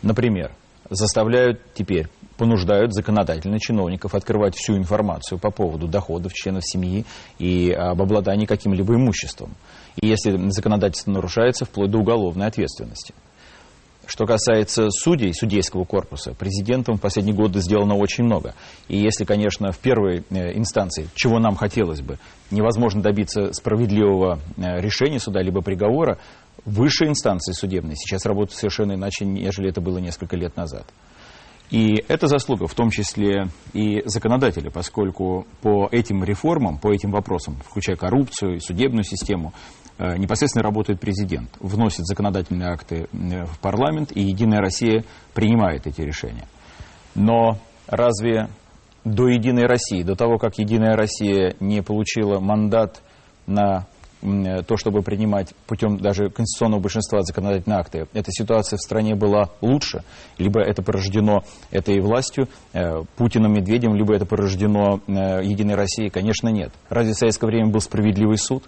Например, 0.03 0.53
заставляют 0.90 1.61
теперь, 1.75 2.09
понуждают 2.37 2.92
законодательно 2.92 3.59
чиновников 3.59 4.14
открывать 4.14 4.55
всю 4.57 4.77
информацию 4.77 5.38
по 5.38 5.51
поводу 5.51 5.88
доходов 5.88 6.33
членов 6.33 6.62
семьи 6.64 7.05
и 7.38 7.70
об 7.70 8.01
обладании 8.03 8.47
каким-либо 8.47 8.94
имуществом. 8.94 9.55
И 10.01 10.09
если 10.09 10.37
законодательство 10.51 11.12
нарушается, 11.12 11.64
вплоть 11.64 11.90
до 11.90 11.99
уголовной 11.99 12.47
ответственности. 12.47 13.14
Что 14.07 14.27
касается 14.27 14.90
судей, 14.90 15.33
судейского 15.33 15.85
корпуса, 15.85 16.35
президентом 16.35 16.97
в 16.97 17.01
последние 17.01 17.35
годы 17.35 17.61
сделано 17.61 17.94
очень 17.94 18.25
много. 18.25 18.55
И 18.88 18.99
если, 18.99 19.25
конечно, 19.25 19.73
в 19.73 19.79
первой 19.79 20.25
э, 20.31 20.57
инстанции, 20.59 21.09
чего 21.14 21.38
нам 21.38 21.57
хотелось 21.57 22.03
бы, 22.03 22.18
невозможно 22.51 23.01
добиться 23.01 23.53
справедливого 23.53 24.40
э, 24.57 24.81
решения 24.81 25.18
суда 25.18 25.40
либо 25.40 25.62
приговора, 25.62 26.18
высшие 26.64 27.11
инстанции 27.11 27.53
судебные 27.53 27.97
сейчас 27.97 28.27
работают 28.27 28.59
совершенно 28.59 28.92
иначе, 28.92 29.25
нежели 29.25 29.70
это 29.70 29.81
было 29.81 29.99
несколько 29.99 30.37
лет 30.37 30.57
назад. 30.57 30.85
И 31.74 32.04
это 32.06 32.28
заслуга 32.28 32.68
в 32.68 32.74
том 32.74 32.90
числе 32.90 33.48
и 33.72 34.02
законодателя, 34.06 34.70
поскольку 34.70 35.44
по 35.60 35.88
этим 35.90 36.22
реформам, 36.22 36.78
по 36.78 36.92
этим 36.92 37.10
вопросам, 37.10 37.56
включая 37.66 37.96
коррупцию 37.96 38.56
и 38.56 38.60
судебную 38.60 39.02
систему, 39.02 39.52
Э, 39.96 40.16
непосредственно 40.16 40.64
работает 40.64 40.98
президент, 40.98 41.50
вносит 41.60 42.04
законодательные 42.04 42.70
акты 42.70 43.06
э, 43.12 43.44
в 43.44 43.58
парламент, 43.60 44.10
и 44.12 44.22
«Единая 44.22 44.60
Россия» 44.60 45.04
принимает 45.34 45.87
эти 45.87 46.00
решения. 46.00 46.48
Но 47.14 47.58
разве 47.87 48.48
до 49.04 49.28
«Единой 49.28 49.66
России», 49.66 50.02
до 50.02 50.16
того, 50.16 50.38
как 50.38 50.58
«Единая 50.58 50.96
Россия» 50.96 51.54
не 51.60 51.80
получила 51.80 52.40
мандат 52.40 53.02
на 53.46 53.87
то, 54.66 54.76
чтобы 54.76 55.02
принимать 55.02 55.54
путем 55.66 55.98
даже 55.98 56.30
конституционного 56.30 56.80
большинства 56.80 57.22
законодательные 57.22 57.78
акты, 57.78 58.06
эта 58.12 58.30
ситуация 58.30 58.76
в 58.78 58.80
стране 58.80 59.14
была 59.14 59.50
лучше, 59.60 60.02
либо 60.38 60.60
это 60.60 60.82
порождено 60.82 61.44
этой 61.70 62.00
властью, 62.00 62.48
Путиным, 63.16 63.52
Медведем, 63.52 63.94
либо 63.94 64.14
это 64.14 64.26
порождено 64.26 65.00
Единой 65.06 65.74
Россией, 65.74 66.10
конечно, 66.10 66.48
нет. 66.48 66.72
Разве 66.88 67.12
в 67.12 67.16
советское 67.16 67.46
время 67.46 67.70
был 67.70 67.80
справедливый 67.80 68.38
суд? 68.38 68.64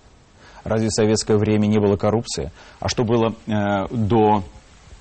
Разве 0.66 0.88
в 0.88 0.92
советское 0.92 1.36
время 1.36 1.66
не 1.66 1.78
было 1.78 1.96
коррупции? 1.96 2.50
А 2.80 2.88
что 2.88 3.04
было 3.04 3.34
э, 3.46 3.86
до 3.90 4.42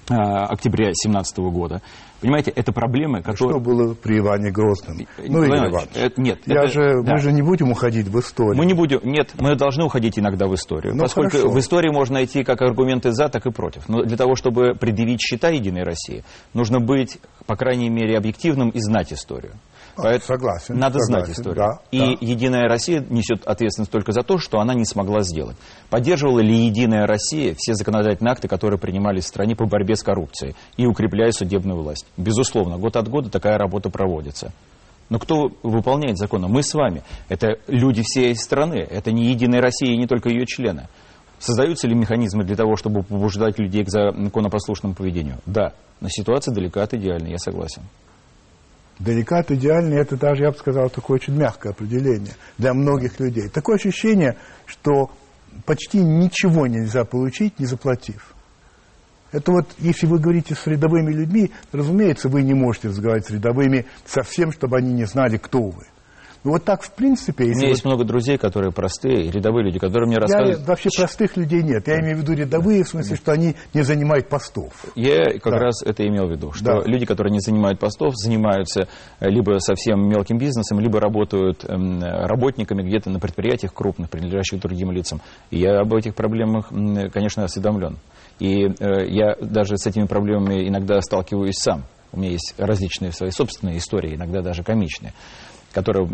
э, 0.10 0.14
октября 0.14 0.86
2017 0.86 1.38
года? 1.40 1.82
Понимаете, 2.22 2.52
это 2.52 2.72
проблемы, 2.72 3.22
которые... 3.22 3.60
Что 3.60 3.60
было 3.60 3.94
при 3.94 4.20
Иване 4.20 4.52
Грозном? 4.52 4.98
Ну, 5.18 5.44
Игорь 5.44 5.70
Иванович, 5.70 5.90
это, 5.96 6.22
нет. 6.22 6.40
Я 6.46 6.64
это, 6.64 6.72
же, 6.72 7.04
да. 7.04 7.14
Мы 7.14 7.20
же 7.20 7.32
не 7.32 7.42
будем 7.42 7.72
уходить 7.72 8.08
в 8.08 8.20
историю. 8.20 8.58
Мы 8.58 8.66
не 8.66 8.74
будем, 8.74 9.00
нет, 9.04 9.34
мы 9.40 9.56
должны 9.56 9.84
уходить 9.84 10.18
иногда 10.18 10.48
в 10.48 10.56
историю. 10.56 10.96
Ну, 10.96 11.02
поскольку 11.04 11.38
хорошо. 11.38 11.50
в 11.50 11.60
истории 11.60 11.90
можно 11.90 12.16
найти 12.16 12.44
как 12.44 12.62
аргументы 12.62 13.12
за, 13.12 13.30
так 13.30 13.46
и 13.46 13.52
против. 13.52 13.88
Но 13.90 14.04
для 14.04 14.18
того, 14.18 14.36
чтобы 14.36 14.76
предъявить 14.76 15.22
счета 15.22 15.50
Единой 15.50 15.84
России, 15.84 16.24
нужно 16.54 16.80
быть, 16.80 17.20
по 17.46 17.56
крайней 17.56 17.90
мере, 17.90 18.18
объективным 18.18 18.70
и 18.70 18.80
знать 18.80 19.12
историю. 19.12 19.54
Поэтому 19.96 20.38
согласен. 20.38 20.78
Надо 20.78 21.00
согласен, 21.00 21.26
знать 21.26 21.38
историю. 21.38 21.56
Да, 21.56 21.80
и 21.92 22.00
да. 22.00 22.18
Единая 22.20 22.68
Россия 22.68 23.06
несет 23.10 23.46
ответственность 23.46 23.92
только 23.92 24.12
за 24.12 24.24
то, 24.24 24.38
что 24.38 24.60
она 24.60 24.74
не 24.74 24.86
смогла 24.86 25.22
сделать. 25.22 25.56
Поддерживала 25.90 26.40
ли 26.40 26.66
Единая 26.66 27.08
Россия 27.08 27.56
все 27.58 27.74
законодательные 27.76 28.34
акты, 28.34 28.48
которые 28.48 28.80
принимались 28.80 29.26
в 29.26 29.28
стране 29.28 29.56
по 29.56 29.66
борьбе 29.66 29.96
с 29.96 30.04
коррупцией 30.04 30.56
и 30.78 30.86
укрепляя 30.86 31.32
судебную 31.32 31.82
власть? 31.82 32.06
Безусловно, 32.18 32.78
год 32.78 32.96
от 32.98 33.08
года 33.08 33.30
такая 33.30 33.58
работа 33.58 33.90
проводится. 33.90 34.52
Но 35.10 35.20
кто 35.20 35.52
выполняет 35.64 36.18
законы? 36.18 36.48
Мы 36.48 36.64
с 36.64 36.74
вами. 36.74 37.04
Это 37.30 37.60
люди 37.68 38.02
всей 38.04 38.36
страны. 38.36 38.78
Это 38.90 39.12
не 39.12 39.30
Единая 39.30 39.62
Россия 39.62 39.94
и 39.94 39.98
не 39.98 40.08
только 40.08 40.30
ее 40.30 40.46
члены. 40.46 40.88
Создаются 41.40 41.88
ли 41.88 41.96
механизмы 41.96 42.44
для 42.44 42.56
того, 42.56 42.76
чтобы 42.76 43.04
побуждать 43.04 43.60
людей 43.60 43.84
к 43.84 43.90
законопослушному 43.90 44.96
поведению? 44.96 45.38
Да. 45.46 45.74
Но 46.02 46.10
ситуация 46.10 46.54
далека 46.54 46.82
от 46.82 46.94
идеальной, 46.94 47.32
я 47.32 47.38
согласен 47.38 47.84
далека 49.00 49.40
от 49.40 49.52
идеальной, 49.52 49.98
это 49.98 50.18
даже, 50.18 50.44
я 50.44 50.52
бы 50.52 50.58
сказал, 50.58 50.90
такое 50.90 51.16
очень 51.16 51.36
мягкое 51.36 51.70
определение 51.70 52.34
для 52.58 52.74
многих 52.74 53.20
людей. 53.20 53.50
Такое 53.50 53.76
ощущение, 53.76 54.38
что 54.66 55.12
почти 55.66 56.00
ничего 56.00 56.68
нельзя 56.68 57.04
получить, 57.06 57.60
не 57.60 57.66
заплатив. 57.66 58.34
Это 59.32 59.52
вот, 59.52 59.68
если 59.80 60.06
вы 60.08 60.20
говорите 60.20 60.56
с 60.56 60.66
рядовыми 60.66 61.12
людьми, 61.12 61.52
разумеется, 61.74 62.30
вы 62.30 62.42
не 62.42 62.54
можете 62.54 62.88
разговаривать 62.88 63.28
с 63.28 63.32
рядовыми 63.32 63.86
совсем, 64.06 64.52
чтобы 64.52 64.78
они 64.78 64.94
не 64.94 65.06
знали, 65.06 65.38
кто 65.38 65.62
вы. 65.62 65.86
Ну, 66.46 66.52
вот 66.52 66.64
так, 66.64 66.84
в 66.84 66.92
принципе... 66.92 67.46
У 67.46 67.48
меня 67.48 67.62
вот... 67.62 67.70
есть 67.70 67.86
много 67.86 68.04
друзей, 68.04 68.38
которые 68.38 68.72
простые, 68.72 69.32
рядовые 69.32 69.66
люди, 69.66 69.80
которые 69.80 70.08
мне 70.08 70.18
рассказывают... 70.18 70.60
Я, 70.60 70.66
вообще 70.66 70.90
простых 70.96 71.38
людей 71.38 71.64
нет. 71.64 71.88
Я 71.88 72.00
имею 72.02 72.18
в 72.18 72.20
виду 72.20 72.34
рядовые, 72.34 72.84
в 72.84 72.88
смысле, 72.88 73.16
что 73.16 73.32
они 73.32 73.56
не 73.74 73.82
занимают 73.82 74.30
постов. 74.30 74.72
Я 74.94 75.40
как 75.40 75.54
да. 75.54 75.58
раз 75.58 75.82
это 75.82 76.08
имел 76.08 76.28
в 76.28 76.32
виду, 76.32 76.52
что 76.52 76.66
да. 76.66 76.82
люди, 76.86 77.08
которые 77.08 77.32
не 77.32 77.40
занимают 77.40 77.80
постов, 77.80 78.14
занимаются 78.16 78.88
э, 79.20 79.28
либо 79.28 79.58
совсем 79.58 80.08
мелким 80.08 80.38
бизнесом, 80.38 80.80
либо 80.80 81.00
работают 81.00 81.66
эм, 81.66 82.04
работниками 82.04 82.84
где-то 82.84 83.10
на 83.10 83.20
предприятиях 83.20 83.74
крупных, 83.74 84.12
принадлежащих 84.12 84.60
другим 84.60 84.92
лицам. 84.92 85.22
И 85.50 85.58
я 85.58 85.80
об 85.80 85.96
этих 85.96 86.14
проблемах, 86.14 86.70
конечно, 87.12 87.44
осведомлен. 87.44 87.98
И 88.38 88.66
э, 88.68 89.08
я 89.08 89.36
даже 89.42 89.78
с 89.78 89.88
этими 89.88 90.06
проблемами 90.06 90.68
иногда 90.68 91.02
сталкиваюсь 91.02 91.58
сам. 91.58 91.86
У 92.12 92.20
меня 92.20 92.34
есть 92.34 92.54
различные 92.60 93.12
свои 93.12 93.32
собственные 93.32 93.80
истории, 93.80 94.14
иногда 94.16 94.44
даже 94.44 94.62
комичные 94.62 95.14
которая... 95.76 96.08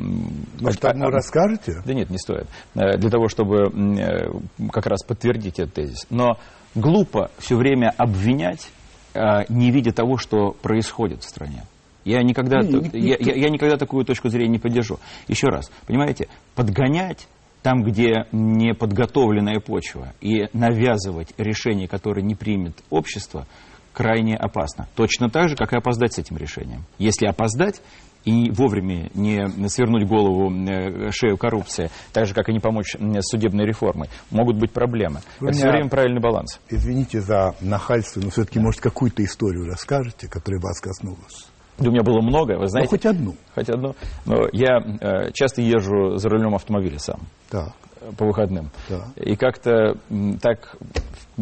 Может, 0.60 0.84
одну 0.86 1.06
а, 1.06 1.12
расскажете? 1.12 1.84
Да 1.86 1.94
нет, 1.94 2.10
не 2.10 2.18
стоит. 2.18 2.48
Э, 2.74 2.98
для 2.98 3.12
того, 3.12 3.28
чтобы 3.28 3.68
э, 3.70 4.32
как 4.72 4.88
раз 4.88 5.04
подтвердить 5.04 5.60
этот 5.60 5.76
тезис. 5.76 6.08
Но 6.10 6.40
глупо 6.74 7.30
все 7.38 7.56
время 7.56 7.94
обвинять, 7.96 8.72
э, 9.14 9.20
не 9.50 9.70
видя 9.70 9.94
того, 9.94 10.18
что 10.18 10.52
происходит 10.52 11.22
в 11.22 11.30
стране. 11.30 11.64
Я 12.04 12.24
никогда, 12.24 12.62
не, 12.62 12.90
не, 12.90 13.08
я, 13.10 13.18
я, 13.20 13.36
я 13.36 13.50
никогда 13.52 13.78
такую 13.78 14.04
точку 14.04 14.30
зрения 14.30 14.54
не 14.54 14.60
поддержу. 14.60 14.98
Еще 15.28 15.48
раз, 15.48 15.72
понимаете, 15.86 16.28
подгонять 16.56 17.28
там, 17.62 17.84
где 17.84 18.26
неподготовленная 18.32 19.60
почва, 19.60 20.14
и 20.20 20.48
навязывать 20.54 21.36
решение, 21.38 21.88
которое 21.88 22.24
не 22.24 22.34
примет 22.34 22.74
общество, 22.90 23.46
крайне 23.94 24.36
опасно. 24.36 24.88
Точно 24.96 25.30
так 25.30 25.50
же, 25.50 25.56
как 25.56 25.74
и 25.74 25.78
опоздать 25.78 26.14
с 26.14 26.18
этим 26.18 26.38
решением. 26.38 26.86
Если 26.98 27.28
опоздать, 27.28 27.84
и 28.26 28.52
вовремя 28.52 29.10
не 29.14 29.70
свернуть 29.70 30.08
голову, 30.08 30.52
э, 30.52 31.12
шею 31.12 31.38
коррупции, 31.38 31.90
так 32.14 32.26
же, 32.28 32.34
как 32.34 32.50
и 32.50 32.54
не 32.54 32.60
помочь 32.60 32.96
с 32.96 33.32
судебной 33.32 33.66
реформой, 33.66 34.10
могут 34.30 34.58
быть 34.58 34.72
проблемы. 34.72 35.22
Вы 35.40 35.50
Это 35.50 35.58
все 35.58 35.70
время 35.70 35.90
правильный 35.90 36.22
баланс. 36.22 36.60
Извините 36.70 37.22
за 37.22 37.56
нахальство, 37.62 38.22
но 38.22 38.30
все-таки, 38.30 38.60
может, 38.60 38.82
какую-то 38.82 39.24
историю 39.24 39.66
расскажете, 39.66 40.28
которая 40.28 40.62
вас 40.62 40.80
коснулась? 40.80 41.48
Да 41.78 41.90
у 41.90 41.92
меня 41.92 42.04
было 42.04 42.22
много, 42.22 42.60
вы 42.60 42.68
знаете. 42.68 42.90
Ну, 42.92 42.98
хоть 42.98 43.06
одну. 43.06 43.36
Хоть 43.56 43.70
одну. 43.70 43.96
Но 44.26 44.48
я 44.52 44.78
э, 44.78 45.32
часто 45.34 45.62
езжу 45.62 46.18
за 46.18 46.30
рулем 46.30 46.54
автомобиля 46.54 47.00
сам. 47.00 47.22
Так. 47.50 47.74
по 48.18 48.26
выходным. 48.26 48.70
Да. 48.90 49.08
И 49.16 49.36
как-то 49.36 49.96
так 50.42 50.76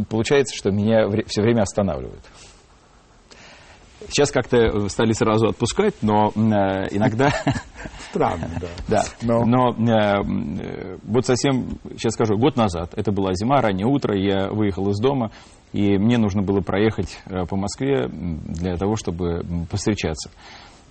получается, 0.09 0.55
что 0.55 0.71
меня 0.71 1.07
все 1.27 1.41
время 1.41 1.63
останавливают. 1.63 2.23
Сейчас 4.07 4.31
как-то 4.31 4.57
э, 4.57 4.89
стали 4.89 5.11
сразу 5.11 5.47
отпускать, 5.47 5.95
но 6.01 6.31
э, 6.35 6.87
иногда... 6.91 7.31
Странно, 8.09 8.49
да. 8.59 8.67
Да, 8.87 9.03
Но- 9.21 9.45
но 9.45 9.71
э, 9.71 10.97
вот 11.03 11.25
совсем, 11.25 11.77
сейчас 11.97 12.13
скажу, 12.13 12.37
год 12.37 12.55
назад, 12.55 12.93
это 12.95 13.11
была 13.11 13.33
зима, 13.33 13.61
раннее 13.61 13.85
утро, 13.87 14.17
я 14.17 14.49
выехал 14.49 14.89
из 14.89 14.99
дома, 14.99 15.31
и 15.73 15.97
мне 15.97 16.17
нужно 16.17 16.41
было 16.41 16.61
проехать 16.61 17.19
э, 17.25 17.45
по 17.45 17.55
Москве 17.55 18.07
для 18.09 18.77
того, 18.77 18.95
чтобы 18.95 19.43
повстречаться. 19.69 20.31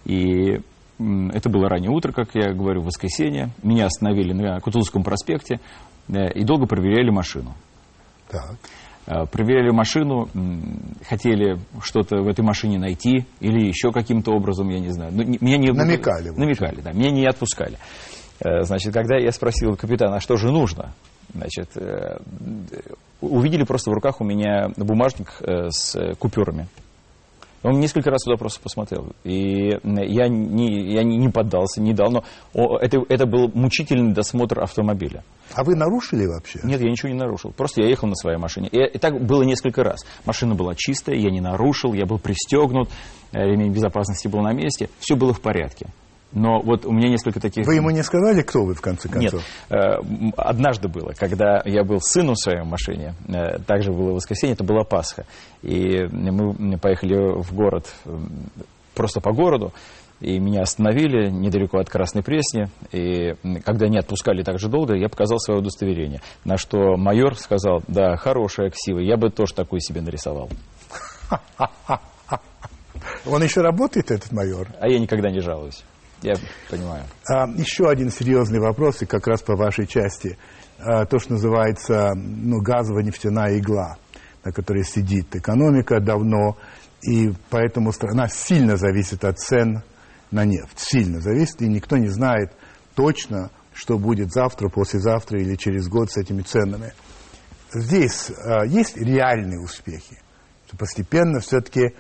И 0.05 0.61
это 0.99 1.49
было 1.49 1.69
раннее 1.69 1.91
утро, 1.91 2.13
как 2.13 2.35
я 2.35 2.53
говорю, 2.53 2.83
в 2.83 2.87
воскресенье. 2.87 3.51
Меня 3.63 3.87
остановили 3.87 4.33
на 4.33 4.61
Кутузовском 4.61 5.03
проспекте 5.03 5.61
э, 6.09 6.33
и 6.35 6.45
долго 6.45 6.67
проверяли 6.67 7.11
машину. 7.11 7.55
Так. 8.29 8.57
Э, 9.11 9.25
Проверяли 9.25 9.71
машину, 9.71 10.29
хотели 11.09 11.59
что-то 11.83 12.19
в 12.23 12.29
этой 12.29 12.43
машине 12.45 12.79
найти 12.79 13.25
или 13.41 13.67
еще 13.67 13.91
каким-то 13.91 14.33
образом, 14.33 14.69
я 14.69 14.81
не 14.81 14.91
знаю. 14.91 15.13
Ну, 15.15 15.23
не- 15.23 15.39
меня 15.41 15.57
не 15.57 15.71
Намекали. 15.73 16.29
Намекали, 16.29 16.81
да. 16.83 16.93
Меня 16.93 17.11
не 17.11 17.27
отпускали. 17.27 17.79
Э, 18.41 18.65
Значит, 18.65 18.93
когда 18.93 19.17
я 19.17 19.33
спросил 19.33 19.77
капитана, 19.77 20.17
а 20.17 20.21
что 20.21 20.37
же 20.37 20.51
нужно? 20.53 20.93
Значит, 21.35 21.71
э, 21.77 22.19
увидели 23.23 23.65
просто 23.65 23.91
в 23.91 23.95
руках 23.95 24.21
у 24.21 24.25
меня 24.25 24.69
бумажник 24.77 25.41
с 25.41 26.15
купюрами. 26.19 26.67
Он 27.63 27.81
несколько 27.81 28.11
раз 28.11 28.23
туда 28.23 28.37
просто 28.37 28.61
посмотрел. 28.61 29.13
И 29.25 29.71
я 29.71 30.29
не, 30.29 30.93
я 30.93 31.03
не, 31.03 31.29
поддался, 31.29 31.81
не 31.81 31.93
дал. 31.93 32.11
Но 32.11 32.25
это, 32.79 32.99
это 33.09 33.27
был 33.27 33.51
мучительный 33.53 34.13
досмотр 34.13 34.61
автомобиля. 34.61 35.25
А 35.55 35.65
вы 35.65 35.75
нарушили 35.75 36.27
вообще? 36.27 36.61
Нет, 36.63 36.81
я 36.81 36.91
ничего 36.91 37.09
не 37.09 37.19
нарушил. 37.19 37.51
Просто 37.51 37.83
я 37.83 37.89
ехал 37.89 38.09
на 38.09 38.15
своей 38.15 38.39
машине. 38.39 38.69
И, 38.69 38.79
и 38.79 38.99
так 38.99 39.21
было 39.21 39.43
несколько 39.43 39.83
раз. 39.83 40.07
Машина 40.25 40.55
была 40.55 40.75
чистая, 40.77 41.17
я 41.17 41.31
не 41.31 41.41
нарушил, 41.41 41.95
я 41.95 42.07
был 42.07 42.19
пристегнут, 42.19 42.91
э, 43.33 43.41
ремень 43.41 43.73
безопасности 43.73 44.29
был 44.29 44.41
на 44.41 44.53
месте. 44.53 44.89
Все 45.01 45.17
было 45.17 45.33
в 45.33 45.41
порядке. 45.41 45.89
Но 46.33 46.61
вот 46.61 46.85
у 46.85 46.93
меня 46.93 47.09
несколько 47.09 47.41
таких... 47.41 47.67
Вы 47.67 47.77
ему 47.77 47.91
не 47.91 48.03
сказали, 48.03 48.43
кто 48.43 48.65
вы 48.65 48.75
в 48.75 48.83
конце 48.83 49.09
Нет, 49.09 49.33
концов? 49.33 49.43
э, 49.71 49.75
м, 49.77 50.35
однажды 50.37 50.89
было, 50.89 51.13
когда 51.17 51.63
я 51.65 51.85
был 51.85 52.01
сыном 52.01 52.35
в 52.35 52.39
своей 52.39 52.63
машине, 52.65 53.15
э, 53.29 53.59
также 53.61 53.93
было 53.93 54.13
воскресенье, 54.13 54.53
это 54.53 54.63
была 54.65 54.85
Пасха, 54.85 55.25
и 55.63 56.05
мы 56.13 56.79
поехали 56.79 57.41
в 57.43 57.55
город, 57.55 57.87
просто 58.95 59.21
по 59.21 59.33
городу, 59.33 59.73
и 60.21 60.39
меня 60.39 60.63
остановили 60.63 61.31
недалеко 61.31 61.79
от 61.79 61.89
Красной 61.89 62.23
Пресни, 62.23 62.69
и 62.93 63.35
когда 63.65 63.89
не 63.89 63.99
отпускали 63.99 64.43
так 64.43 64.59
же 64.59 64.69
долго, 64.69 64.95
я 64.95 65.09
показал 65.09 65.39
свое 65.39 65.61
удостоверение, 65.61 66.21
на 66.45 66.57
что 66.59 66.97
майор 66.97 67.37
сказал, 67.37 67.83
да, 67.87 68.17
хорошая 68.17 68.71
ксива, 68.71 68.99
я 68.99 69.17
бы 69.17 69.31
тоже 69.31 69.55
такую 69.55 69.81
себе 69.81 70.01
нарисовал. 70.03 70.51
Он 73.27 73.43
еще 73.43 73.61
работает, 73.61 74.11
этот 74.11 74.33
майор? 74.33 74.69
А 74.81 74.89
я 74.89 74.99
никогда 74.99 75.31
не 75.31 75.41
жалуюсь, 75.41 75.85
я 76.23 76.35
понимаю. 76.71 77.05
А, 77.31 77.49
еще 77.49 77.89
один 77.89 78.11
серьезный 78.11 78.61
вопрос, 78.61 79.03
и 79.03 79.07
как 79.07 79.27
раз 79.27 79.43
по 79.43 79.57
вашей 79.57 79.87
части. 79.87 80.37
А, 80.79 81.07
то, 81.07 81.19
что 81.19 81.33
называется 81.33 82.13
ну, 82.15 82.61
газово-нефтяная 82.61 83.59
игла, 83.59 83.97
на 84.45 84.53
которой 84.53 84.85
сидит 84.85 85.35
экономика 85.35 86.01
давно, 86.01 86.57
и 87.03 87.33
поэтому 87.51 87.93
страна 87.93 88.29
сильно 88.29 88.77
зависит 88.77 89.25
от 89.25 89.39
цен 89.39 89.83
на 90.31 90.45
нефть. 90.45 90.79
Сильно 90.79 91.21
зависит, 91.21 91.63
и 91.63 91.69
никто 91.69 91.97
не 91.97 92.09
знает 92.09 92.53
точно, 92.95 93.51
что 93.73 93.99
будет 93.99 94.33
завтра, 94.33 94.69
послезавтра 94.69 95.41
или 95.41 95.55
через 95.55 95.89
год 95.89 96.11
с 96.11 96.17
этими 96.17 96.43
ценами. 96.43 96.93
Здесь 97.73 98.31
а, 98.31 98.65
есть 98.65 98.97
реальные 98.97 99.61
успехи. 99.61 100.21
Постепенно 100.77 101.41
все-таки 101.41 101.95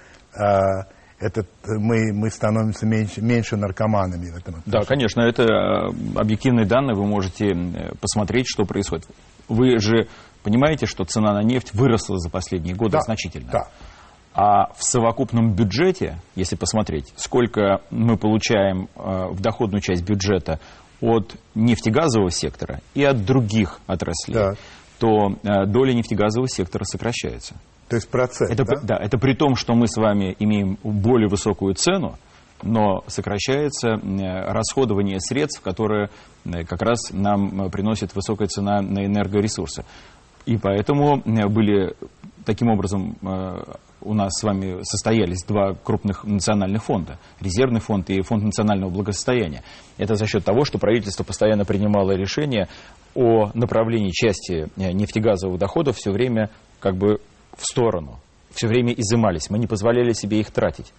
этот, 1.20 1.48
мы, 1.66 2.12
мы 2.12 2.30
становимся 2.30 2.86
меньше, 2.86 3.20
меньше 3.20 3.56
наркоманами 3.56 4.30
в 4.30 4.36
этом 4.36 4.56
отношении. 4.56 4.70
Да, 4.80 4.84
конечно, 4.84 5.20
это 5.22 5.42
э, 5.42 6.18
объективные 6.18 6.66
данные, 6.66 6.94
вы 6.96 7.06
можете 7.06 7.46
э, 7.48 7.92
посмотреть, 8.00 8.46
что 8.48 8.64
происходит. 8.64 9.06
Вы 9.48 9.78
же 9.78 10.06
понимаете, 10.42 10.86
что 10.86 11.04
цена 11.04 11.32
на 11.32 11.42
нефть 11.42 11.74
выросла 11.74 12.18
за 12.18 12.30
последние 12.30 12.74
годы 12.76 12.92
Да, 12.92 13.00
значительно. 13.00 13.50
да. 13.50 13.68
А 14.34 14.72
в 14.74 14.84
совокупном 14.84 15.52
бюджете, 15.54 16.20
если 16.36 16.54
посмотреть, 16.54 17.12
сколько 17.16 17.80
мы 17.90 18.16
получаем 18.16 18.88
э, 18.94 19.26
в 19.32 19.40
доходную 19.40 19.80
часть 19.80 20.04
бюджета 20.04 20.60
от 21.00 21.34
нефтегазового 21.54 22.30
сектора 22.30 22.80
и 22.94 23.02
от 23.02 23.24
других 23.24 23.80
отраслей, 23.86 24.34
Да. 24.34 24.52
То 24.98 25.36
э, 25.42 25.66
доля 25.66 25.92
нефтегазового 25.92 26.48
сектора 26.48 26.84
сокращается. 26.84 27.54
То 27.88 27.96
есть 27.96 28.08
процент, 28.08 28.50
Это, 28.50 28.64
да? 28.64 28.80
да, 28.82 28.96
это 28.96 29.18
при 29.18 29.34
том, 29.34 29.56
что 29.56 29.74
мы 29.74 29.88
с 29.88 29.96
вами 29.96 30.36
имеем 30.38 30.78
более 30.82 31.28
высокую 31.28 31.74
цену, 31.74 32.16
но 32.62 33.02
сокращается 33.06 33.90
э, 33.90 34.52
расходование 34.52 35.20
средств, 35.20 35.62
которые 35.62 36.10
э, 36.44 36.64
как 36.64 36.82
раз 36.82 37.10
нам 37.12 37.70
приносит 37.70 38.14
высокая 38.14 38.48
цена 38.48 38.82
на 38.82 39.06
энергоресурсы. 39.06 39.84
И 40.46 40.56
поэтому 40.56 41.22
были 41.24 41.94
таким 42.46 42.68
образом 42.68 43.16
у 44.00 44.14
нас 44.14 44.32
с 44.38 44.42
вами 44.42 44.82
состоялись 44.82 45.44
два 45.44 45.74
крупных 45.74 46.24
национальных 46.24 46.84
фонда. 46.84 47.18
Резервный 47.40 47.80
фонд 47.80 48.10
и 48.10 48.22
фонд 48.22 48.44
национального 48.44 48.90
благосостояния. 48.90 49.62
Это 49.96 50.14
за 50.14 50.26
счет 50.26 50.44
того, 50.44 50.64
что 50.64 50.78
правительство 50.78 51.24
постоянно 51.24 51.64
принимало 51.64 52.12
решение 52.12 52.68
о 53.14 53.50
направлении 53.54 54.10
части 54.10 54.68
э, 54.76 54.92
нефтегазовых 54.92 55.58
доходов 55.58 55.96
все 55.96 56.12
время 56.12 56.50
как 56.80 56.96
бы 56.96 57.20
в 57.56 57.64
сторону. 57.64 58.18
Все 58.54 58.68
время 58.68 58.92
изымались. 58.92 59.50
Мы 59.50 59.58
не 59.58 59.66
позволяли 59.66 60.12
себе 60.12 60.40
их 60.40 60.50
тратить. 60.50 60.92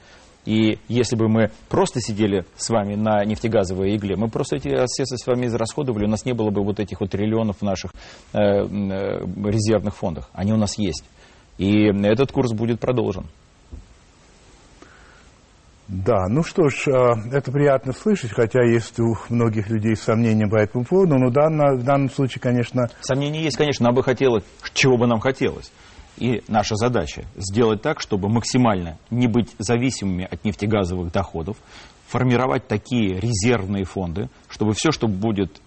И 0.45 0.79
если 0.87 1.15
бы 1.15 1.27
мы 1.27 1.51
просто 1.67 1.99
сидели 1.99 2.45
с 2.55 2.69
вами 2.69 2.95
на 2.95 3.23
нефтегазовой 3.25 3.95
игле, 3.95 4.15
мы 4.15 4.29
просто 4.29 4.55
эти 4.55 4.69
средства 4.87 5.17
с 5.17 5.27
вами 5.27 5.47
израсходовали, 5.47 6.05
у 6.05 6.09
нас 6.09 6.25
не 6.25 6.33
было 6.33 6.49
бы 6.49 6.63
вот 6.63 6.79
этих 6.79 7.01
вот 7.01 7.11
триллионов 7.11 7.57
в 7.57 7.61
наших 7.61 7.91
э, 8.33 8.39
э, 8.39 8.65
резервных 9.45 9.95
фондах. 9.95 10.29
Они 10.33 10.53
у 10.53 10.57
нас 10.57 10.77
есть. 10.77 11.03
И 11.59 11.89
этот 12.07 12.31
курс 12.31 12.53
будет 12.53 12.79
продолжен. 12.79 13.27
Да, 15.89 16.27
ну 16.29 16.43
что 16.43 16.69
ж, 16.69 16.87
а, 16.87 17.15
это 17.33 17.51
приятно 17.51 17.93
слышать, 17.93 18.31
хотя 18.31 18.63
есть 18.63 18.97
у 18.99 19.15
многих 19.29 19.69
людей 19.69 19.95
сомнения 19.95 20.47
по 20.47 20.55
этому 20.55 20.85
поводу, 20.85 21.17
но 21.17 21.29
данно- 21.31 21.75
в 21.75 21.83
данном 21.83 22.09
случае, 22.09 22.41
конечно, 22.41 22.89
Сомнения 23.01 23.43
есть, 23.43 23.57
конечно, 23.57 23.85
нам 23.85 23.95
бы 23.95 24.03
хотелось, 24.03 24.43
чего 24.73 24.97
бы 24.97 25.05
нам 25.07 25.19
хотелось. 25.19 25.71
И 26.17 26.43
наша 26.47 26.75
задача 26.75 27.25
сделать 27.35 27.81
так, 27.81 27.99
чтобы 27.99 28.29
максимально 28.29 28.97
не 29.09 29.27
быть 29.27 29.55
зависимыми 29.57 30.27
от 30.29 30.45
нефтегазовых 30.45 31.11
доходов, 31.11 31.57
формировать 32.07 32.67
такие 32.67 33.19
резервные 33.19 33.83
фонды, 33.83 34.29
чтобы 34.47 34.73
все, 34.73 34.91
что 34.91 35.07
будет 35.07 35.59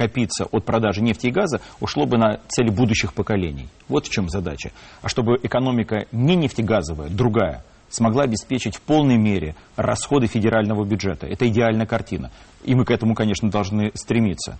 копиться 0.00 0.46
от 0.46 0.64
продажи 0.64 1.02
нефти 1.02 1.26
и 1.26 1.30
газа, 1.30 1.60
ушло 1.78 2.06
бы 2.06 2.16
на 2.16 2.40
цели 2.48 2.70
будущих 2.70 3.12
поколений. 3.12 3.68
Вот 3.86 4.06
в 4.06 4.10
чем 4.10 4.30
задача. 4.30 4.70
А 5.02 5.10
чтобы 5.10 5.38
экономика 5.42 6.06
не 6.10 6.36
нефтегазовая, 6.36 7.10
другая, 7.10 7.62
смогла 7.90 8.22
обеспечить 8.22 8.76
в 8.76 8.80
полной 8.80 9.18
мере 9.18 9.56
расходы 9.76 10.26
федерального 10.26 10.86
бюджета. 10.86 11.26
Это 11.26 11.46
идеальная 11.48 11.84
картина. 11.84 12.30
И 12.64 12.74
мы 12.74 12.86
к 12.86 12.90
этому, 12.90 13.14
конечно, 13.14 13.50
должны 13.50 13.90
стремиться. 13.92 14.58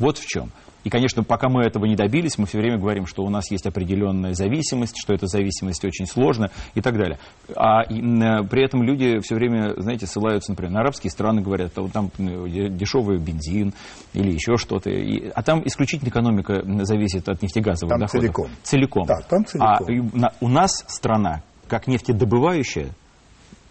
Вот 0.00 0.18
в 0.18 0.26
чем. 0.26 0.50
И, 0.82 0.88
конечно, 0.88 1.22
пока 1.22 1.50
мы 1.50 1.62
этого 1.62 1.84
не 1.84 1.94
добились, 1.94 2.38
мы 2.38 2.46
все 2.46 2.56
время 2.56 2.78
говорим, 2.78 3.04
что 3.06 3.22
у 3.22 3.28
нас 3.28 3.50
есть 3.50 3.66
определенная 3.66 4.32
зависимость, 4.32 4.96
что 4.98 5.12
эта 5.12 5.26
зависимость 5.26 5.84
очень 5.84 6.06
сложна 6.06 6.50
и 6.74 6.80
так 6.80 6.96
далее. 6.96 7.18
А 7.54 7.82
м, 7.84 8.48
при 8.48 8.64
этом 8.64 8.82
люди 8.82 9.20
все 9.20 9.34
время, 9.34 9.74
знаете, 9.76 10.06
ссылаются, 10.06 10.52
например, 10.52 10.72
на 10.72 10.80
арабские 10.80 11.10
страны, 11.10 11.42
говорят, 11.42 11.72
а 11.76 11.82
вот 11.82 11.92
там 11.92 12.10
де- 12.18 12.70
дешевый 12.70 13.18
бензин 13.18 13.74
или 14.14 14.32
еще 14.32 14.56
что-то. 14.56 14.90
А 15.34 15.42
там 15.42 15.60
исключительно 15.66 16.08
экономика 16.08 16.62
зависит 16.86 17.28
от 17.28 17.42
нефтегазовых 17.42 17.90
Там 17.90 18.00
доходов. 18.00 18.20
целиком. 18.22 18.50
Целиком. 18.62 19.04
Да, 19.06 19.16
там 19.28 19.44
целиком. 19.44 19.68
А 19.86 19.92
и 19.92 20.00
на- 20.18 20.32
у 20.40 20.48
нас 20.48 20.82
страна, 20.88 21.42
как 21.68 21.88
нефтедобывающая, 21.88 22.88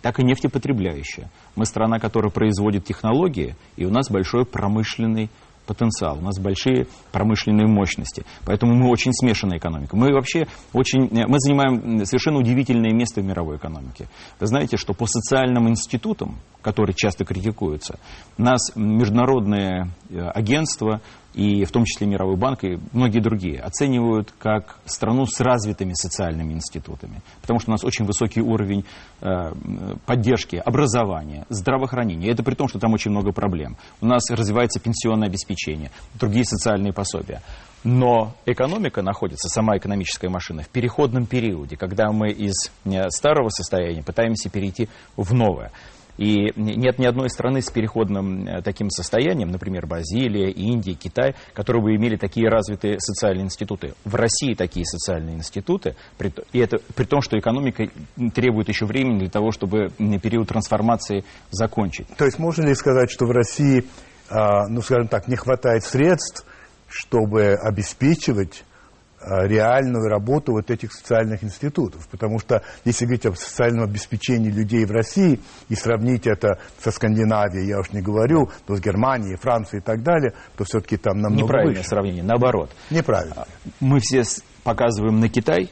так 0.04 0.20
и 0.20 0.24
нефтепотребляющая. 0.24 1.30
Мы 1.56 1.65
страна, 1.65 1.98
которая 1.98 2.30
производит 2.32 2.86
технологии, 2.86 3.56
и 3.78 3.86
у 3.86 3.89
нас 3.89 4.12
большой 4.12 4.46
промышленный 4.46 5.30
потенциал, 5.70 6.18
у 6.18 6.22
нас 6.22 6.40
большие 6.40 6.88
промышленные 7.12 7.68
мощности. 7.68 8.26
Поэтому 8.44 8.74
мы 8.74 8.90
очень 8.90 9.14
смешанная 9.14 9.60
экономика. 9.60 9.96
Мы 9.96 10.12
вообще 10.12 10.48
очень, 10.74 11.06
э, 11.16 11.28
мы 11.28 11.38
занимаем 11.38 12.04
совершенно 12.06 12.40
удивительное 12.40 12.92
место 12.92 13.22
в 13.22 13.24
мировой 13.24 13.58
экономике. 13.58 14.08
Вы 14.40 14.48
знаете, 14.48 14.78
что 14.78 14.94
по 14.96 15.06
социальным 15.06 15.70
институтам, 15.70 16.40
которые 16.64 16.96
часто 16.96 17.24
критикуются, 17.24 18.00
нас 18.38 18.72
международные 18.76 19.92
э, 20.10 20.20
агентства 20.20 21.02
и 21.34 21.63
в 21.63 21.72
том 21.72 21.86
числе 21.86 22.08
Мировой 22.08 22.36
банк 22.36 22.63
и 22.63 22.80
многие 22.92 23.20
другие, 23.20 23.60
оценивают 23.60 24.34
как 24.39 24.80
страну 24.86 25.26
с 25.26 25.39
развитыми 25.39 25.94
социальными 25.94 26.54
институтами. 26.54 27.22
Потому 27.42 27.60
что 27.60 27.72
у 27.72 27.74
нас 27.74 27.84
очень 27.84 28.06
высокий 28.06 28.42
уровень 28.42 28.84
э, 29.22 29.54
поддержки, 30.06 30.56
образования, 30.56 31.46
здравоохранения. 31.50 32.32
Это 32.32 32.44
при 32.44 32.56
том, 32.56 32.68
что 32.68 32.80
там 32.80 32.94
очень 32.94 33.12
много 33.12 33.32
проблем. 33.32 33.78
У 34.02 34.06
нас 34.06 34.24
развивается 34.30 34.80
пенсионное 34.80 35.28
обеспечение, 35.28 35.92
другие 36.15 36.46
социальные 36.46 36.94
пособия. 36.94 37.42
Но 37.84 38.34
экономика 38.46 39.02
находится, 39.02 39.48
сама 39.48 39.78
экономическая 39.78 40.30
машина, 40.30 40.63
в 40.63 40.68
переходном 40.70 41.26
периоде, 41.26 41.78
когда 41.78 42.12
мы 42.12 42.30
из 42.32 42.72
э, 42.86 43.10
старого 43.10 43.50
состояния 43.50 44.04
пытаемся 44.04 44.50
перейти 44.50 44.89
в 45.15 45.34
новое. 45.34 45.72
И 46.20 46.52
нет 46.58 47.00
ни 47.00 47.06
одной 47.06 47.30
страны 47.30 47.62
с 47.62 47.72
переходным 47.72 48.46
э, 48.46 48.62
таким 48.62 48.90
состоянием, 48.90 49.52
например, 49.52 49.88
Бразилия, 49.88 50.52
Индия, 50.52 50.94
Китай, 50.94 51.34
которые 51.54 51.82
бы 51.82 51.96
имели 51.96 52.18
такие 52.18 52.50
развитые 52.50 53.00
социальные 53.00 53.46
институты. 53.46 53.94
В 54.04 54.16
России 54.16 54.54
такие 54.54 54.86
социальные 54.86 55.38
институты, 55.38 55.96
и 56.52 56.60
это 56.60 56.80
при 56.94 57.06
том, 57.06 57.22
что 57.22 57.40
экономика 57.40 57.86
требует 58.36 58.68
еще 58.68 58.86
времени 58.86 59.20
для 59.20 59.30
того, 59.30 59.52
чтобы 59.52 59.92
период 60.22 60.50
трансформации 60.50 61.24
закончить. 61.52 62.08
То 62.18 62.26
есть 62.26 62.38
можно 62.38 62.66
ли 62.66 62.76
сказать, 62.76 63.10
что 63.10 63.26
в 63.26 63.32
России, 63.32 63.86
а, 64.30 64.68
ну, 64.68 64.82
скажем 64.82 65.08
так, 65.08 65.30
не 65.30 65.38
хватает 65.38 65.86
средств, 65.86 66.46
чтобы 66.90 67.54
обеспечивать 67.54 68.66
реальную 69.22 70.08
работу 70.08 70.54
вот 70.54 70.72
этих 70.72 70.94
социальных 70.94 71.44
институтов. 71.44 72.08
Потому 72.10 72.40
что 72.40 72.64
если 72.86 73.06
говорить 73.06 73.26
о 73.26 73.36
социальном 73.36 73.84
обеспечении 73.84 74.50
людей 74.50 74.86
в 74.86 74.92
России 74.92 75.40
и 75.68 75.76
сравнить 75.76 76.28
это 76.28 76.60
со 76.80 76.92
Скандинавией, 76.92 77.68
я 77.68 77.80
уж 77.80 77.92
не 77.92 78.02
говорю, 78.02 78.50
то 78.66 78.76
с 78.76 78.82
Германией, 78.82 79.36
Францией 79.38 79.82
и 79.82 79.84
так 79.84 80.04
далее, 80.04 80.34
то 80.56 80.64
все-таки 80.64 80.98
там 80.98 81.20
намного 81.20 81.44
Неправильное 81.44 81.78
выше. 81.78 81.90
сравнение, 81.90 82.24
наоборот. 82.24 82.72
Неправильно. 82.90 83.46
Мы 83.80 84.00
все 84.00 84.24
показываем 84.64 85.20
на 85.20 85.30
Китай 85.30 85.70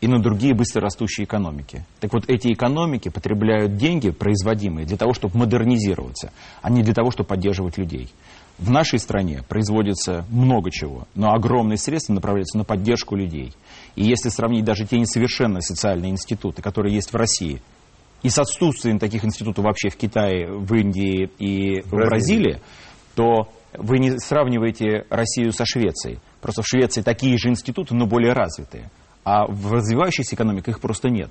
и 0.00 0.06
на 0.08 0.18
другие 0.18 0.54
быстрорастущие 0.54 1.26
экономики. 1.26 1.84
Так 2.00 2.12
вот, 2.14 2.24
эти 2.28 2.52
экономики 2.52 3.10
потребляют 3.10 3.76
деньги, 3.76 4.10
производимые, 4.10 4.86
для 4.86 4.96
того, 4.96 5.12
чтобы 5.12 5.38
модернизироваться, 5.38 6.32
а 6.62 6.70
не 6.70 6.82
для 6.82 6.94
того, 6.94 7.10
чтобы 7.10 7.28
поддерживать 7.28 7.76
людей. 7.76 8.10
В 8.60 8.70
нашей 8.70 8.98
стране 8.98 9.42
производится 9.48 10.26
много 10.28 10.70
чего, 10.70 11.08
но 11.14 11.32
огромные 11.32 11.78
средства 11.78 12.12
направляются 12.12 12.58
на 12.58 12.64
поддержку 12.64 13.16
людей. 13.16 13.54
И 13.96 14.04
если 14.04 14.28
сравнить 14.28 14.66
даже 14.66 14.84
те 14.84 14.98
несовершенные 14.98 15.62
социальные 15.62 16.10
институты, 16.10 16.60
которые 16.60 16.94
есть 16.94 17.10
в 17.10 17.16
России, 17.16 17.62
и 18.22 18.28
с 18.28 18.38
отсутствием 18.38 18.98
таких 18.98 19.24
институтов 19.24 19.64
вообще 19.64 19.88
в 19.88 19.96
Китае, 19.96 20.46
в 20.52 20.74
Индии 20.74 21.30
и 21.38 21.80
в 21.80 21.90
Бразилии, 21.90 22.60
то 23.14 23.48
вы 23.78 23.98
не 23.98 24.18
сравниваете 24.18 25.06
Россию 25.08 25.52
со 25.52 25.64
Швецией. 25.64 26.18
Просто 26.42 26.60
в 26.60 26.66
Швеции 26.66 27.00
такие 27.00 27.38
же 27.38 27.48
институты, 27.48 27.94
но 27.94 28.04
более 28.06 28.34
развитые. 28.34 28.90
А 29.24 29.46
в 29.46 29.72
развивающихся 29.72 30.34
экономиках 30.34 30.76
их 30.76 30.80
просто 30.82 31.08
нет 31.08 31.30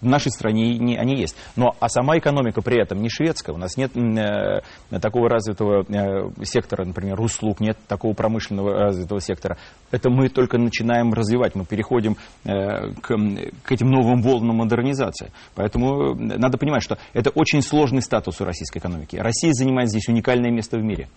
в 0.00 0.06
нашей 0.06 0.30
стране 0.30 0.78
не, 0.78 0.96
они 0.96 1.16
есть. 1.16 1.36
Но, 1.56 1.74
а 1.80 1.88
сама 1.88 2.18
экономика 2.18 2.62
при 2.62 2.80
этом 2.80 3.02
не 3.02 3.08
шведская. 3.08 3.52
У 3.52 3.58
нас 3.58 3.76
нет 3.76 3.96
э, 3.96 4.60
такого 5.00 5.28
развитого 5.28 5.84
э, 5.88 6.44
сектора, 6.44 6.84
например, 6.84 7.20
услуг, 7.20 7.60
нет 7.60 7.78
такого 7.88 8.12
промышленного 8.14 8.72
развитого 8.72 9.20
сектора. 9.20 9.56
Это 9.90 10.10
мы 10.10 10.28
только 10.28 10.58
начинаем 10.58 11.12
развивать. 11.12 11.54
Мы 11.54 11.64
переходим 11.64 12.16
э, 12.44 12.92
к, 13.00 13.16
к 13.62 13.72
этим 13.72 13.90
новым 13.90 14.22
волнам 14.22 14.56
модернизации. 14.56 15.32
Поэтому 15.54 16.14
надо 16.14 16.58
понимать, 16.58 16.82
что 16.82 16.98
это 17.12 17.30
очень 17.30 17.62
сложный 17.62 18.02
статус 18.02 18.40
у 18.40 18.44
российской 18.44 18.78
экономики. 18.78 19.16
Россия 19.16 19.52
занимает 19.52 19.90
здесь 19.90 20.08
уникальное 20.08 20.50
место 20.50 20.78
в 20.78 20.82
мире. 20.82 21.08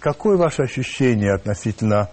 Какое 0.00 0.36
ваше 0.36 0.62
ощущение 0.62 1.34
относительно 1.34 2.10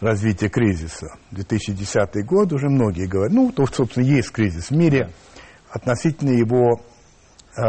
развития 0.00 0.48
кризиса? 0.48 1.06
2010 1.32 2.24
год 2.24 2.52
уже 2.52 2.68
многие 2.68 3.06
говорят, 3.06 3.32
ну, 3.32 3.52
то, 3.52 3.66
собственно, 3.66 4.04
есть 4.04 4.30
кризис 4.30 4.70
в 4.70 4.76
мире 4.76 5.10
относительно 5.70 6.30
его 6.30 6.80
э, 7.56 7.62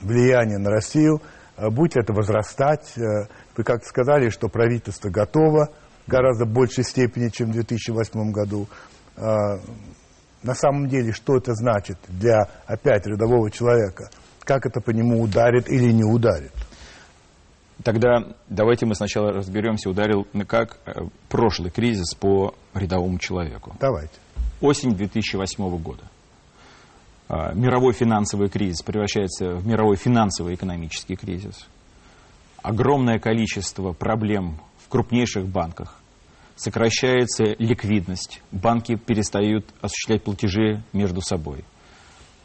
влияния 0.00 0.58
на 0.58 0.70
Россию, 0.70 1.20
э, 1.56 1.68
будет 1.68 1.96
это 1.96 2.12
возрастать. 2.12 2.96
Э, 2.96 3.26
вы 3.56 3.64
как-то 3.64 3.86
сказали, 3.86 4.30
что 4.30 4.48
правительство 4.48 5.10
готово 5.10 5.70
в 6.06 6.10
гораздо 6.10 6.46
большей 6.46 6.84
степени, 6.84 7.28
чем 7.28 7.50
в 7.50 7.52
2008 7.52 8.30
году. 8.32 8.68
Э, 9.16 9.58
на 10.42 10.54
самом 10.54 10.88
деле, 10.88 11.12
что 11.12 11.36
это 11.36 11.54
значит 11.54 11.98
для, 12.08 12.48
опять, 12.66 13.06
рядового 13.06 13.50
человека? 13.50 14.10
Как 14.40 14.66
это 14.66 14.80
по 14.80 14.90
нему 14.90 15.22
ударит 15.22 15.68
или 15.68 15.92
не 15.92 16.04
ударит? 16.04 16.52
Тогда 17.84 18.34
давайте 18.48 18.86
мы 18.86 18.94
сначала 18.94 19.32
разберемся, 19.32 19.90
ударил 19.90 20.26
как 20.46 20.78
э, 20.86 20.92
прошлый 21.28 21.70
кризис 21.70 22.14
по 22.14 22.54
рядовому 22.74 23.18
человеку. 23.18 23.74
Давайте. 23.80 24.14
Осень 24.60 24.94
2008 24.94 25.78
года. 25.78 26.02
А, 27.28 27.52
мировой 27.54 27.92
финансовый 27.92 28.48
кризис 28.48 28.82
превращается 28.82 29.54
в 29.56 29.66
мировой 29.66 29.96
финансовый 29.96 30.54
экономический 30.54 31.16
кризис. 31.16 31.66
Огромное 32.62 33.18
количество 33.18 33.92
проблем 33.92 34.58
в 34.84 34.88
крупнейших 34.88 35.46
банках. 35.46 35.98
Сокращается 36.54 37.44
ликвидность. 37.58 38.42
Банки 38.52 38.96
перестают 38.96 39.66
осуществлять 39.80 40.22
платежи 40.22 40.82
между 40.92 41.20
собой. 41.20 41.64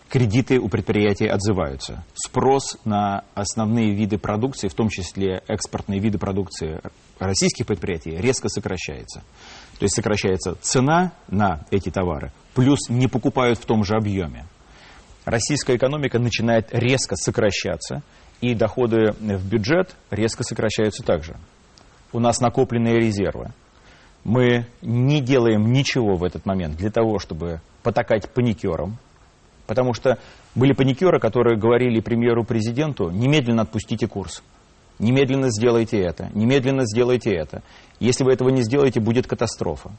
Кредиты 0.09 0.57
у 0.57 0.69
предприятий 0.69 1.27
отзываются. 1.27 2.05
Спрос 2.13 2.77
на 2.85 3.25
основные 3.35 3.93
виды 3.93 4.17
продукции, 4.17 4.69
в 4.69 4.73
том 4.73 4.87
числе 4.87 5.43
экспортные 5.47 5.99
виды 5.99 6.17
продукции 6.17 6.79
российских 7.19 7.65
предприятий, 7.65 8.11
резко 8.11 8.47
сокращается. 8.47 9.19
То 9.77 9.83
есть 9.83 9.95
сокращается 9.95 10.55
цена 10.61 11.11
на 11.27 11.65
эти 11.71 11.89
товары, 11.89 12.31
плюс 12.53 12.87
не 12.87 13.07
покупают 13.07 13.59
в 13.59 13.65
том 13.65 13.83
же 13.83 13.95
объеме 13.95 14.45
российская 15.27 15.75
экономика 15.75 16.19
начинает 16.19 16.69
резко 16.71 17.17
сокращаться, 17.17 18.01
и 18.39 18.55
доходы 18.55 19.11
в 19.19 19.49
бюджет 19.49 19.93
резко 20.09 20.43
сокращаются 20.43 21.03
также. 21.03 21.35
У 22.13 22.19
нас 22.19 22.39
накопленные 22.39 22.95
резервы. 22.95 23.51
Мы 24.23 24.67
не 24.81 25.19
делаем 25.21 25.73
ничего 25.73 26.15
в 26.15 26.23
этот 26.23 26.45
момент 26.45 26.77
для 26.77 26.91
того, 26.91 27.19
чтобы 27.19 27.59
потакать 27.83 28.29
паникерам, 28.29 28.97
потому 29.65 29.93
что 29.93 30.17
были 30.55 30.71
паникеры, 30.71 31.19
которые 31.19 31.57
говорили 31.57 31.99
премьеру-президенту, 31.99 33.09
немедленно 33.09 33.63
отпустите 33.63 34.07
курс, 34.07 34.43
немедленно 34.97 35.49
сделайте 35.49 35.99
это, 35.99 36.29
немедленно 36.33 36.85
сделайте 36.85 37.33
это. 37.33 37.63
Если 37.99 38.23
вы 38.23 38.31
этого 38.31 38.47
не 38.47 38.61
сделаете, 38.61 39.01
будет 39.01 39.27
катастрофа. 39.27 39.91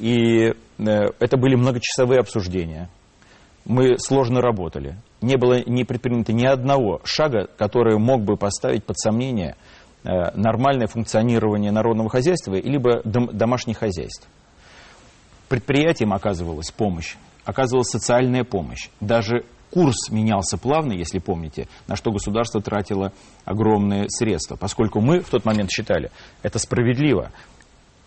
И 0.00 0.48
э, 0.48 0.54
это 0.78 1.36
были 1.36 1.54
многочасовые 1.54 2.18
обсуждения 2.18 2.88
мы 3.64 3.98
сложно 3.98 4.40
работали. 4.40 4.96
Не 5.20 5.36
было 5.36 5.62
не 5.64 5.84
предпринято 5.84 6.32
ни 6.32 6.44
одного 6.44 7.00
шага, 7.04 7.48
который 7.58 7.98
мог 7.98 8.22
бы 8.22 8.36
поставить 8.36 8.84
под 8.84 8.98
сомнение 8.98 9.56
э, 10.04 10.08
нормальное 10.34 10.86
функционирование 10.86 11.70
народного 11.70 12.08
хозяйства 12.08 12.54
либо 12.54 13.02
дом, 13.04 13.28
домашних 13.32 13.78
хозяйств. 13.78 14.26
Предприятиям 15.48 16.12
оказывалась 16.12 16.70
помощь, 16.70 17.16
оказывалась 17.44 17.88
социальная 17.88 18.44
помощь. 18.44 18.88
Даже 19.00 19.44
курс 19.70 20.10
менялся 20.10 20.58
плавно, 20.58 20.92
если 20.92 21.18
помните, 21.18 21.68
на 21.86 21.96
что 21.96 22.12
государство 22.12 22.60
тратило 22.60 23.12
огромные 23.44 24.06
средства. 24.08 24.56
Поскольку 24.56 25.00
мы 25.00 25.20
в 25.20 25.28
тот 25.28 25.44
момент 25.44 25.70
считали, 25.70 26.10
это 26.42 26.58
справедливо 26.58 27.30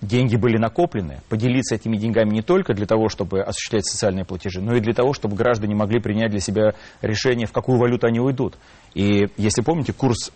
деньги 0.03 0.35
были 0.35 0.57
накоплены, 0.57 1.21
поделиться 1.29 1.75
этими 1.75 1.97
деньгами 1.97 2.29
не 2.29 2.41
только 2.41 2.73
для 2.73 2.85
того, 2.85 3.09
чтобы 3.09 3.41
осуществлять 3.41 3.85
социальные 3.85 4.25
платежи, 4.25 4.61
но 4.61 4.75
и 4.75 4.79
для 4.79 4.93
того, 4.93 5.13
чтобы 5.13 5.35
граждане 5.35 5.75
могли 5.75 5.99
принять 5.99 6.31
для 6.31 6.39
себя 6.39 6.73
решение, 7.01 7.47
в 7.47 7.51
какую 7.51 7.79
валюту 7.79 8.07
они 8.07 8.19
уйдут. 8.19 8.57
И 8.93 9.27
если 9.37 9.61
помните, 9.61 9.93
курс 9.93 10.31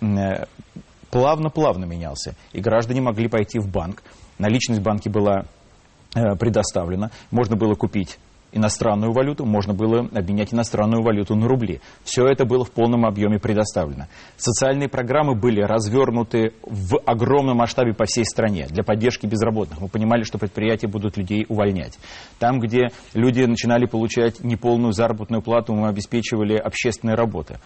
плавно-плавно 1.12 1.86
менялся, 1.86 2.36
и 2.53 2.60
граждане 2.60 3.01
могли 3.01 3.27
пойти 3.27 3.60
в 3.60 3.69
банк. 3.69 4.03
Наличность 4.39 4.82
в 4.82 4.84
банке 4.84 5.10
была 5.10 5.45
э, 6.15 6.36
предоставлена, 6.36 7.12
можно 7.32 7.56
было 7.56 7.75
купить 7.75 8.19
иностранную 8.51 9.12
валюту, 9.12 9.45
можно 9.45 9.73
было 9.73 10.07
обменять 10.13 10.53
иностранную 10.53 11.03
валюту 11.03 11.36
на 11.36 11.47
рубли. 11.47 11.81
Все 12.03 12.25
это 12.25 12.45
было 12.45 12.63
в 12.63 12.71
полном 12.71 13.05
объеме 13.05 13.39
предоставлено. 13.39 14.08
Социальные 14.37 14.89
программы 14.89 15.35
были 15.35 15.62
развернуты 15.62 16.54
в 16.63 16.98
огромном 17.06 17.58
масштабе 17.58 17.93
по 17.93 18.06
всей 18.06 18.25
стране 18.25 18.67
для 18.69 18.83
поддержки 18.83 19.25
безработных. 19.25 19.81
Мы 19.81 19.87
понимали, 19.87 20.23
что 20.23 20.37
предприятия 20.37 20.87
будут 20.87 21.17
людей 21.17 21.45
увольнять. 21.50 21.98
Там, 22.39 22.60
где 22.60 22.87
люди 23.13 23.41
начинали 23.41 23.85
получать 23.85 24.43
неполную 24.43 24.93
заработную 24.93 25.41
плату, 25.41 25.73
мы 25.73 25.87
обеспечивали 25.89 26.56
общественные 26.56 27.15
работы. 27.15 27.60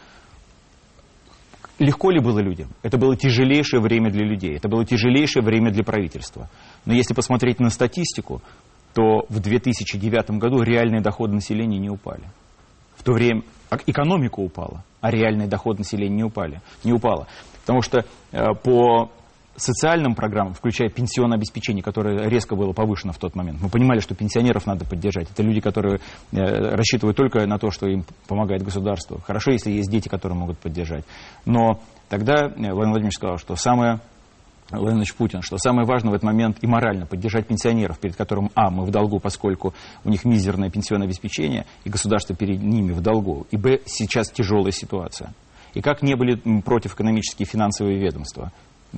Легко 1.81 2.11
ли 2.11 2.19
было 2.19 2.37
людям? 2.39 2.67
Это 2.83 2.99
было 2.99 3.15
тяжелейшее 3.15 3.81
время 3.81 4.11
для 4.11 4.23
людей, 4.23 4.55
это 4.55 4.69
было 4.69 4.85
тяжелейшее 4.85 5.43
время 5.43 5.71
для 5.71 5.83
правительства. 5.83 6.47
Но 6.85 6.93
если 6.93 7.15
посмотреть 7.15 7.59
на 7.59 7.71
статистику, 7.71 8.43
то 8.93 9.25
в 9.29 9.39
2009 9.39 10.31
году 10.31 10.61
реальные 10.61 11.01
доходы 11.01 11.33
населения 11.33 11.79
не 11.79 11.89
упали. 11.89 12.23
В 12.95 13.03
то 13.03 13.13
время 13.13 13.43
экономика 13.87 14.39
упала, 14.39 14.83
а 14.99 15.11
реальные 15.11 15.47
доходы 15.47 15.79
населения 15.79 16.15
не 16.17 16.23
упали. 16.23 16.61
Не 16.83 16.93
упала. 16.93 17.27
Потому 17.61 17.81
что 17.81 18.05
э, 18.31 18.53
по 18.63 19.11
социальным 19.55 20.15
программам, 20.15 20.53
включая 20.53 20.89
пенсионное 20.89 21.37
обеспечение, 21.37 21.83
которое 21.83 22.27
резко 22.29 22.55
было 22.55 22.73
повышено 22.73 23.13
в 23.13 23.17
тот 23.17 23.35
момент. 23.35 23.59
Мы 23.61 23.69
понимали, 23.69 23.99
что 23.99 24.15
пенсионеров 24.15 24.65
надо 24.65 24.85
поддержать. 24.85 25.29
Это 25.29 25.43
люди, 25.43 25.61
которые 25.61 25.99
э, 26.31 26.37
рассчитывают 26.37 27.17
только 27.17 27.45
на 27.45 27.57
то, 27.57 27.71
что 27.71 27.87
им 27.87 28.05
помогает 28.27 28.63
государство. 28.63 29.21
Хорошо, 29.21 29.51
если 29.51 29.71
есть 29.71 29.89
дети, 29.89 30.07
которые 30.07 30.37
могут 30.37 30.57
поддержать. 30.57 31.05
Но 31.45 31.79
тогда 32.09 32.47
Владимир 32.47 32.73
Владимирович 32.73 33.15
сказал, 33.15 33.37
что 33.37 33.55
самое 33.55 33.99
Владимир 34.79 35.05
Путин, 35.17 35.41
что 35.41 35.57
самое 35.57 35.85
важное 35.85 36.11
в 36.11 36.13
этот 36.13 36.23
момент 36.23 36.57
и 36.61 36.67
морально 36.67 37.05
поддержать 37.05 37.47
пенсионеров, 37.47 37.99
перед 37.99 38.15
которым, 38.15 38.51
а, 38.55 38.69
мы 38.69 38.85
в 38.85 38.91
долгу, 38.91 39.19
поскольку 39.19 39.73
у 40.03 40.09
них 40.09 40.25
мизерное 40.25 40.69
пенсионное 40.69 41.07
обеспечение, 41.07 41.65
и 41.83 41.89
государство 41.89 42.35
перед 42.35 42.61
ними 42.61 42.91
в 42.91 43.01
долгу, 43.01 43.47
и, 43.51 43.57
б, 43.57 43.81
сейчас 43.85 44.29
тяжелая 44.31 44.71
ситуация. 44.71 45.33
И 45.73 45.81
как 45.81 46.01
не 46.01 46.15
были 46.15 46.35
против 46.61 46.95
экономические 46.95 47.45
и 47.45 47.49
финансовые 47.49 47.99
ведомства. 47.99 48.51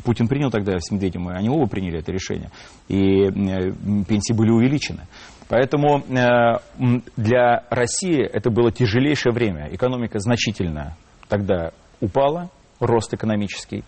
Путин 0.03 0.27
принял 0.27 0.49
тогда 0.49 0.79
с 0.79 0.89
Медведевым, 0.89 1.31
и 1.31 1.35
они 1.35 1.49
оба 1.49 1.67
приняли 1.67 1.99
это 1.99 2.11
решение. 2.11 2.49
И 2.87 3.29
пенсии 4.07 4.33
были 4.33 4.49
увеличены. 4.49 5.01
Поэтому 5.49 5.99
э, 5.99 7.03
для 7.15 7.63
России 7.69 8.19
это 8.19 8.49
было 8.49 8.71
тяжелейшее 8.71 9.33
время. 9.33 9.69
Экономика 9.71 10.17
значительно 10.17 10.97
тогда 11.29 11.73
упала, 12.01 12.49
рост 12.79 13.13
экономический. 13.13 13.83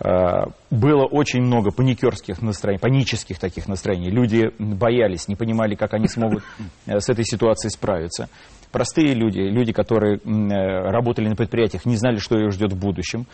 Э, 0.00 0.44
было 0.70 1.04
очень 1.04 1.40
много 1.42 1.70
паникерских 1.70 2.40
настроений, 2.40 2.80
панических 2.80 3.38
таких 3.38 3.66
настроений. 3.68 4.10
Люди 4.10 4.50
боялись, 4.58 5.28
не 5.28 5.34
понимали, 5.34 5.74
как 5.74 5.94
они 5.94 6.08
смогут 6.08 6.42
э, 6.86 7.00
с 7.00 7.08
этой 7.08 7.24
ситуацией 7.24 7.70
справиться. 7.70 8.28
Простые 8.70 9.14
люди, 9.14 9.40
люди, 9.40 9.72
которые 9.72 10.18
э, 10.18 10.90
работали 10.90 11.28
на 11.28 11.36
предприятиях, 11.36 11.84
не 11.86 11.96
знали, 11.96 12.18
что 12.18 12.38
их 12.38 12.52
ждет 12.52 12.72
в 12.72 12.78
будущем. 12.78 13.26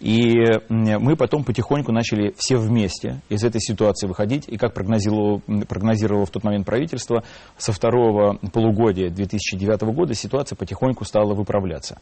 И 0.00 0.32
мы 0.68 1.16
потом 1.16 1.42
потихоньку 1.42 1.90
начали 1.90 2.32
все 2.36 2.56
вместе 2.56 3.20
из 3.28 3.42
этой 3.42 3.60
ситуации 3.60 4.06
выходить. 4.06 4.44
И 4.46 4.56
как 4.56 4.72
прогнозировало, 4.72 5.40
прогнозировало 5.68 6.24
в 6.24 6.30
тот 6.30 6.44
момент 6.44 6.66
правительство, 6.66 7.24
со 7.56 7.72
второго 7.72 8.38
полугодия 8.52 9.10
2009 9.10 9.80
года 9.92 10.14
ситуация 10.14 10.54
потихоньку 10.54 11.04
стала 11.04 11.34
выправляться. 11.34 11.98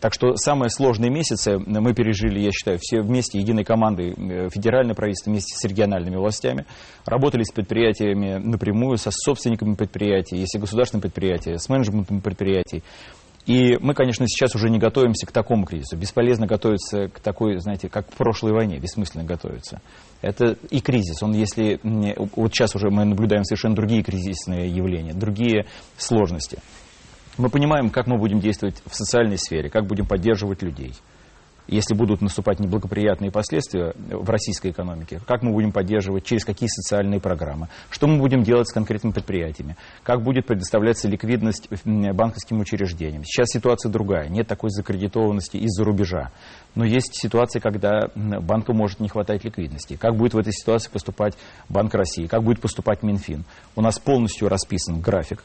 Так 0.00 0.14
что 0.14 0.36
самые 0.36 0.70
сложные 0.70 1.10
месяцы 1.10 1.58
мы 1.58 1.92
пережили, 1.92 2.38
я 2.38 2.52
считаю, 2.52 2.78
все 2.80 3.00
вместе, 3.00 3.38
единой 3.38 3.64
командой, 3.64 4.12
э, 4.12 4.48
федеральное 4.48 4.94
правительство 4.94 5.30
вместе 5.30 5.56
с 5.56 5.64
региональными 5.64 6.16
властями, 6.16 6.66
работали 7.04 7.42
с 7.42 7.50
предприятиями 7.50 8.36
напрямую, 8.36 8.96
со 8.96 9.10
собственниками 9.10 9.74
предприятий, 9.74 10.36
если 10.36 10.58
государственные 10.58 11.02
предприятия, 11.02 11.58
с 11.58 11.68
менеджментом 11.68 12.20
предприятий. 12.20 12.84
И 13.46 13.78
мы, 13.80 13.94
конечно, 13.94 14.26
сейчас 14.28 14.54
уже 14.54 14.68
не 14.68 14.78
готовимся 14.78 15.26
к 15.26 15.32
такому 15.32 15.64
кризису. 15.64 15.96
Бесполезно 15.96 16.46
готовиться 16.46 17.08
к 17.08 17.18
такой, 17.18 17.58
знаете, 17.58 17.88
как 17.88 18.06
к 18.06 18.12
прошлой 18.12 18.52
войне, 18.52 18.78
бессмысленно 18.78 19.24
готовиться. 19.24 19.80
Это 20.20 20.58
и 20.70 20.80
кризис. 20.80 21.22
Он, 21.22 21.32
если 21.32 21.80
вот 22.36 22.52
сейчас 22.52 22.76
уже 22.76 22.90
мы 22.90 23.06
наблюдаем 23.06 23.44
совершенно 23.44 23.74
другие 23.74 24.02
кризисные 24.02 24.68
явления, 24.68 25.14
другие 25.14 25.64
сложности. 25.96 26.58
Мы 27.38 27.50
понимаем, 27.50 27.90
как 27.90 28.08
мы 28.08 28.18
будем 28.18 28.40
действовать 28.40 28.82
в 28.84 28.94
социальной 28.96 29.38
сфере, 29.38 29.70
как 29.70 29.86
будем 29.86 30.06
поддерживать 30.06 30.60
людей. 30.62 30.94
Если 31.68 31.94
будут 31.94 32.20
наступать 32.20 32.58
неблагоприятные 32.60 33.30
последствия 33.30 33.92
в 33.94 34.28
российской 34.28 34.70
экономике, 34.70 35.20
как 35.24 35.42
мы 35.42 35.52
будем 35.52 35.70
поддерживать, 35.70 36.24
через 36.24 36.44
какие 36.44 36.66
социальные 36.66 37.20
программы, 37.20 37.68
что 37.90 38.08
мы 38.08 38.18
будем 38.18 38.42
делать 38.42 38.68
с 38.68 38.72
конкретными 38.72 39.12
предприятиями, 39.12 39.76
как 40.02 40.22
будет 40.22 40.46
предоставляться 40.46 41.08
ликвидность 41.08 41.68
банковским 41.84 42.58
учреждениям. 42.58 43.22
Сейчас 43.24 43.50
ситуация 43.50 43.92
другая, 43.92 44.28
нет 44.28 44.48
такой 44.48 44.70
закредитованности 44.70 45.58
из-за 45.58 45.84
рубежа. 45.84 46.32
Но 46.74 46.84
есть 46.84 47.14
ситуации, 47.14 47.60
когда 47.60 48.08
банку 48.16 48.72
может 48.72 48.98
не 48.98 49.08
хватать 49.08 49.44
ликвидности. 49.44 49.96
Как 49.96 50.16
будет 50.16 50.34
в 50.34 50.38
этой 50.38 50.54
ситуации 50.54 50.90
поступать 50.90 51.34
Банк 51.68 51.94
России, 51.94 52.26
как 52.26 52.42
будет 52.42 52.60
поступать 52.60 53.02
Минфин. 53.02 53.44
У 53.76 53.82
нас 53.82 53.98
полностью 53.98 54.48
расписан 54.48 55.00
график 55.00 55.44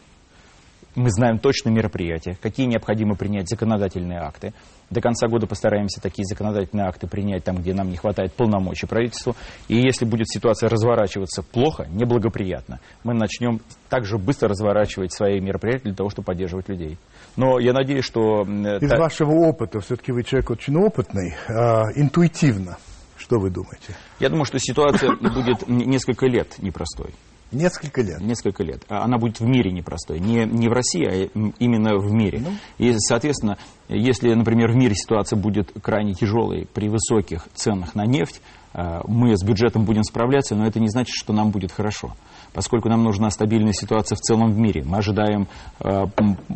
мы 0.95 1.09
знаем 1.11 1.39
точно 1.39 1.69
мероприятия, 1.69 2.37
какие 2.41 2.65
необходимо 2.65 3.15
принять 3.15 3.49
законодательные 3.49 4.19
акты. 4.19 4.53
До 4.89 5.01
конца 5.01 5.27
года 5.27 5.47
постараемся 5.47 6.01
такие 6.01 6.25
законодательные 6.25 6.87
акты 6.87 7.07
принять 7.07 7.43
там, 7.43 7.57
где 7.57 7.73
нам 7.73 7.89
не 7.89 7.97
хватает 7.97 8.33
полномочий 8.33 8.85
правительству. 8.85 9.35
И 9.67 9.75
если 9.75 10.05
будет 10.05 10.29
ситуация 10.29 10.69
разворачиваться 10.69 11.41
плохо, 11.41 11.87
неблагоприятно, 11.89 12.79
мы 13.03 13.13
начнем 13.13 13.59
также 13.89 14.17
быстро 14.17 14.49
разворачивать 14.49 15.13
свои 15.13 15.39
мероприятия 15.39 15.85
для 15.85 15.95
того, 15.95 16.09
чтобы 16.09 16.25
поддерживать 16.25 16.69
людей. 16.69 16.97
Но 17.35 17.59
я 17.59 17.73
надеюсь, 17.73 18.05
что... 18.05 18.43
Из 18.43 18.89
та... 18.89 18.97
вашего 18.97 19.31
опыта, 19.31 19.79
все-таки 19.79 20.11
вы 20.11 20.23
человек 20.23 20.51
очень 20.51 20.75
опытный, 20.75 21.35
а, 21.47 21.83
интуитивно, 21.95 22.77
что 23.17 23.39
вы 23.39 23.49
думаете? 23.49 23.95
Я 24.19 24.29
думаю, 24.29 24.45
что 24.45 24.59
ситуация 24.59 25.15
будет 25.15 25.67
несколько 25.67 26.27
лет 26.27 26.59
непростой. 26.59 27.13
Несколько 27.53 28.01
лет. 28.01 28.19
Несколько 28.21 28.63
лет. 28.63 28.83
А 28.89 29.03
она 29.03 29.17
будет 29.17 29.39
в 29.39 29.45
мире 29.45 29.71
непростой. 29.71 30.19
Не, 30.19 30.45
не 30.45 30.67
в 30.67 30.73
России, 30.73 31.05
а 31.05 31.29
именно 31.59 31.97
в 31.97 32.11
мире. 32.11 32.41
Ну. 32.43 32.51
И, 32.77 32.93
соответственно, 32.97 33.57
если, 33.87 34.33
например, 34.33 34.71
в 34.71 34.75
мире 34.75 34.95
ситуация 34.95 35.37
будет 35.37 35.71
крайне 35.81 36.13
тяжелой 36.13 36.67
при 36.73 36.89
высоких 36.89 37.47
ценах 37.53 37.95
на 37.95 38.05
нефть, 38.05 38.41
а, 38.73 39.01
мы 39.07 39.37
с 39.37 39.43
бюджетом 39.43 39.85
будем 39.85 40.03
справляться, 40.03 40.55
но 40.55 40.65
это 40.65 40.79
не 40.79 40.89
значит, 40.89 41.13
что 41.15 41.31
нам 41.31 41.51
будет 41.51 41.71
хорошо. 41.71 42.15
Поскольку 42.53 42.89
нам 42.89 43.03
нужна 43.03 43.29
стабильная 43.29 43.73
ситуация 43.73 44.15
в 44.15 44.19
целом 44.19 44.51
в 44.51 44.57
мире. 44.57 44.83
Мы 44.83 44.97
ожидаем 44.97 45.47
э, 45.79 46.05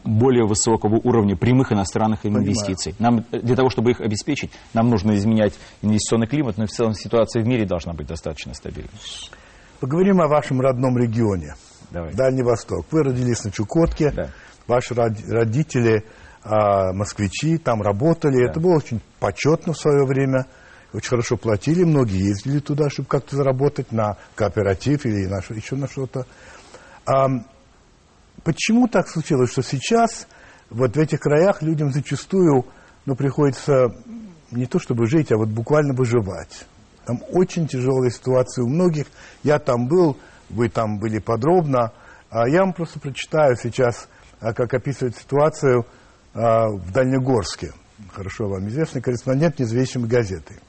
более 0.04 0.46
высокого 0.46 0.96
уровня 1.04 1.36
прямых 1.36 1.72
иностранных 1.72 2.26
инвестиций. 2.26 2.94
Нам, 3.00 3.26
для 3.32 3.56
того, 3.56 3.70
чтобы 3.70 3.92
их 3.92 4.02
обеспечить, 4.02 4.52
нам 4.74 4.90
нужно 4.90 5.16
изменять 5.16 5.54
инвестиционный 5.82 6.28
климат, 6.28 6.58
но 6.58 6.66
в 6.66 6.70
целом 6.70 6.94
ситуация 6.94 7.44
в 7.44 7.48
мире 7.48 7.66
должна 7.66 7.94
быть 7.94 8.08
достаточно 8.08 8.54
стабильной. 8.54 8.92
Поговорим 9.80 10.22
о 10.22 10.28
вашем 10.28 10.60
родном 10.60 10.98
регионе. 10.98 11.56
Давай. 11.92 12.14
Дальний 12.14 12.42
Восток. 12.42 12.88
Вы 12.90 13.04
родились 13.04 13.44
на 13.44 13.52
Чукотке. 13.52 14.12
Да. 14.12 14.30
Ваши 14.66 14.96
родители 14.96 16.04
а, 16.44 16.94
москвичи, 16.94 17.58
там 17.58 17.84
работали. 17.84 18.44
Да. 18.44 18.52
Это 18.52 18.60
было 18.60 18.78
очень 18.78 19.02
почетно 19.20 19.74
в 19.74 19.78
свое 19.78 20.04
время. 20.06 20.48
Очень 20.94 21.10
хорошо 21.10 21.38
платили. 21.38 21.84
Многие 21.84 22.30
ездили 22.30 22.60
туда, 22.60 22.90
чтобы 22.90 23.08
как-то 23.08 23.36
заработать 23.36 23.92
на 23.92 24.18
кооператив 24.36 25.06
или 25.06 25.28
на, 25.28 25.42
еще 25.54 25.76
на 25.76 25.88
что-то. 25.88 26.26
А, 27.06 27.28
почему 28.44 28.88
так 28.88 29.08
случилось, 29.08 29.52
что 29.52 29.62
сейчас 29.62 30.28
вот 30.72 30.96
в 30.96 31.00
этих 31.00 31.20
краях 31.20 31.62
людям 31.62 31.92
зачастую 31.92 32.66
ну, 33.06 33.16
приходится 33.16 33.96
не 34.50 34.66
то 34.66 34.80
чтобы 34.80 35.06
жить, 35.06 35.32
а 35.32 35.38
вот 35.38 35.50
буквально 35.50 35.94
выживать? 35.94 36.66
Там 37.08 37.24
очень 37.32 37.68
тяжелая 37.68 38.10
ситуация 38.10 38.66
у 38.66 38.68
многих. 38.68 39.08
Я 39.42 39.60
там 39.60 39.88
был, 39.88 40.18
вы 40.50 40.68
там 40.68 41.00
были 41.00 41.20
подробно. 41.20 41.94
А 42.30 42.50
я 42.50 42.60
вам 42.60 42.74
просто 42.74 43.00
прочитаю 43.00 43.56
сейчас, 43.56 44.10
а, 44.42 44.52
как 44.54 44.74
описывает 44.74 45.16
ситуацию 45.16 45.86
а, 46.34 46.68
в 46.68 46.92
Дальнегорске. 46.92 47.72
Хорошо 48.12 48.50
вам 48.50 48.68
известный 48.68 49.02
корреспондент 49.02 49.58
независимой 49.58 50.10
газеты. 50.10 50.60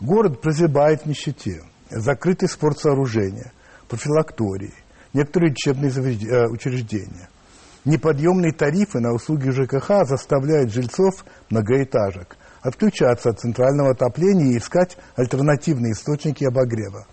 Город 0.00 0.40
прозябает 0.40 1.02
в 1.02 1.06
нищете. 1.06 1.62
Закрытые 1.90 2.48
спортсооружения, 2.48 3.52
профилактории, 3.86 4.72
некоторые 5.12 5.52
учебные 5.52 5.90
э, 5.90 6.46
учреждения. 6.48 7.28
Неподъемные 7.84 8.52
тарифы 8.52 9.00
на 9.00 9.12
услуги 9.12 9.50
ЖКХ 9.50 10.06
заставляют 10.06 10.72
жильцов 10.72 11.24
многоэтажек 11.50 12.38
отключаться 12.62 13.30
от 13.30 13.40
центрального 13.40 13.92
отопления 13.92 14.52
и 14.52 14.58
искать 14.58 14.96
альтернативные 15.16 15.92
источники 15.92 16.44
обогрева. 16.44 17.06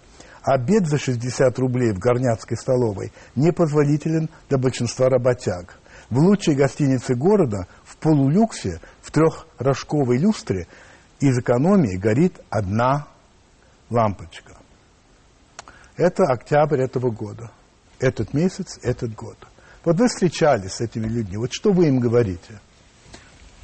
Обед 0.43 0.87
за 0.87 0.97
60 0.97 1.59
рублей 1.59 1.91
в 1.91 1.99
горняцкой 1.99 2.57
столовой 2.57 3.11
непозволителен 3.35 4.29
для 4.49 4.57
большинства 4.57 5.09
работяг. 5.09 5.77
В 6.09 6.19
лучшей 6.19 6.55
гостинице 6.55 7.15
города, 7.15 7.67
в 7.83 7.97
полулюксе, 7.97 8.79
в 9.01 9.11
трехрожковой 9.11 10.17
люстре, 10.17 10.67
из 11.19 11.37
экономии 11.37 11.97
горит 11.97 12.39
одна 12.49 13.07
лампочка. 13.89 14.53
Это 15.97 16.23
октябрь 16.25 16.81
этого 16.81 17.11
года. 17.11 17.51
Этот 17.99 18.33
месяц, 18.33 18.79
этот 18.83 19.15
год. 19.15 19.35
Вот 19.83 19.97
вы 19.97 20.07
встречались 20.07 20.73
с 20.73 20.81
этими 20.81 21.07
людьми. 21.07 21.37
Вот 21.37 21.51
что 21.51 21.71
вы 21.71 21.87
им 21.87 21.99
говорите? 21.99 22.59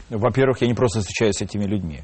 Во-первых, 0.10 0.62
я 0.62 0.68
не 0.68 0.74
просто 0.74 1.00
встречаюсь 1.00 1.36
с 1.36 1.42
этими 1.42 1.66
людьми. 1.66 2.02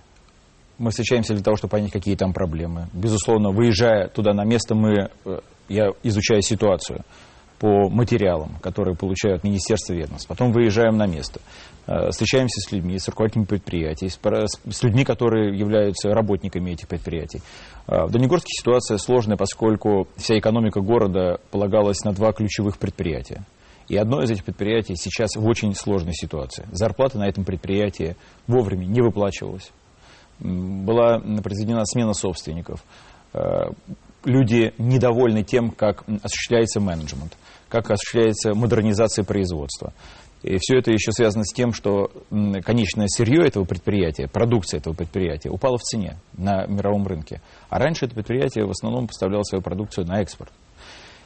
Мы 0.78 0.92
встречаемся 0.92 1.34
для 1.34 1.44
того, 1.44 1.58
чтобы 1.58 1.72
понять, 1.72 1.92
какие 1.92 2.16
там 2.16 2.34
проблемы. 2.34 2.88
Безусловно, 2.94 3.52
выезжая 3.52 4.08
туда 4.08 4.34
на 4.34 4.46
место, 4.46 4.76
мы, 4.76 5.10
э, 5.26 5.40
я 5.68 5.90
изучаю 6.04 6.42
ситуацию 6.42 7.04
по 7.60 7.90
материалам, 7.90 8.56
которые 8.62 8.96
получают 8.96 9.44
Министерство 9.44 9.94
ведомств. 9.94 10.28
Потом 10.30 10.54
выезжаем 10.54 10.98
на 10.98 11.06
место. 11.06 11.42
Э, 11.86 12.10
встречаемся 12.12 12.62
с 12.62 12.72
людьми, 12.72 12.98
с 12.98 13.10
руководителями 13.10 13.46
предприятий, 13.46 14.10
с 14.10 14.84
людьми, 14.84 15.04
которые 15.04 15.58
являются 15.58 16.10
работниками 16.10 16.72
этих 16.72 16.88
предприятий. 16.88 17.42
Э, 17.88 18.06
в 18.06 18.12
Дальнегорске 18.12 18.52
ситуация 18.58 18.98
сложная, 18.98 19.36
поскольку 19.36 20.08
вся 20.16 20.40
экономика 20.40 20.80
города 20.80 21.40
полагалась 21.52 22.04
на 22.06 22.14
два 22.14 22.32
ключевых 22.32 22.78
предприятия. 22.78 23.44
И 23.90 23.98
одно 23.98 24.22
из 24.22 24.30
этих 24.30 24.46
предприятий 24.46 24.96
сейчас 24.96 25.36
в 25.36 25.46
очень 25.46 25.74
сложной 25.76 26.14
ситуации. 26.14 26.66
Зарплата 26.72 27.18
на 27.18 27.28
этом 27.28 27.44
предприятии 27.44 28.16
вовремя 28.48 28.86
не 28.86 29.02
выплачивалась. 29.02 29.72
Была 30.40 31.20
произведена 31.20 31.86
смена 31.86 32.14
собственников. 32.14 32.84
люди 34.24 34.74
недовольны 34.78 35.44
тем, 35.44 35.72
как 35.72 36.04
осуществляется 36.24 36.80
менеджмент, 36.80 37.38
как 37.68 37.92
осуществляется 37.92 38.54
модернизация 38.54 39.26
производства. 39.26 39.94
И 40.42 40.58
все 40.58 40.78
это 40.78 40.92
еще 40.92 41.12
связано 41.12 41.44
с 41.44 41.54
тем, 41.54 41.74
что 41.74 42.12
конечное 42.64 43.08
сырье 43.08 43.46
этого 43.46 43.66
предприятия, 43.66 44.28
продукция 44.28 44.80
этого 44.80 44.94
предприятия 44.94 45.50
упала 45.50 45.78
в 45.78 45.82
цене 45.82 46.18
на 46.38 46.66
мировом 46.66 47.06
рынке. 47.06 47.42
А 47.70 47.78
раньше 47.78 48.06
это 48.06 48.16
предприятие 48.16 48.66
в 48.66 48.72
основном 48.72 49.08
поставляло 49.08 49.44
свою 49.44 49.62
продукцию 49.62 50.08
на 50.08 50.22
экспорт. 50.22 50.52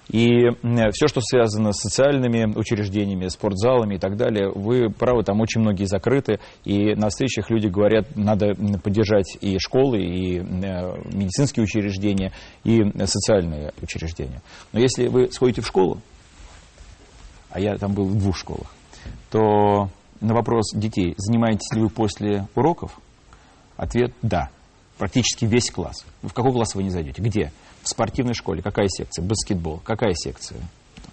И 0.10 0.50
все, 0.92 1.08
что 1.08 1.22
связано 1.22 1.72
с 1.72 1.80
социальными 1.80 2.58
учреждениями, 2.58 3.30
спортзалами 3.30 3.96
и 3.96 3.98
так 3.98 4.18
далее, 4.18 4.52
вы 4.54 4.90
правы, 4.90 5.24
там 5.24 5.40
очень 5.40 5.62
многие 5.62 5.86
закрыты, 5.86 6.40
и 6.66 6.94
на 6.96 7.10
встречах 7.10 7.50
люди 7.50 7.68
говорят, 7.68 8.16
надо 8.16 8.54
поддержать 8.84 9.38
и 9.40 9.58
школы, 9.60 10.02
и 10.02 10.40
медицинские 10.40 11.64
учреждения, 11.64 12.32
и 12.64 12.82
социальные 13.06 13.74
учреждения. 13.82 14.42
Но 14.74 14.80
если 14.80 15.08
вы 15.08 15.32
сходите 15.32 15.62
в 15.62 15.68
школу, 15.68 16.00
а 17.50 17.60
я 17.60 17.78
там 17.78 17.94
был 17.94 18.06
в 18.06 18.18
двух 18.18 18.36
школах, 18.38 18.74
то 19.32 19.90
на 20.20 20.34
вопрос 20.34 20.74
детей, 20.76 21.14
занимаетесь 21.18 21.72
ли 21.74 21.82
вы 21.82 21.90
после 21.90 22.48
уроков, 22.56 23.00
ответ– 23.78 24.14
да. 24.22 24.50
Практически 24.98 25.46
весь 25.46 25.72
класс. 25.72 26.06
В 26.22 26.34
какой 26.34 26.54
класс 26.54 26.76
вы 26.76 26.84
не 26.84 26.90
зайдете? 26.90 27.22
Где? 27.22 27.52
В 27.84 27.90
спортивной 27.90 28.34
школе. 28.34 28.62
Какая 28.62 28.88
секция? 28.88 29.24
Баскетбол. 29.24 29.82
Какая 29.84 30.14
секция? 30.14 30.60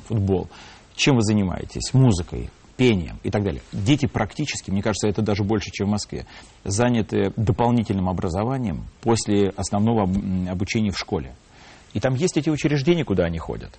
Футбол. 0.07 0.49
Чем 0.95 1.17
вы 1.17 1.23
занимаетесь? 1.23 1.93
Музыкой, 1.93 2.51
пением 2.77 3.19
и 3.23 3.31
так 3.31 3.43
далее. 3.43 3.63
Дети 3.73 4.07
практически, 4.07 4.71
мне 4.71 4.83
кажется, 4.83 5.09
это 5.09 5.21
даже 5.21 5.45
больше, 5.45 5.71
чем 5.71 5.89
в 5.89 5.91
Москве, 5.91 6.27
заняты 6.65 7.33
дополнительным 7.37 8.09
образованием 8.09 8.87
после 9.03 9.49
основного 9.57 10.05
обучения 10.49 10.91
в 10.91 10.99
школе. 10.99 11.35
И 11.93 12.01
там 12.01 12.15
есть 12.15 12.37
эти 12.37 12.49
учреждения, 12.51 13.05
куда 13.05 13.25
они 13.25 13.39
ходят. 13.39 13.79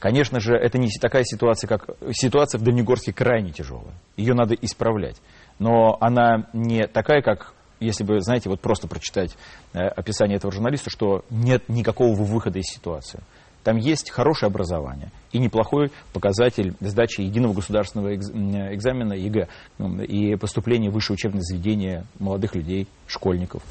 Конечно 0.00 0.40
же, 0.40 0.54
это 0.54 0.76
не 0.76 0.88
такая 1.00 1.24
ситуация, 1.24 1.68
как... 1.68 1.88
Ситуация 2.12 2.58
в 2.58 2.62
Дальнегорске 2.62 3.12
крайне 3.12 3.52
тяжелая. 3.52 3.94
Ее 4.16 4.34
надо 4.34 4.54
исправлять. 4.54 5.16
Но 5.58 5.96
она 6.00 6.48
не 6.52 6.86
такая, 6.86 7.22
как 7.22 7.53
если 7.80 8.04
бы, 8.04 8.20
знаете, 8.20 8.48
вот 8.48 8.60
просто 8.60 8.88
прочитать 8.88 9.36
э, 9.72 9.80
описание 9.80 10.36
этого 10.36 10.52
журналиста, 10.52 10.90
что 10.90 11.24
нет 11.30 11.68
никакого 11.68 12.14
выхода 12.14 12.58
из 12.58 12.66
ситуации. 12.66 13.20
Там 13.64 13.78
есть 13.78 14.10
хорошее 14.10 14.48
образование 14.48 15.10
и 15.32 15.38
неплохой 15.38 15.90
показатель 16.12 16.74
сдачи 16.80 17.22
единого 17.22 17.54
государственного 17.54 18.14
экзамена 18.14 19.14
ЕГЭ 19.14 19.48
и 20.06 20.36
поступления 20.36 20.90
в 20.90 20.92
высшее 20.92 21.14
учебное 21.14 21.40
заведение 21.40 22.04
молодых 22.18 22.54
людей, 22.54 22.86
школьников. 23.06 23.62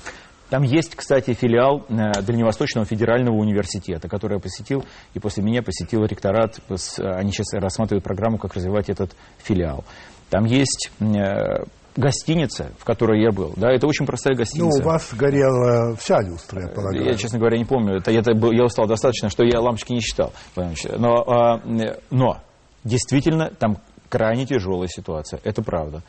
Там 0.50 0.64
есть, 0.64 0.96
кстати, 0.96 1.34
филиал 1.34 1.86
э, 1.90 2.22
Дальневосточного 2.22 2.86
федерального 2.86 3.36
университета, 3.36 4.10
который 4.10 4.34
я 4.34 4.40
посетил, 4.40 4.84
и 5.14 5.20
после 5.20 5.44
меня 5.44 5.64
посетил 5.64 6.06
ректорат. 6.06 6.60
Они 7.00 7.32
сейчас 7.32 7.54
рассматривают 7.54 8.04
программу, 8.04 8.38
как 8.38 8.54
развивать 8.56 8.90
этот 8.90 9.16
филиал. 9.38 9.84
Там 10.30 10.46
есть 10.46 10.92
э, 11.00 11.64
гостиница, 11.96 12.72
в 12.78 12.86
которой 12.86 13.22
я 13.22 13.32
был. 13.32 13.54
Да, 13.56 13.72
это 13.72 13.88
очень 13.88 14.06
простая 14.06 14.36
гостиница. 14.36 14.80
Ну, 14.80 14.84
у 14.84 14.88
вас 14.88 15.14
горела 15.14 15.96
вся 15.96 16.22
люстра, 16.22 16.64
я 16.64 16.68
полагаю. 16.68 17.06
Я, 17.06 17.16
честно 17.16 17.40
говоря, 17.40 17.58
не 17.58 17.66
помню. 17.66 17.98
Это, 17.98 18.12
это, 18.12 18.32
я 18.32 18.64
устал 18.64 18.88
достаточно, 18.88 19.30
что 19.30 19.44
я 19.44 19.60
лампочки 19.60 19.94
не 19.94 20.02
считал. 20.02 20.34
Но, 20.56 21.24
а, 21.28 21.62
но 22.10 22.38
действительно, 22.84 23.52
там 23.58 23.78
крайне 24.10 24.46
тяжелая 24.46 24.88
ситуация. 24.88 25.40
Это 25.44 25.62
правда 25.62 26.04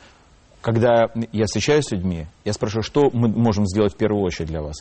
когда 0.65 1.11
я 1.31 1.45
встречаюсь 1.45 1.85
с 1.85 1.91
людьми, 1.91 2.25
я 2.43 2.51
спрашиваю, 2.51 2.81
что 2.81 3.11
мы 3.13 3.27
можем 3.27 3.67
сделать 3.67 3.93
в 3.93 3.97
первую 3.97 4.23
очередь 4.23 4.47
для 4.47 4.63
вас. 4.63 4.77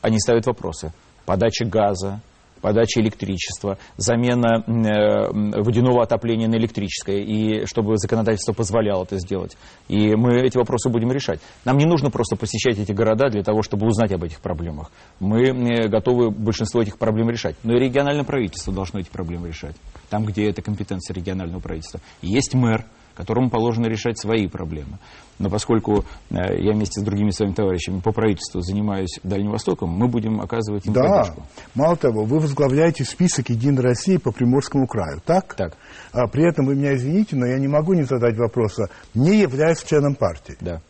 Они 0.00 0.18
ставят 0.18 0.46
вопросы. 0.46 0.94
Подача 1.26 1.66
газа, 1.66 2.22
подача 2.60 3.00
электричества, 3.00 3.78
замена 3.96 4.62
э, 4.66 5.60
водяного 5.60 6.02
отопления 6.02 6.48
на 6.48 6.56
электрическое, 6.56 7.18
и 7.18 7.66
чтобы 7.66 7.96
законодательство 7.96 8.52
позволяло 8.52 9.04
это 9.04 9.18
сделать. 9.18 9.56
И 9.88 10.14
мы 10.14 10.40
эти 10.40 10.56
вопросы 10.56 10.88
будем 10.88 11.12
решать. 11.12 11.40
Нам 11.64 11.78
не 11.78 11.86
нужно 11.86 12.10
просто 12.10 12.36
посещать 12.36 12.78
эти 12.78 12.92
города 12.92 13.28
для 13.28 13.42
того, 13.42 13.62
чтобы 13.62 13.86
узнать 13.86 14.12
об 14.12 14.24
этих 14.24 14.40
проблемах. 14.40 14.90
Мы 15.18 15.48
э, 15.48 15.88
готовы 15.88 16.30
большинство 16.30 16.82
этих 16.82 16.98
проблем 16.98 17.30
решать. 17.30 17.56
Но 17.62 17.76
и 17.76 17.80
региональное 17.80 18.24
правительство 18.24 18.72
должно 18.72 19.00
эти 19.00 19.10
проблемы 19.10 19.48
решать. 19.48 19.76
Там, 20.08 20.24
где 20.24 20.48
это 20.48 20.62
компетенция 20.62 21.14
регионального 21.14 21.60
правительства. 21.60 22.00
Есть 22.22 22.54
мэр, 22.54 22.84
которому 23.20 23.50
положено 23.50 23.86
решать 23.86 24.18
свои 24.18 24.48
проблемы. 24.48 24.98
Но 25.38 25.48
поскольку 25.48 26.04
э, 26.30 26.34
я 26.58 26.72
вместе 26.72 27.00
с 27.00 27.04
другими 27.04 27.30
своими 27.30 27.54
товарищами 27.54 28.00
по 28.00 28.12
правительству 28.12 28.60
занимаюсь 28.60 29.18
Дальним 29.22 29.52
Востоком, 29.52 29.90
мы 29.90 30.08
будем 30.08 30.40
оказывать 30.40 30.86
им 30.86 30.92
да. 30.92 31.02
поддержку. 31.02 31.42
Мало 31.74 31.96
того, 31.96 32.24
вы 32.24 32.40
возглавляете 32.40 33.04
список 33.04 33.48
«Единой 33.48 33.82
России» 33.82 34.16
по 34.16 34.32
Приморскому 34.32 34.86
краю, 34.86 35.20
так? 35.24 35.54
Так. 35.54 35.76
А 36.12 36.26
при 36.26 36.48
этом 36.48 36.66
вы 36.66 36.74
меня 36.74 36.94
извините, 36.94 37.36
но 37.36 37.46
я 37.46 37.58
не 37.58 37.68
могу 37.68 37.94
не 37.94 38.02
задать 38.02 38.36
вопроса, 38.36 38.90
не 39.14 39.38
являясь 39.40 39.82
членом 39.82 40.14
партии. 40.14 40.56
Да. 40.60 40.82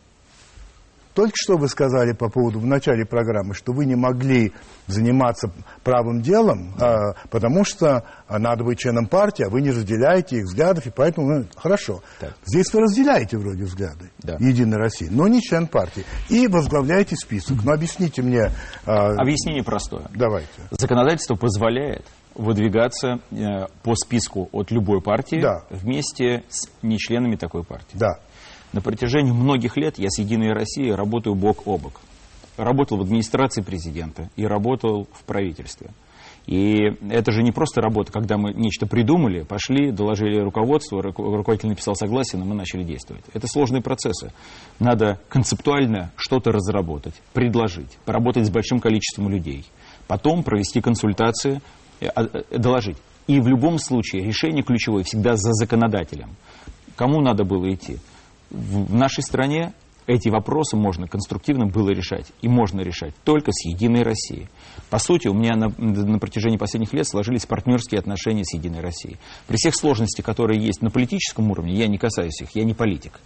Только 1.13 1.33
что 1.35 1.57
вы 1.57 1.67
сказали 1.67 2.13
по 2.13 2.29
поводу 2.29 2.59
в 2.59 2.65
начале 2.65 3.05
программы, 3.05 3.53
что 3.53 3.73
вы 3.73 3.85
не 3.85 3.95
могли 3.95 4.53
заниматься 4.87 5.51
правым 5.83 6.21
делом, 6.21 6.73
а, 6.79 7.13
потому 7.29 7.63
что 7.65 8.03
надо 8.29 8.63
быть 8.63 8.79
членом 8.79 9.07
партии, 9.07 9.43
а 9.43 9.49
вы 9.49 9.61
не 9.61 9.71
разделяете 9.71 10.37
их 10.37 10.45
взглядов, 10.45 10.87
и 10.87 10.91
поэтому 10.91 11.27
ну, 11.27 11.45
хорошо. 11.55 12.01
Так. 12.19 12.33
Здесь 12.45 12.73
вы 12.73 12.81
разделяете 12.81 13.37
вроде 13.37 13.63
взгляды 13.63 14.09
да. 14.19 14.37
Единой 14.39 14.77
России, 14.77 15.07
но 15.09 15.27
не 15.27 15.41
член 15.41 15.67
партии. 15.67 16.05
И 16.29 16.47
возглавляете 16.47 17.15
список. 17.15 17.63
Но 17.63 17.73
объясните 17.73 18.21
мне... 18.21 18.51
А... 18.85 19.13
Объяснение 19.13 19.63
простое. 19.63 20.05
Давайте. 20.13 20.49
Законодательство 20.71 21.35
позволяет 21.35 22.05
выдвигаться 22.35 23.19
э, 23.31 23.67
по 23.83 23.95
списку 23.95 24.49
от 24.51 24.71
любой 24.71 25.01
партии 25.01 25.41
да. 25.41 25.63
вместе 25.69 26.43
с 26.49 26.69
нечленами 26.81 27.35
такой 27.35 27.63
партии. 27.63 27.97
Да. 27.97 28.19
На 28.73 28.81
протяжении 28.81 29.31
многих 29.31 29.75
лет 29.75 29.99
я 29.99 30.09
с 30.09 30.19
«Единой 30.19 30.53
Россией» 30.53 30.93
работаю 30.93 31.35
бок 31.35 31.67
о 31.67 31.77
бок. 31.77 32.01
Работал 32.57 32.97
в 32.97 33.01
администрации 33.01 33.61
президента 33.61 34.29
и 34.35 34.45
работал 34.45 35.07
в 35.11 35.23
правительстве. 35.23 35.91
И 36.47 36.75
это 37.09 37.31
же 37.31 37.43
не 37.43 37.51
просто 37.51 37.81
работа, 37.81 38.11
когда 38.11 38.37
мы 38.37 38.53
нечто 38.53 38.87
придумали, 38.87 39.43
пошли, 39.43 39.91
доложили 39.91 40.39
руководству, 40.39 41.01
руководитель 41.01 41.69
написал 41.69 41.95
согласие, 41.95 42.39
но 42.39 42.45
мы 42.45 42.55
начали 42.55 42.83
действовать. 42.83 43.23
Это 43.33 43.47
сложные 43.47 43.83
процессы. 43.83 44.31
Надо 44.79 45.19
концептуально 45.29 46.11
что-то 46.15 46.51
разработать, 46.51 47.13
предложить, 47.33 47.97
поработать 48.05 48.47
с 48.47 48.49
большим 48.49 48.79
количеством 48.79 49.29
людей, 49.29 49.65
потом 50.07 50.43
провести 50.43 50.81
консультации, 50.81 51.61
э, 51.99 52.07
а, 52.07 52.23
э, 52.23 52.57
доложить. 52.57 52.97
И 53.27 53.39
в 53.39 53.47
любом 53.47 53.77
случае 53.77 54.23
решение 54.23 54.63
ключевое 54.63 55.03
всегда 55.03 55.35
за 55.35 55.53
законодателем. 55.53 56.35
Кому 56.95 57.21
надо 57.21 57.43
было 57.43 57.71
идти? 57.71 57.97
В 58.51 58.93
нашей 58.93 59.23
стране 59.23 59.73
эти 60.07 60.29
вопросы 60.29 60.75
можно 60.75 61.07
конструктивно 61.07 61.67
было 61.67 61.89
решать. 61.89 62.27
И 62.41 62.47
можно 62.47 62.81
решать 62.81 63.13
только 63.23 63.51
с 63.51 63.65
«Единой 63.65 64.03
Россией». 64.03 64.49
По 64.89 64.99
сути, 64.99 65.27
у 65.27 65.33
меня 65.33 65.55
на, 65.55 65.69
на 65.77 66.19
протяжении 66.19 66.57
последних 66.57 66.93
лет 66.93 67.07
сложились 67.07 67.45
партнерские 67.45 67.99
отношения 67.99 68.43
с 68.43 68.53
«Единой 68.53 68.81
Россией». 68.81 69.17
При 69.47 69.57
всех 69.57 69.75
сложностях, 69.75 70.25
которые 70.25 70.63
есть 70.63 70.81
на 70.81 70.89
политическом 70.89 71.51
уровне, 71.51 71.73
я 71.73 71.87
не 71.87 71.97
касаюсь 71.97 72.41
их, 72.41 72.49
я 72.55 72.63
не 72.63 72.73
политик. 72.73 73.19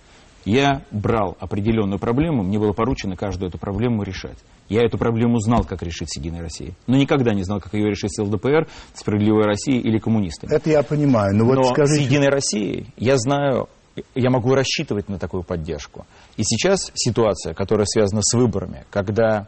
Я 0.44 0.84
брал 0.92 1.36
определенную 1.40 1.98
проблему, 1.98 2.44
мне 2.44 2.60
было 2.60 2.72
поручено 2.72 3.16
каждую 3.16 3.50
эту 3.50 3.58
проблему 3.58 4.04
решать. 4.04 4.38
Я 4.70 4.84
эту 4.84 5.00
проблему 5.00 5.40
знал, 5.40 5.64
как 5.64 5.82
решить 5.82 6.12
с 6.12 6.18
«Единой 6.18 6.42
Россией». 6.42 6.76
Но 6.86 6.98
никогда 6.98 7.34
не 7.34 7.44
знал, 7.44 7.60
как 7.60 7.74
ее 7.74 7.90
решить 7.90 8.16
с 8.16 8.22
ЛДПР, 8.22 8.68
«Справедливой 8.94 9.46
Россией» 9.46 9.80
или 9.80 9.98
коммунистами. 9.98 10.54
Это 10.54 10.70
я 10.70 10.84
понимаю. 10.84 11.36
Но, 11.36 11.46
вот 11.46 11.56
но 11.56 11.64
скажите... 11.64 12.04
с 12.04 12.06
«Единой 12.06 12.30
Россией» 12.30 12.88
я 12.98 13.18
знаю 13.18 13.70
я 14.14 14.30
могу 14.30 14.54
рассчитывать 14.54 15.10
на 15.10 15.20
такую 15.20 15.44
поддержку. 15.44 16.06
И 16.38 16.44
сейчас 16.44 16.92
ситуация, 16.96 17.54
которая 17.54 17.86
связана 17.86 18.22
с 18.22 18.34
выборами, 18.34 18.86
когда 18.90 19.48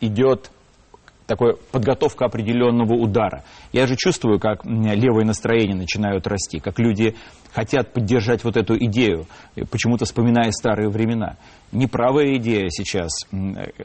идет 0.00 0.50
такая 1.26 1.56
подготовка 1.72 2.26
определенного 2.26 2.94
удара. 2.94 3.42
Я 3.72 3.86
же 3.86 3.96
чувствую, 3.96 4.38
как 4.38 4.64
левые 4.64 5.26
настроения 5.26 5.74
начинают 5.74 6.26
расти, 6.26 6.60
как 6.60 6.78
люди 6.78 7.16
хотят 7.52 7.92
поддержать 7.92 8.44
вот 8.44 8.56
эту 8.56 8.76
идею, 8.76 9.26
почему-то 9.70 10.04
вспоминая 10.04 10.52
старые 10.52 10.88
времена. 10.88 11.36
Не 11.72 11.88
правая 11.88 12.36
идея 12.36 12.68
сейчас 12.68 13.10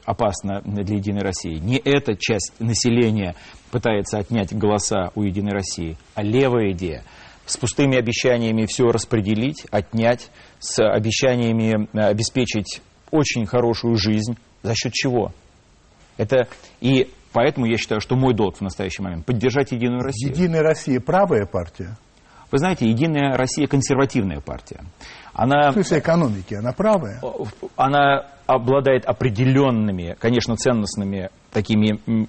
опасна 0.05 0.61
для 0.63 0.95
«Единой 0.95 1.21
России», 1.21 1.55
не 1.55 1.77
эта 1.77 2.15
часть 2.15 2.53
населения 2.59 3.35
пытается 3.71 4.19
отнять 4.19 4.55
голоса 4.55 5.11
у 5.15 5.23
«Единой 5.23 5.53
России», 5.53 5.97
а 6.13 6.21
левая 6.21 6.71
идея– 6.71 7.03
с 7.45 7.57
пустыми 7.57 7.97
обещаниями 7.97 8.65
все 8.65 8.91
распределить, 8.91 9.65
отнять, 9.71 10.29
с 10.59 10.83
обещаниями 10.83 11.87
э, 11.93 11.99
обеспечить 11.99 12.81
очень 13.11 13.45
хорошую 13.45 13.95
жизнь. 13.97 14.37
За 14.63 14.73
счет 14.75 14.93
чего? 14.93 15.31
Это 16.17 16.47
и 16.81 17.09
поэтому 17.33 17.65
я 17.65 17.77
считаю, 17.77 17.99
что 18.01 18.15
мой 18.15 18.33
долг 18.33 18.57
в 18.57 18.61
настоящий 18.61 19.01
момент 19.01 19.25
поддержать 19.25 19.71
Единую 19.71 20.01
Россию. 20.01 20.31
Единая 20.31 20.61
Россия 20.61 20.99
правая 20.99 21.45
партия? 21.45 21.97
Вы 22.51 22.57
знаете, 22.57 22.87
Единая 22.87 23.37
Россия 23.37 23.67
консервативная 23.67 24.41
партия. 24.41 24.81
Она, 25.33 25.71
в 25.71 25.73
смысле 25.73 25.99
экономики, 25.99 26.53
она 26.53 26.73
правая? 26.73 27.21
Она 27.77 28.27
обладает 28.45 29.05
определенными, 29.05 30.15
конечно, 30.19 30.57
ценностными 30.57 31.29
такими 31.51 32.27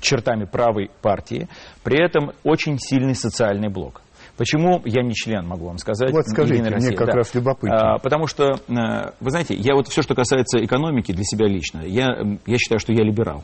чертами 0.00 0.44
правой 0.44 0.90
партии, 1.02 1.48
при 1.82 2.04
этом 2.04 2.32
очень 2.44 2.78
сильный 2.78 3.14
социальный 3.14 3.68
блок. 3.68 4.02
Почему 4.38 4.80
я 4.84 5.02
не 5.02 5.14
член, 5.14 5.46
могу 5.46 5.66
вам 5.66 5.78
сказать? 5.78 6.12
Вот 6.12 6.24
скажите, 6.28 6.62
мне 6.62 6.70
России, 6.70 6.94
как 6.94 7.08
да. 7.08 7.14
раз 7.14 7.34
любопытно. 7.34 7.94
А, 7.94 7.98
потому 7.98 8.28
что, 8.28 8.52
э, 8.68 9.10
вы 9.20 9.30
знаете, 9.30 9.54
я 9.54 9.74
вот 9.74 9.88
все, 9.88 10.00
что 10.00 10.14
касается 10.14 10.64
экономики 10.64 11.10
для 11.10 11.24
себя 11.24 11.48
лично, 11.48 11.80
я, 11.80 12.16
я 12.46 12.56
считаю, 12.56 12.78
что 12.78 12.92
я 12.92 13.02
либерал. 13.02 13.42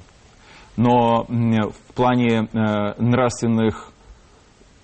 Но 0.76 1.24
в 1.28 1.94
плане 1.94 2.48
э, 2.52 3.02
нравственных 3.02 3.90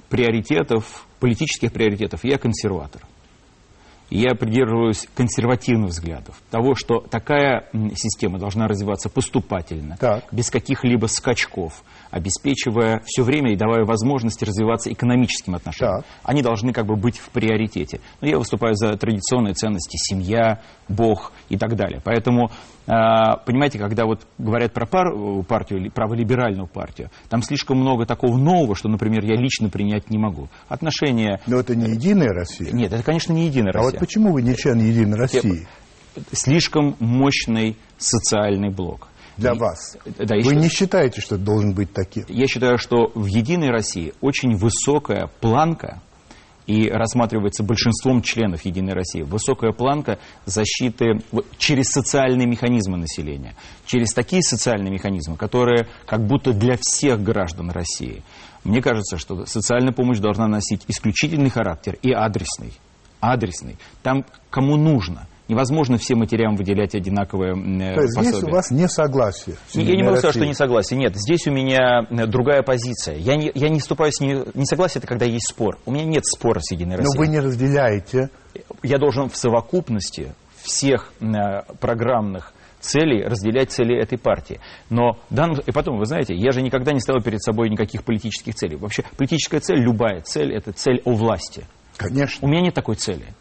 приоритетов, 0.08 1.06
политических 1.20 1.72
приоритетов, 1.72 2.24
я 2.24 2.38
консерватор. 2.38 3.02
Я 4.10 4.34
придерживаюсь 4.34 5.06
консервативных 5.14 5.90
взглядов. 5.90 6.34
Того, 6.50 6.74
что 6.74 6.98
такая 6.98 7.68
система 7.94 8.40
должна 8.40 8.66
развиваться 8.66 9.08
поступательно, 9.08 9.96
Так. 10.00 10.24
без 10.32 10.50
каких-либо 10.50 11.06
скачков, 11.06 11.84
обеспечивая 12.10 13.02
все 13.04 13.22
время 13.22 13.52
и 13.52 13.56
давая 13.56 13.84
возможность 13.84 14.42
развиваться 14.42 14.92
экономическим 14.92 15.54
отношениям. 15.54 16.02
Так. 16.02 16.06
Они 16.22 16.42
должны 16.42 16.72
как 16.72 16.86
бы 16.86 16.96
быть 16.96 17.18
в 17.18 17.30
приоритете. 17.30 18.00
Но 18.20 18.28
я 18.28 18.38
выступаю 18.38 18.74
за 18.74 18.96
традиционные 18.96 19.54
ценности 19.54 19.96
семья, 19.96 20.60
Бог 20.88 21.32
и 21.48 21.56
так 21.56 21.76
далее. 21.76 22.00
Поэтому, 22.04 22.50
а, 22.86 23.36
понимаете, 23.36 23.78
когда 23.78 24.06
вот 24.06 24.26
говорят 24.38 24.72
про 24.72 24.86
пар- 24.86 25.44
партию, 25.44 25.80
ли- 25.80 25.90
праволиберальную 25.90 26.66
партию, 26.66 27.10
там 27.28 27.42
слишком 27.42 27.78
много 27.78 28.06
такого 28.06 28.36
нового, 28.36 28.74
что, 28.74 28.88
например, 28.88 29.24
я 29.24 29.36
лично 29.36 29.68
принять 29.68 30.10
не 30.10 30.18
могу. 30.18 30.48
Отношения... 30.68 31.40
Но 31.46 31.60
это 31.60 31.76
не 31.76 31.90
Единая 31.90 32.28
Россия. 32.28 32.72
Нет, 32.72 32.92
это, 32.92 33.02
конечно, 33.02 33.32
не 33.32 33.46
единая 33.46 33.72
А 33.72 33.78
Россия 33.78 33.92
вот 33.92 34.00
почему 34.00 34.32
вы 34.32 34.42
не 34.42 34.56
член 34.56 34.78
Единой 34.78 35.18
России 35.18 35.66
слишком 36.32 36.96
мощный 36.98 37.76
социальный 37.98 38.70
блок. 38.70 39.08
Для 39.36 39.52
И- 39.52 39.58
вас? 39.58 39.96
Да, 40.18 40.34
Вы 40.36 40.42
что- 40.42 40.54
не 40.54 40.68
считаете, 40.68 41.20
что 41.20 41.36
это 41.36 41.44
должен 41.44 41.72
быть 41.74 41.92
таким? 41.92 42.24
Я 42.28 42.46
считаю, 42.46 42.78
что 42.78 43.10
в 43.14 43.26
«Единой 43.26 43.70
России» 43.70 44.12
очень 44.20 44.56
высокая 44.56 45.30
планка, 45.40 46.00
и 46.66 46.88
рассматривается 46.88 47.64
большинством 47.64 48.22
членов 48.22 48.64
«Единой 48.64 48.92
России», 48.92 49.22
высокая 49.22 49.72
планка 49.72 50.18
защиты 50.46 51.20
через 51.58 51.86
социальные 51.86 52.46
механизмы 52.46 52.96
населения, 52.96 53.56
через 53.86 54.12
такие 54.12 54.42
социальные 54.42 54.92
механизмы, 54.92 55.36
которые 55.36 55.88
как 56.06 56.24
будто 56.26 56.52
для 56.52 56.76
всех 56.80 57.22
граждан 57.22 57.70
России. 57.70 58.22
Мне 58.62 58.82
кажется, 58.82 59.16
что 59.16 59.46
социальная 59.46 59.92
помощь 59.92 60.18
должна 60.18 60.46
носить 60.46 60.82
исключительный 60.86 61.50
характер 61.50 61.98
и 62.02 62.12
адресный. 62.12 62.72
Адресный. 63.20 63.76
Там, 64.02 64.24
кому 64.50 64.76
нужно. 64.76 65.26
Невозможно 65.50 65.98
всем 65.98 66.20
матерям 66.20 66.54
выделять 66.54 66.94
одинаковые 66.94 67.54
э, 67.54 67.94
То 67.96 68.02
есть 68.02 68.12
здесь 68.12 68.32
пособия. 68.34 68.52
у 68.52 68.54
вас 68.54 68.70
несогласие. 68.70 69.56
с 69.68 69.74
Я 69.74 69.82
не 69.82 69.88
«Единой 69.88 70.04
могу 70.04 70.16
сказать, 70.18 70.30
что 70.34 70.38
Россией. 70.38 70.48
не 70.48 70.54
согласен. 70.54 70.98
Нет, 70.98 71.16
здесь 71.16 71.46
у 71.48 71.50
меня 71.50 72.06
э, 72.08 72.26
другая 72.26 72.62
позиция. 72.62 73.16
Я 73.16 73.34
не, 73.34 73.50
я 73.56 73.68
не 73.68 73.80
вступаю 73.80 74.12
с 74.12 74.20
ней... 74.20 74.44
Не 74.54 74.64
согласие, 74.64 75.00
это 75.00 75.08
когда 75.08 75.26
есть 75.26 75.48
спор. 75.48 75.78
У 75.86 75.90
меня 75.90 76.04
нет 76.04 76.24
спора 76.24 76.60
с 76.60 76.70
Единой 76.70 76.98
Но 76.98 77.02
Россией. 77.02 77.18
вы 77.18 77.26
не 77.26 77.40
разделяете. 77.40 78.30
Я 78.84 78.98
должен 78.98 79.28
в 79.28 79.36
совокупности 79.36 80.34
всех 80.62 81.12
э, 81.20 81.24
программных 81.80 82.52
целей 82.78 83.24
разделять 83.24 83.72
цели 83.72 84.00
этой 84.00 84.18
партии. 84.18 84.60
Но 84.88 85.18
данном... 85.30 85.58
И 85.66 85.72
потом, 85.72 85.98
вы 85.98 86.06
знаете, 86.06 86.32
я 86.36 86.52
же 86.52 86.62
никогда 86.62 86.92
не 86.92 87.00
ставил 87.00 87.22
перед 87.22 87.42
собой 87.42 87.70
никаких 87.70 88.04
политических 88.04 88.54
целей. 88.54 88.76
Вообще, 88.76 89.02
политическая 89.16 89.58
цель, 89.58 89.80
любая 89.80 90.20
цель, 90.20 90.54
это 90.54 90.72
цель 90.72 91.02
о 91.04 91.12
власти. 91.14 91.66
Конечно. 91.96 92.46
У 92.46 92.48
меня 92.48 92.60
нет 92.62 92.74
такой 92.74 92.94
цели. 92.94 93.34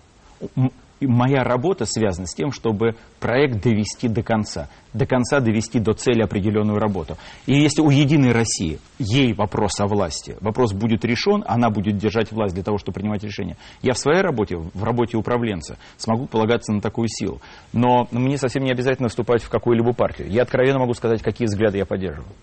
И 1.00 1.08
Моя 1.08 1.44
работа 1.44 1.86
связана 1.86 2.28
с 2.28 2.34
тем, 2.34 2.52
чтобы 2.52 2.96
проект 3.20 3.62
довести 3.64 4.08
до 4.08 4.22
конца. 4.22 4.70
До 4.94 5.06
конца 5.06 5.40
довести 5.40 5.80
до 5.80 5.94
цели 5.94 6.22
определенную 6.22 6.80
работу. 6.80 7.18
И 7.46 7.54
если 7.54 7.82
у 7.82 7.90
«Единой 7.90 8.32
России» 8.32 8.80
ей 8.98 9.34
вопрос 9.34 9.80
о 9.80 9.88
власти, 9.88 10.36
вопрос 10.42 10.74
будет 10.74 11.06
решен, 11.06 11.44
она 11.48 11.70
будет 11.70 11.98
держать 11.98 12.32
власть 12.32 12.54
для 12.54 12.64
того, 12.64 12.78
чтобы 12.78 12.96
принимать 12.96 13.24
решения. 13.24 13.56
Я 13.82 13.94
в 13.94 13.98
своей 13.98 14.22
работе, 14.22 14.58
в 14.58 14.84
работе 14.84 15.16
управленца, 15.18 15.78
смогу 15.98 16.26
полагаться 16.26 16.74
на 16.74 16.82
такую 16.82 17.08
силу. 17.08 17.40
Но 17.72 18.08
мне 18.12 18.38
совсем 18.38 18.64
не 18.64 18.72
обязательно 18.72 19.10
вступать 19.10 19.44
в 19.44 19.50
какую-либо 19.50 19.94
партию. 19.94 20.30
Я 20.30 20.42
откровенно 20.42 20.80
могу 20.80 20.94
сказать, 20.94 21.22
какие 21.22 21.46
взгляды 21.48 21.78
я 21.78 21.86
поддерживаю. 21.86 22.34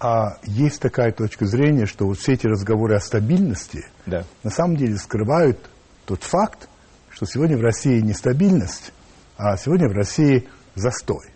А 0.00 0.38
есть 0.44 0.80
такая 0.80 1.12
точка 1.12 1.46
зрения, 1.46 1.86
что 1.86 2.06
вот 2.06 2.18
все 2.18 2.32
эти 2.32 2.46
разговоры 2.48 2.96
о 2.96 3.00
стабильности 3.00 3.86
Да. 4.06 4.24
на 4.42 4.50
самом 4.50 4.76
деле 4.76 4.96
скрывают 4.96 5.58
тот 6.06 6.24
факт, 6.24 6.68
что 7.22 7.34
сегодня 7.34 7.56
в 7.56 7.60
России 7.60 8.00
нестабильность, 8.00 8.92
а 9.36 9.56
сегодня 9.56 9.88
в 9.88 9.92
России 9.92 10.48
застой. 10.74 11.28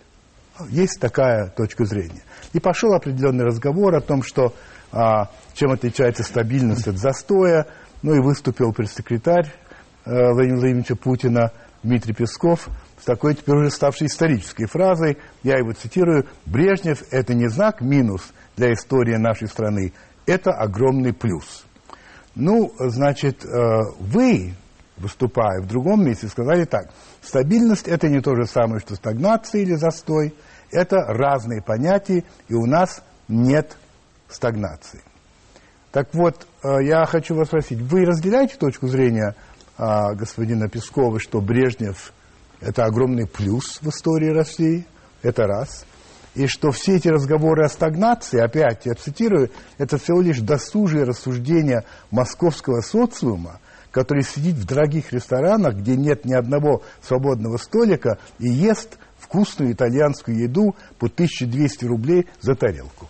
Есть 0.68 0.99
такая 0.99 1.49
точка 1.51 1.84
зрения. 1.84 2.22
И 2.53 2.59
пошел 2.59 2.93
определенный 2.93 3.45
разговор 3.45 3.95
о 3.95 4.01
том, 4.01 4.24
что 4.24 4.53
а, 4.91 5.30
чем 5.55 5.70
отличается 5.70 6.24
стабильность 6.24 6.89
от 6.89 6.97
застоя. 6.97 7.68
Ну 8.03 8.16
и 8.16 8.18
выступил 8.18 8.72
пресс-секретарь 8.72 9.47
э, 10.05 10.11
Владимира 10.11 10.59
Владимировича 10.59 10.97
Путина 10.97 11.53
Дмитрий 11.84 12.14
Песков 12.14 12.68
с 13.01 13.05
такой 13.05 13.37
теперь 13.37 13.55
уже 13.55 13.70
ставшей 13.70 14.09
исторической 14.09 14.66
фразой, 14.66 15.18
я 15.45 15.57
его 15.57 15.72
цитирую, 15.72 16.26
«Брежнев– 16.47 17.05
это 17.12 17.32
не 17.32 17.47
знак 17.49 17.80
минус 17.80 18.32
для 18.57 18.72
истории 18.72 19.14
нашей 19.14 19.47
страны, 19.47 19.93
это 20.26 20.51
огромный 20.51 21.12
плюс». 21.12 21.64
Ну, 22.34 22.74
значит, 22.78 23.45
э, 23.45 23.49
вы, 24.01 24.55
выступая 24.97 25.61
в 25.61 25.67
другом 25.67 26.05
месте, 26.05 26.29
сказали 26.29 26.65
так. 26.65 26.91
Стабильность– 27.23 27.89
это 27.89 28.09
не 28.09 28.21
то 28.21 28.35
же 28.35 28.47
самое, 28.47 28.81
что 28.81 28.95
стагнация 28.95 29.63
или 29.63 29.75
застой. 29.75 30.35
Это 30.71 30.97
разные 31.07 31.63
понятия, 31.63 32.25
и 32.49 32.55
у 32.55 32.67
нас 32.67 33.03
нет 33.29 33.77
стагнации. 34.29 35.03
Так 35.93 36.13
вот, 36.13 36.47
э, 36.63 36.85
я 36.85 37.05
хочу 37.07 37.35
вас 37.35 37.49
спросить, 37.49 37.81
вы 37.81 38.05
разделяете 38.05 38.57
точку 38.57 38.89
зрения 38.89 39.35
а, 39.79 40.15
господина 40.15 40.69
Пескова, 40.69 41.21
что 41.21 41.41
Брежнев– 41.41 42.13
это 42.61 42.85
огромный 42.85 43.27
плюс 43.27 43.79
в 43.83 43.89
истории 43.91 44.31
России? 44.31 44.87
Это 45.23 45.47
раз. 45.47 45.85
И 46.35 46.47
что 46.47 46.71
все 46.71 46.97
эти 46.97 47.09
разговоры 47.09 47.65
о 47.65 47.69
стагнации, 47.69 48.39
опять 48.39 48.85
я 48.85 48.95
цитирую, 48.95 49.51
это 49.79 49.99
всего 49.99 50.21
лишь 50.21 50.41
досужие 50.41 51.05
рассуждения 51.05 51.85
московского 52.11 52.81
социума, 52.81 53.61
который 53.91 54.22
сидит 54.22 54.55
в 54.57 54.66
дорогих 54.66 55.12
ресторанах, 55.12 55.76
где 55.76 55.97
нет 55.97 56.24
ни 56.24 56.34
одного 56.34 56.82
свободного 57.03 57.57
столика 57.57 58.18
и 58.39 58.49
ест 58.49 58.99
вкусную 59.18 59.72
итальянскую 59.72 60.39
еду 60.39 60.76
по 60.99 61.07
1200 61.07 61.84
рублей 61.84 62.26
за 62.41 62.55
тарелку. 62.55 63.09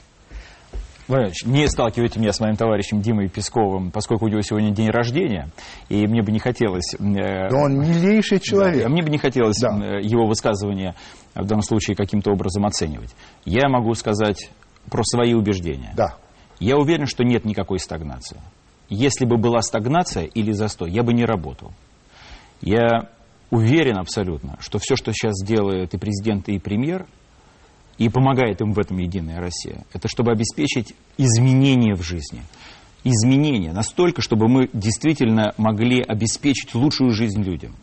Владимир 1.08 1.28
Ильич, 1.28 1.44
не 1.44 1.68
сталкивайте 1.68 2.18
меня 2.18 2.32
с 2.32 2.40
моим 2.40 2.56
товарищем 2.56 3.00
Димой 3.00 3.28
Песковым, 3.28 3.92
поскольку 3.92 4.24
у 4.24 4.28
него 4.28 4.42
сегодня 4.42 4.72
день 4.72 4.88
рождения, 4.90 5.50
и 5.88 6.04
мне 6.06 6.20
бы 6.20 6.32
не 6.32 6.40
хотелось... 6.40 6.94
э, 6.94 6.98
Но 6.98 7.62
он 7.62 7.78
милейший 7.78 8.40
человек. 8.40 8.82
Да, 8.82 8.88
мне 8.88 9.02
бы 9.04 9.10
не 9.10 9.18
хотелось 9.18 9.58
Да. 9.60 9.68
э, 9.68 10.00
его 10.02 10.26
высказывания 10.26 10.96
в 11.36 11.44
данном 11.44 11.62
случае 11.62 11.94
каким-то 11.96 12.32
образом 12.32 12.66
оценивать. 12.66 13.14
Я 13.44 13.68
могу 13.68 13.94
сказать 13.94 14.50
про 14.90 15.04
свои 15.04 15.34
убеждения. 15.34 15.92
Да. 15.96 16.16
Я 16.58 16.76
уверен, 16.76 17.06
что 17.06 17.22
нет 17.22 17.44
никакой 17.44 17.78
стагнации. 17.78 18.40
Если 18.88 19.24
бы 19.24 19.36
была 19.36 19.60
стагнация 19.62 20.24
или 20.24 20.52
застой, 20.52 20.90
я 20.90 21.02
бы 21.02 21.12
не 21.12 21.24
работал. 21.24 21.72
Я 22.60 23.10
уверен 23.50 23.98
абсолютно, 23.98 24.56
что 24.60 24.78
все, 24.78 24.96
что 24.96 25.12
сейчас 25.12 25.34
делают 25.44 25.94
и 25.94 25.98
президент, 25.98 26.48
и 26.48 26.58
премьер, 26.58 27.06
и 27.98 28.08
помогает 28.08 28.60
им 28.60 28.72
в 28.72 28.78
этом 28.78 28.98
Единая 28.98 29.40
Россия, 29.40 29.84
это 29.92 30.08
чтобы 30.08 30.32
обеспечить 30.32 30.94
изменения 31.16 31.94
в 31.94 32.02
жизни. 32.02 32.42
Изменения 33.04 33.72
настолько, 33.72 34.20
чтобы 34.20 34.48
мы 34.48 34.68
действительно 34.72 35.54
могли 35.56 36.02
обеспечить 36.02 36.74
лучшую 36.74 37.12
жизнь 37.12 37.42
людям. 37.42 37.76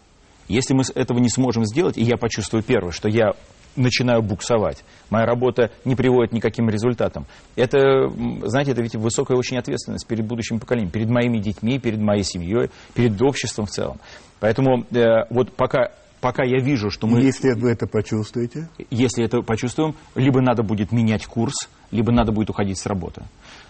Если 0.50 0.74
мы 0.74 0.84
этого 0.96 1.20
не 1.20 1.30
сможем 1.30 1.66
сделать, 1.66 1.98
и 1.98 2.04
я 2.04 2.18
почувствую 2.18 2.62
первое, 2.62 2.92
что 2.92 3.08
я 3.08 3.32
начинаю 3.76 4.22
буксовать, 4.22 4.84
моя 5.10 5.26
работа 5.26 5.72
не 5.86 5.96
приводит 5.96 6.34
ни 6.34 6.40
к 6.40 6.44
каким 6.44 6.70
результатам. 6.70 7.26
Это, 7.56 8.10
знаете, 8.44 8.72
это 8.72 8.82
ведь 8.82 8.96
высокая 8.96 9.38
очень 9.38 9.58
ответственность 9.58 10.08
перед 10.08 10.26
будущим 10.26 10.60
поколением, 10.60 10.92
перед 10.92 11.10
моими 11.10 11.40
детьми, 11.40 11.80
перед 11.80 12.00
моей 12.00 12.24
семьей, 12.24 12.70
перед 12.94 13.22
обществом 13.22 13.66
в 13.66 13.72
целом. 13.72 13.98
Поэтому 14.40 14.86
э, 14.92 15.26
вот 15.30 15.54
пока, 15.54 15.92
пока 16.22 16.44
я 16.44 16.60
вижу, 16.60 16.90
что 16.90 17.08
мы... 17.08 17.22
Если 17.22 17.54
вы 17.54 17.72
это 17.72 17.88
почувствуете, 17.88 18.70
Если 18.90 19.24
это 19.24 19.42
почувствуем, 19.42 19.96
либо 20.16 20.42
надо 20.42 20.64
будет 20.64 20.92
менять 20.92 21.26
курс, 21.26 21.70
либо 21.92 22.12
надо 22.12 22.32
будет 22.32 22.50
уходить 22.50 22.78
с 22.78 22.86
работы. 22.86 23.24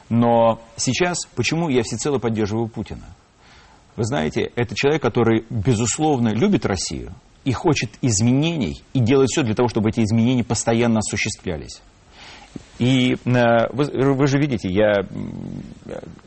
Но 0.10 0.62
сейчас, 0.76 1.18
почему 1.36 1.70
я 1.70 1.84
всецело 1.84 2.18
поддерживаю 2.18 2.68
Путина? 2.68 3.06
Вы 3.95 4.06
знаете, 4.06 4.51
это 4.56 4.74
человек, 4.76 5.01
который, 5.01 5.45
безусловно, 5.49 6.30
любит 6.30 6.66
Россию 6.66 7.14
и 7.46 7.52
хочет 7.52 7.89
изменений, 8.02 8.84
и 8.94 9.00
делает 9.00 9.30
все 9.30 9.44
для 9.44 9.56
того, 9.56 9.68
чтобы 9.68 9.89
эти 9.89 10.02
изменения 10.02 10.44
постоянно 10.44 11.00
осуществлялись. 11.00 11.82
И 12.80 13.14
э, 13.14 13.68
вы, 13.72 14.14
вы 14.16 14.28
же 14.28 14.39
видите, 14.39 14.70
я 14.70 15.06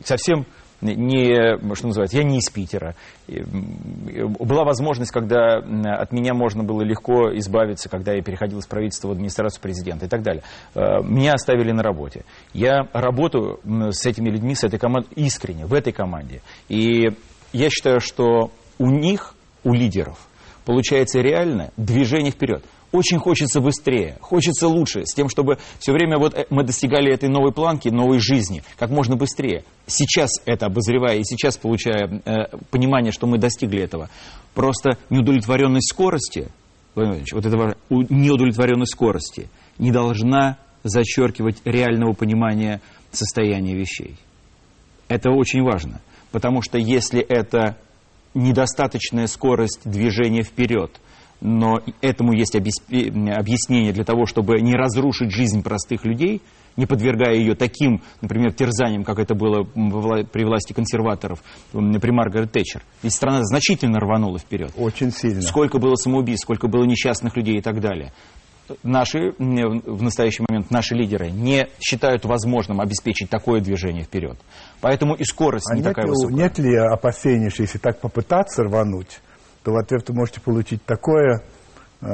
совсем 0.03 0.45
не, 0.81 1.57
что 1.75 1.87
называется, 1.87 2.17
я 2.17 2.23
не 2.23 2.37
из 2.37 2.49
Питера. 2.49 2.95
Была 3.27 4.63
возможность, 4.63 5.11
когда 5.11 5.57
от 5.57 6.11
меня 6.11 6.33
можно 6.33 6.63
было 6.63 6.83
легко 6.83 7.35
избавиться, 7.37 7.89
когда 7.89 8.13
я 8.13 8.21
переходил 8.21 8.59
из 8.59 8.67
правительства 8.67 9.07
в 9.07 9.11
администрацию 9.11 9.61
президента 9.61 10.05
и 10.05 10.09
так 10.09 10.21
далее. 10.21 10.43
Э, 10.75 11.01
меня 11.01 11.33
оставили 11.33 11.71
на 11.71 11.81
работе. 11.81 12.25
Я 12.53 12.87
работаю 12.93 13.59
с 13.91 14.05
этими 14.05 14.29
людьми, 14.29 14.55
с 14.55 14.63
этой 14.63 14.77
командой 14.77 15.09
искренне, 15.15 15.65
в 15.65 15.73
этой 15.73 15.93
команде. 15.93 16.41
И 16.69 17.09
я 17.53 17.69
считаю, 17.69 17.99
что 17.99 18.51
у 18.77 18.89
них, 18.89 19.33
у 19.63 19.73
лидеров, 19.73 20.27
получается 20.67 21.21
реально 21.21 21.71
движение 21.77 22.31
вперед 22.31 22.61
очень 22.91 23.19
хочется 23.19 23.61
быстрее, 23.61 24.17
хочется 24.21 24.67
лучше, 24.67 25.05
с 25.05 25.13
тем, 25.13 25.29
чтобы 25.29 25.57
все 25.79 25.91
время 25.91 26.17
вот 26.17 26.33
э, 26.33 26.45
мы 26.49 26.63
достигали 26.63 27.13
этой 27.13 27.29
новой 27.29 27.51
планки, 27.51 27.89
новой 27.89 28.19
жизни, 28.19 28.63
как 28.77 28.89
можно 28.89 29.15
быстрее. 29.15 29.63
Сейчас 29.87 30.29
это 30.45 30.67
обозревая 30.67 31.17
и 31.17 31.23
сейчас 31.23 31.57
получая 31.57 32.21
э, 32.23 32.57
понимание, 32.69 33.11
что 33.11 33.27
мы 33.27 33.37
достигли 33.37 33.81
этого, 33.81 34.09
просто 34.53 34.97
неудовлетворенность 35.09 35.89
скорости, 35.89 36.49
вот 36.95 37.45
этого 37.45 37.75
неудовлетворенность 37.89 38.93
скорости 38.93 39.49
не 39.77 39.91
должна 39.91 40.57
зачеркивать 40.83 41.57
реального 41.65 42.13
понимания 42.13 42.81
состояния 43.11 43.75
вещей. 43.75 44.15
Это 45.07 45.29
очень 45.29 45.61
важно, 45.61 46.01
потому 46.31 46.61
что 46.61 46.77
если 46.77 47.21
это 47.21 47.77
недостаточная 48.33 49.27
скорость 49.27 49.81
движения 49.83 50.43
вперед– 50.43 50.91
но 51.39 51.81
этому 52.01 52.33
есть 52.33 52.55
объяснение 52.55 53.93
для 53.93 54.03
того, 54.03 54.25
чтобы 54.25 54.59
не 54.59 54.73
разрушить 54.73 55.31
жизнь 55.31 55.61
простых 55.61 56.03
людей, 56.05 56.41
не 56.75 56.85
подвергая 56.85 57.35
ее 57.35 57.55
таким, 57.55 58.01
например, 58.21 58.53
терзаниям, 58.53 59.03
как 59.03 59.19
это 59.19 59.35
было 59.35 59.63
при 59.63 60.45
власти 60.45 60.73
консерваторов, 60.73 61.43
при 61.71 62.11
Маргарет 62.11 62.51
Тэтчер. 62.51 62.83
Ведь 63.03 63.13
страна 63.13 63.43
значительно 63.43 63.99
рванула 63.99 64.39
вперед. 64.39 64.71
Очень 64.77 65.11
сильно. 65.11 65.41
Сколько 65.41 65.79
было 65.79 65.95
самоубийств, 65.95 66.43
сколько 66.43 66.67
было 66.67 66.83
несчастных 66.85 67.35
людей 67.35 67.57
и 67.57 67.61
так 67.61 67.79
далее. 67.81 68.13
Наши, 68.83 69.33
в 69.37 70.03
настоящий 70.03 70.43
момент, 70.47 70.71
наши 70.71 70.93
лидеры 70.93 71.31
не 71.31 71.67
считают 71.79 72.25
возможным 72.25 72.81
обеспечить 72.81 73.29
такое 73.29 73.61
движение 73.61 74.03
вперед. 74.03 74.37
Поэтому 74.81 75.15
и 75.15 75.23
скорость 75.23 75.69
а 75.71 75.75
не 75.75 75.81
нет 75.81 75.89
такая 75.89 76.05
ли, 76.05 76.11
высокая. 76.11 76.35
Нет 76.35 76.59
ли 76.59 76.75
опасений, 76.75 77.49
что 77.49 77.63
если 77.63 77.77
так 77.77 77.99
попытаться 77.99 78.63
рвануть, 78.63 79.19
то 79.63 79.71
в 79.71 79.77
ответ 79.77 80.07
вы 80.07 80.15
можете 80.15 80.39
получить 80.39 80.83
такое 80.85 81.41
э, 82.01 82.05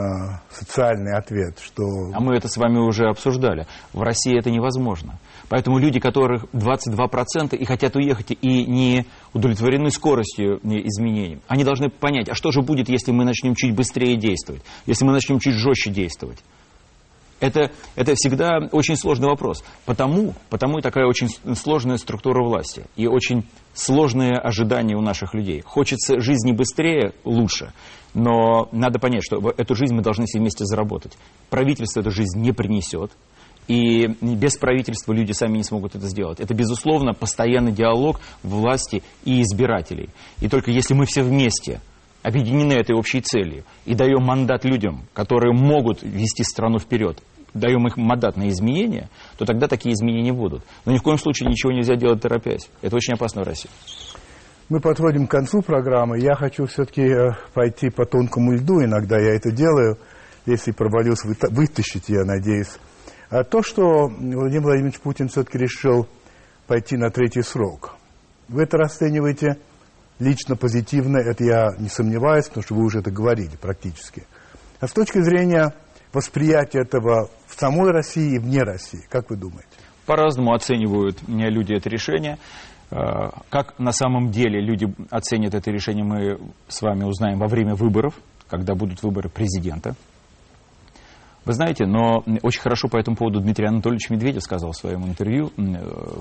социальный 0.49 1.15
ответ, 1.15 1.59
что... 1.59 1.83
А 2.13 2.19
мы 2.19 2.35
это 2.35 2.47
с 2.47 2.57
вами 2.57 2.77
уже 2.77 3.07
обсуждали. 3.09 3.67
В 3.91 4.01
России 4.01 4.37
это 4.37 4.49
невозможно. 4.49 5.19
Поэтому 5.49 5.77
люди, 5.77 5.99
которых 5.99 6.45
22% 6.53 7.55
и 7.55 7.65
хотят 7.65 7.95
уехать 7.95 8.31
и 8.31 8.65
не 8.65 9.05
удовлетворены 9.33 9.91
скоростью 9.91 10.57
изменений, 10.63 11.41
они 11.47 11.63
должны 11.63 11.89
понять, 11.89 12.29
а 12.29 12.33
что 12.33 12.51
же 12.51 12.61
будет, 12.61 12.89
если 12.89 13.11
мы 13.11 13.25
начнем 13.25 13.55
чуть 13.55 13.75
быстрее 13.75 14.15
действовать, 14.15 14.63
если 14.85 15.05
мы 15.05 15.11
начнем 15.11 15.39
чуть 15.39 15.55
жестче 15.55 15.91
действовать. 15.91 16.39
Это, 17.43 17.71
это 17.97 18.13
всегда 18.15 18.69
очень 18.71 18.95
сложный 18.95 19.27
вопрос. 19.27 19.65
Потому, 19.85 20.33
потому 20.49 20.79
и 20.79 20.81
такая 20.81 21.05
очень 21.05 21.27
сложная 21.55 21.97
структура 21.97 22.41
власти. 22.41 22.85
И 22.95 23.05
очень 23.05 23.43
сложные 23.73 24.37
ожидания 24.37 24.95
у 24.95 25.01
наших 25.01 25.33
людей. 25.33 25.59
Хочется 25.59 26.21
жизни 26.21 26.53
быстрее, 26.53 27.11
лучше. 27.25 27.73
Но 28.13 28.69
надо 28.71 28.97
понять, 28.97 29.23
что 29.25 29.41
эту 29.57 29.75
жизнь 29.75 29.93
мы 29.93 30.01
должны 30.01 30.23
все 30.25 30.39
вместе 30.39 30.63
заработать. 30.63 31.17
Правительство 31.49 31.99
эту 31.99 32.11
жизнь 32.11 32.39
не 32.39 32.53
принесет. 32.53 33.11
И 33.67 34.07
без 34.21 34.55
правительства 34.55 35.11
люди 35.11 35.33
сами 35.33 35.57
не 35.57 35.63
смогут 35.63 35.95
это 35.95 36.07
сделать. 36.07 36.39
Это, 36.39 36.53
безусловно, 36.53 37.13
постоянный 37.13 37.73
диалог 37.73 38.21
власти 38.41 39.03
и 39.25 39.41
избирателей. 39.41 40.11
И 40.39 40.47
только 40.47 40.71
если 40.71 40.93
мы 40.93 41.05
все 41.05 41.23
вместе 41.23 41.81
объединены 42.23 42.73
этой 42.73 42.95
общей 42.95 43.19
целью 43.19 43.65
и 43.85 43.93
даем 43.93 44.23
мандат 44.23 44.63
людям, 44.63 45.05
которые 45.13 45.53
могут 45.53 46.01
вести 46.01 46.43
страну 46.43 46.79
вперед, 46.79 47.21
даем 47.53 47.87
их 47.87 47.97
мандат 47.97 48.37
на 48.37 48.49
изменения, 48.49 49.09
то 49.37 49.45
тогда 49.45 49.67
такие 49.67 49.93
изменения 49.93 50.33
будут. 50.33 50.63
Но 50.85 50.91
ни 50.91 50.97
в 50.97 51.03
коем 51.03 51.17
случае 51.17 51.49
ничего 51.49 51.71
нельзя 51.71 51.95
делать 51.95 52.21
торопясь. 52.21 52.69
Это 52.81 52.95
очень 52.95 53.13
опасно 53.13 53.43
в 53.43 53.47
России. 53.47 53.69
Мы 54.69 54.79
подходим 54.79 55.27
к 55.27 55.31
концу 55.31 55.61
программы. 55.61 56.19
Я 56.19 56.35
хочу 56.35 56.65
все-таки 56.65 57.03
э, 57.03 57.31
пойти 57.53 57.89
по 57.89 58.05
тонкому 58.05 58.53
льду. 58.53 58.83
Иногда 58.83 59.19
я 59.19 59.35
это 59.35 59.51
делаю. 59.51 59.97
Если 60.45 60.71
провалюсь, 60.71 61.23
вытащить, 61.23 62.09
я 62.09 62.23
надеюсь. 62.23 62.79
А 63.29 63.43
то, 63.43 63.61
что 63.61 64.07
Владимир 64.07 64.63
Владимирович 64.63 64.99
Путин 64.99 65.27
все-таки 65.27 65.57
решил 65.57 66.07
пойти 66.67 66.97
на 66.97 67.09
третий 67.09 67.41
срок. 67.41 67.95
Вы 68.47 68.63
это 68.63 68.77
расцениваете 68.77 69.57
лично 70.19 70.55
позитивно, 70.55 71.17
это 71.17 71.43
я 71.43 71.69
не 71.79 71.89
сомневаюсь, 71.89 72.47
потому 72.47 72.63
что 72.63 72.75
вы 72.75 72.83
уже 72.83 72.99
это 72.99 73.11
говорили 73.11 73.55
практически. 73.59 74.23
А 74.79 74.87
с 74.87 74.91
точки 74.91 75.21
зрения 75.21 75.73
восприятия 76.13 76.81
этого 76.81 77.29
в 77.47 77.59
самой 77.59 77.91
России 77.91 78.35
и 78.35 78.39
вне 78.39 78.61
России? 78.61 79.01
Как 79.09 79.29
вы 79.29 79.35
думаете? 79.35 79.67
По-разному 80.05 80.53
оценивают 80.53 81.17
люди 81.27 81.73
это 81.73 81.89
решение. 81.89 82.37
Э, 82.91 83.29
как 83.49 83.79
на 83.79 83.91
самом 83.91 84.31
деле 84.31 84.61
люди 84.61 84.93
оценят 85.09 85.53
это 85.55 85.71
решение, 85.71 86.03
мы 86.03 86.39
с 86.67 86.81
вами 86.81 87.03
узнаем 87.03 87.39
во 87.39 87.47
время 87.47 87.75
выборов, 87.75 88.13
когда 88.49 88.75
будут 88.75 89.01
выборы 89.01 89.29
президента. 89.29 89.95
Вы 91.45 91.53
знаете, 91.53 91.85
но 91.85 92.23
очень 92.41 92.61
хорошо 92.61 92.87
по 92.87 92.97
этому 92.97 93.17
поводу 93.17 93.41
Дмитрий 93.41 93.67
Анатольевич 93.67 94.09
Медведев 94.09 94.43
сказал 94.43 94.71
в 94.71 94.77
своем 94.77 95.05
интервью 95.05 95.51
э, 95.57 95.61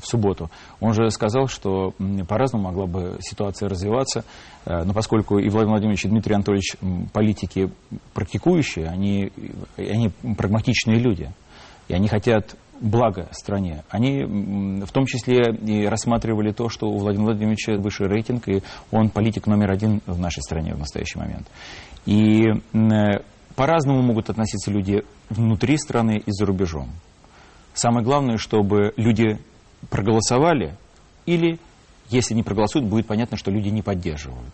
в 0.00 0.04
субботу. 0.04 0.50
Он 0.80 0.94
же 0.94 1.10
сказал, 1.10 1.46
что 1.46 1.94
по-разному 2.28 2.64
могла 2.64 2.86
бы 2.86 3.18
ситуация 3.20 3.68
развиваться, 3.68 4.24
э, 4.64 4.82
но 4.84 4.92
поскольку 4.92 5.38
и 5.38 5.48
Владимир 5.48 5.74
Владимирович, 5.74 6.04
и 6.04 6.08
Дмитрий 6.08 6.34
Анатольевич 6.34 6.76
политики 7.12 7.70
практикующие, 8.14 8.86
они, 8.86 9.30
они 9.76 10.10
прагматичные 10.36 10.98
люди, 10.98 11.30
и 11.86 11.94
они 11.94 12.08
хотят 12.08 12.56
блага 12.80 13.28
стране. 13.30 13.84
Они 13.90 14.24
в 14.24 14.90
том 14.90 15.06
числе 15.06 15.54
и 15.54 15.86
рассматривали 15.86 16.50
то, 16.50 16.68
что 16.68 16.88
у 16.88 16.98
Владимира 16.98 17.30
Владимировича 17.30 17.74
высший 17.76 18.08
рейтинг, 18.08 18.48
и 18.48 18.62
он 18.90 19.08
политик 19.08 19.46
номер 19.46 19.70
один 19.70 20.02
в 20.06 20.18
нашей 20.18 20.42
стране 20.42 20.74
в 20.74 20.78
настоящий 20.78 21.18
момент. 21.18 21.46
И 22.06 22.42
по-разному 23.56 24.02
могут 24.02 24.30
относиться 24.30 24.70
люди 24.70 25.04
внутри 25.30 25.76
страны 25.76 26.22
и 26.24 26.30
за 26.30 26.46
рубежом. 26.46 26.90
Самое 27.74 28.04
главное, 28.04 28.36
чтобы 28.36 28.92
люди 28.96 29.38
проголосовали, 29.90 30.76
или, 31.26 31.58
если 32.10 32.34
не 32.34 32.42
проголосуют, 32.42 32.88
будет 32.88 33.06
понятно, 33.06 33.36
что 33.36 33.50
люди 33.50 33.68
не 33.68 33.82
поддерживают. 33.82 34.52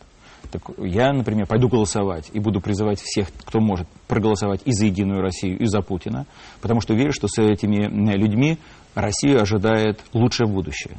Так 0.50 0.62
я, 0.78 1.12
например, 1.12 1.46
пойду 1.46 1.68
голосовать 1.68 2.30
и 2.32 2.38
буду 2.38 2.60
призывать 2.60 3.00
всех, 3.00 3.28
кто 3.44 3.60
может 3.60 3.88
проголосовать 4.06 4.62
и 4.64 4.72
за 4.72 4.86
Единую 4.86 5.20
Россию, 5.20 5.58
и 5.58 5.66
за 5.66 5.82
Путина, 5.82 6.26
потому 6.62 6.80
что 6.80 6.94
верю, 6.94 7.12
что 7.12 7.28
с 7.28 7.42
этими 7.42 7.86
людьми 8.14 8.58
Россию 8.94 9.42
ожидает 9.42 10.00
лучшее 10.12 10.48
будущее. 10.48 10.96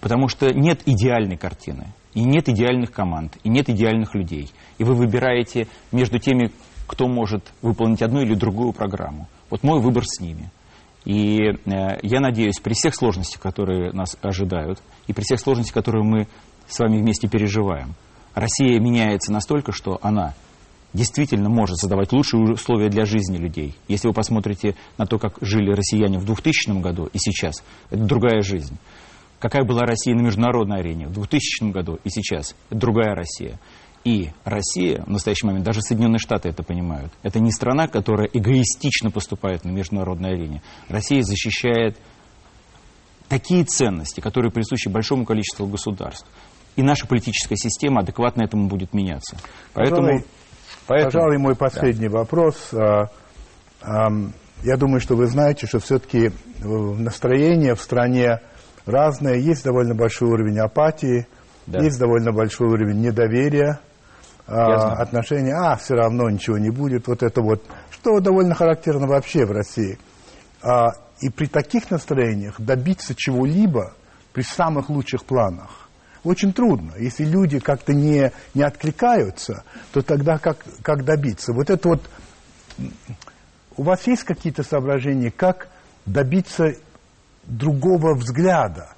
Потому 0.00 0.28
что 0.28 0.52
нет 0.52 0.82
идеальной 0.84 1.38
картины, 1.38 1.86
и 2.12 2.22
нет 2.24 2.48
идеальных 2.48 2.92
команд, 2.92 3.38
и 3.44 3.48
нет 3.48 3.70
идеальных 3.70 4.14
людей. 4.14 4.50
И 4.76 4.84
вы 4.84 4.94
выбираете 4.94 5.66
между 5.92 6.18
теми, 6.18 6.50
кто 6.86 7.08
может 7.08 7.52
выполнить 7.62 8.02
одну 8.02 8.20
или 8.20 8.34
другую 8.34 8.72
программу. 8.72 9.28
Вот 9.50 9.62
мой 9.62 9.80
выбор 9.80 10.04
с 10.06 10.20
ними. 10.20 10.50
И 11.04 11.38
э, 11.38 11.98
я 12.02 12.20
надеюсь, 12.20 12.60
при 12.60 12.72
всех 12.72 12.94
сложностях, 12.94 13.40
которые 13.40 13.92
нас 13.92 14.16
ожидают, 14.22 14.80
и 15.06 15.12
при 15.12 15.22
всех 15.22 15.40
сложностях, 15.40 15.74
которые 15.74 16.02
мы 16.02 16.28
с 16.66 16.78
вами 16.78 16.98
вместе 16.98 17.28
переживаем, 17.28 17.94
Россия 18.34 18.80
меняется 18.80 19.32
настолько, 19.32 19.72
что 19.72 19.98
она 20.02 20.34
действительно 20.94 21.50
может 21.50 21.78
создавать 21.78 22.12
лучшие 22.12 22.52
условия 22.52 22.88
для 22.88 23.04
жизни 23.04 23.36
людей. 23.36 23.74
Если 23.88 24.08
вы 24.08 24.14
посмотрите 24.14 24.76
на 24.96 25.06
то, 25.06 25.18
как 25.18 25.36
жили 25.40 25.72
россияне 25.72 26.18
в 26.18 26.24
2000 26.24 26.80
году 26.80 27.10
и 27.12 27.18
сейчас, 27.18 27.62
это 27.90 28.02
другая 28.02 28.40
жизнь. 28.40 28.78
Какая 29.40 29.64
была 29.64 29.82
Россия 29.82 30.14
на 30.14 30.22
международной 30.22 30.78
арене 30.78 31.08
в 31.08 31.12
2000 31.12 31.70
году 31.70 31.98
и 32.04 32.08
сейчас, 32.08 32.56
это 32.70 32.78
другая 32.78 33.14
Россия. 33.14 33.58
И 34.04 34.30
Россия 34.44 35.02
в 35.02 35.08
настоящий 35.08 35.46
момент, 35.46 35.64
даже 35.64 35.80
Соединенные 35.80 36.18
Штаты 36.18 36.50
это 36.50 36.62
понимают, 36.62 37.10
это 37.22 37.40
не 37.40 37.50
страна, 37.50 37.88
которая 37.88 38.28
эгоистично 38.30 39.10
поступает 39.10 39.64
на 39.64 39.70
международной 39.70 40.34
арене. 40.34 40.62
Россия 40.90 41.22
защищает 41.22 41.96
такие 43.28 43.64
ценности, 43.64 44.20
которые 44.20 44.52
присущи 44.52 44.88
большому 44.88 45.24
количеству 45.24 45.66
государств. 45.66 46.28
И 46.76 46.82
наша 46.82 47.06
политическая 47.06 47.56
система 47.56 48.02
адекватно 48.02 48.42
этому 48.42 48.68
будет 48.68 48.92
меняться. 48.92 49.38
Поэтому, 49.72 50.02
пожалуй, 50.02 50.24
поэтому, 50.86 51.12
пожалуй 51.12 51.38
мой 51.38 51.56
последний 51.56 52.08
да. 52.08 52.18
вопрос. 52.18 52.74
А, 52.74 54.08
я 54.64 54.76
думаю, 54.76 55.00
что 55.00 55.16
вы 55.16 55.28
знаете, 55.28 55.66
что 55.66 55.78
все-таки 55.78 56.30
настроение 56.58 57.74
в 57.74 57.80
стране 57.80 58.40
разное. 58.84 59.36
Есть 59.36 59.64
довольно 59.64 59.94
большой 59.94 60.28
уровень 60.28 60.58
апатии, 60.58 61.26
да. 61.66 61.82
есть 61.82 61.98
довольно 61.98 62.32
большой 62.32 62.68
уровень 62.68 63.00
недоверия 63.00 63.80
а, 64.46 64.94
отношения, 65.00 65.54
а, 65.54 65.76
все 65.76 65.94
равно 65.94 66.28
ничего 66.28 66.58
не 66.58 66.70
будет, 66.70 67.08
вот 67.08 67.22
это 67.22 67.40
вот, 67.40 67.64
что 67.90 68.20
довольно 68.20 68.54
характерно 68.54 69.06
вообще 69.06 69.46
в 69.46 69.52
России. 69.52 69.98
А, 70.62 70.92
и 71.20 71.30
при 71.30 71.46
таких 71.46 71.90
настроениях 71.90 72.60
добиться 72.60 73.14
чего-либо 73.16 73.94
при 74.32 74.42
самых 74.42 74.90
лучших 74.90 75.24
планах. 75.24 75.88
Очень 76.24 76.52
трудно. 76.52 76.92
Если 76.98 77.24
люди 77.24 77.58
как-то 77.58 77.92
не, 77.92 78.32
не 78.54 78.62
откликаются, 78.62 79.62
то 79.92 80.02
тогда 80.02 80.38
как, 80.38 80.58
как 80.82 81.04
добиться? 81.04 81.52
Вот 81.52 81.70
это 81.70 81.88
вот... 81.88 82.10
У 83.76 83.82
вас 83.82 84.06
есть 84.06 84.24
какие-то 84.24 84.62
соображения, 84.62 85.30
как 85.30 85.68
добиться 86.06 86.74
другого 87.44 88.14
взгляда? 88.14 88.93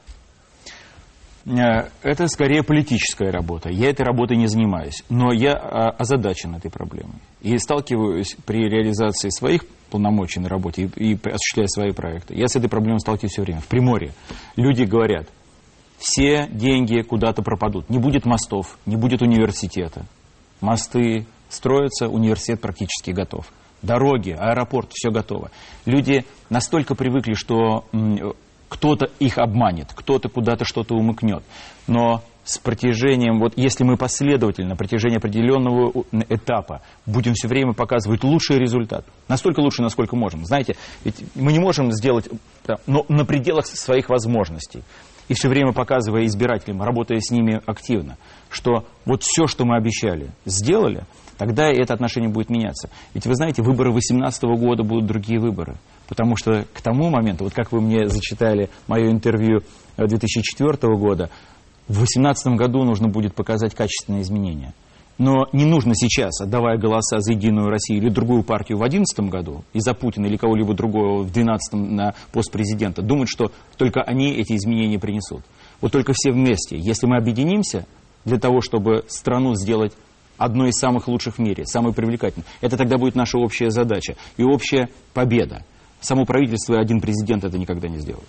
Э, 1.46 1.88
это 2.02 2.26
скорее 2.26 2.62
политическая 2.62 3.30
работа. 3.30 3.70
Я 3.70 3.90
этой 3.90 4.02
работой 4.02 4.36
не 4.36 4.48
занимаюсь. 4.48 5.02
Но 5.08 5.32
я 5.32 5.52
а, 5.52 5.90
озадачен 5.90 6.54
этой 6.56 6.70
проблемой. 6.70 7.16
И 7.40 7.56
сталкиваюсь 7.58 8.36
при 8.44 8.68
реализации 8.68 9.30
своих 9.30 9.64
полномочий 9.90 10.40
на 10.40 10.48
работе 10.48 10.90
и, 10.96 11.12
и 11.12 11.14
осуществляя 11.14 11.68
свои 11.68 11.92
проекты. 11.92 12.34
Я 12.34 12.48
с 12.48 12.56
этой 12.56 12.68
проблемой 12.68 13.00
сталкиваюсь 13.00 13.32
все 13.32 13.42
время. 13.42 13.60
В 13.60 13.68
Приморье 13.68 14.12
люди 14.56 14.82
говорят, 14.82 15.28
все 15.98 16.48
деньги 16.50 17.02
куда-то 17.02 17.42
пропадут. 17.42 17.88
Не 17.88 17.98
будет 17.98 18.26
мостов, 18.26 18.78
не 18.84 18.96
будет 18.96 19.22
университета. 19.22 20.04
Мосты 20.60 21.26
строятся, 21.48 22.08
университет 22.08 22.60
практически 22.60 23.12
готов. 23.12 23.46
Дороги, 23.82 24.30
аэропорт, 24.30 24.90
все 24.92 25.10
готово. 25.10 25.50
Люди 25.84 26.24
настолько 26.50 26.94
привыкли, 26.94 27.34
что 27.34 27.84
кто-то 28.68 29.06
их 29.18 29.38
обманет, 29.38 29.88
кто-то 29.94 30.28
куда-то 30.28 30.64
что-то 30.64 30.94
умыкнет. 30.94 31.42
Но 31.86 32.22
с 32.44 32.58
протяжением, 32.58 33.40
вот 33.40 33.54
если 33.56 33.82
мы 33.82 33.96
последовательно 33.96 34.70
на 34.70 34.76
протяжении 34.76 35.16
определенного 35.16 36.04
этапа 36.28 36.80
будем 37.04 37.34
все 37.34 37.48
время 37.48 37.72
показывать 37.72 38.22
лучший 38.22 38.58
результат, 38.58 39.04
настолько 39.26 39.60
лучше, 39.60 39.82
насколько 39.82 40.14
можем. 40.14 40.44
Знаете, 40.44 40.76
ведь 41.04 41.24
мы 41.34 41.52
не 41.52 41.58
можем 41.58 41.90
сделать, 41.90 42.28
но 42.86 43.04
на 43.08 43.24
пределах 43.24 43.66
своих 43.66 44.08
возможностей. 44.08 44.82
И 45.28 45.34
все 45.34 45.48
время 45.48 45.72
показывая 45.72 46.24
избирателям, 46.26 46.82
работая 46.82 47.18
с 47.20 47.32
ними 47.32 47.60
активно, 47.66 48.16
что 48.48 48.84
вот 49.04 49.24
все, 49.24 49.48
что 49.48 49.64
мы 49.64 49.76
обещали, 49.76 50.30
сделали, 50.44 51.02
тогда 51.36 51.68
это 51.68 51.94
отношение 51.94 52.30
будет 52.30 52.48
меняться. 52.48 52.90
Ведь 53.12 53.26
вы 53.26 53.34
знаете, 53.34 53.60
выборы 53.60 53.90
2018 53.90 54.44
года 54.56 54.84
будут 54.84 55.06
другие 55.06 55.40
выборы. 55.40 55.74
Потому 56.08 56.36
что 56.36 56.64
к 56.72 56.80
тому 56.80 57.10
моменту, 57.10 57.44
вот 57.44 57.52
как 57.52 57.72
вы 57.72 57.80
мне 57.80 58.08
зачитали 58.08 58.70
мое 58.86 59.10
интервью 59.10 59.62
2004 59.96 60.96
года, 60.96 61.30
в 61.88 61.94
2018 61.94 62.54
году 62.56 62.84
нужно 62.84 63.08
будет 63.08 63.34
показать 63.34 63.74
качественные 63.74 64.22
изменения. 64.22 64.74
Но 65.18 65.46
не 65.52 65.64
нужно 65.64 65.94
сейчас, 65.94 66.40
отдавая 66.42 66.76
голоса 66.76 67.20
за 67.20 67.32
Единую 67.32 67.70
Россию 67.70 68.02
или 68.02 68.10
другую 68.10 68.42
партию 68.42 68.76
в 68.76 68.80
2011 68.80 69.30
году, 69.30 69.64
и 69.72 69.80
за 69.80 69.94
Путина 69.94 70.26
или 70.26 70.36
кого-либо 70.36 70.74
другого 70.74 71.22
в 71.22 71.32
2012 71.32 71.72
на 71.72 72.14
пост 72.32 72.52
президента, 72.52 73.00
думать, 73.00 73.28
что 73.30 73.50
только 73.78 74.02
они 74.02 74.32
эти 74.32 74.54
изменения 74.54 74.98
принесут. 74.98 75.42
Вот 75.80 75.92
только 75.92 76.12
все 76.14 76.32
вместе, 76.32 76.76
если 76.76 77.06
мы 77.06 77.16
объединимся 77.16 77.86
для 78.26 78.38
того, 78.38 78.60
чтобы 78.60 79.04
страну 79.08 79.54
сделать 79.54 79.92
одной 80.36 80.68
из 80.68 80.78
самых 80.78 81.08
лучших 81.08 81.36
в 81.36 81.38
мире, 81.38 81.64
самой 81.64 81.94
привлекательной, 81.94 82.44
это 82.60 82.76
тогда 82.76 82.98
будет 82.98 83.14
наша 83.14 83.38
общая 83.38 83.70
задача 83.70 84.16
и 84.36 84.42
общая 84.42 84.90
победа. 85.14 85.64
Само 86.06 86.24
правительство 86.24 86.74
и 86.74 86.80
один 86.80 87.00
президент 87.00 87.42
это 87.42 87.58
никогда 87.58 87.88
не 87.88 87.98
сделают. 87.98 88.28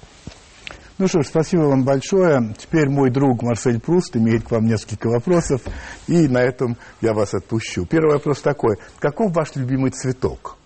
Ну 0.97 1.07
что 1.07 1.21
ж, 1.21 1.27
спасибо 1.27 1.61
вам 1.65 1.83
большое. 1.83 2.55
Теперь 2.57 2.89
мой 2.89 3.11
друг 3.11 3.43
Марсель 3.43 3.79
Пруст 3.79 4.17
имеет 4.17 4.47
к 4.47 4.49
вам 4.49 4.65
несколько 4.65 5.09
вопросов, 5.09 5.61
и 6.07 6.27
на 6.27 6.39
этом 6.39 6.75
я 7.01 7.13
вас 7.13 7.35
отпущу. 7.35 7.85
Первый 7.85 8.13
вопрос 8.13 8.41
такой. 8.41 8.77
Каков 8.97 9.31
ваш 9.31 9.55
любимый 9.55 9.91
цветок? 9.91 10.57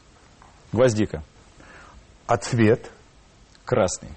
Гвоздика. 0.71 1.21
А 2.27 2.37
цвет? 2.37 2.89
Красный. 3.65 4.11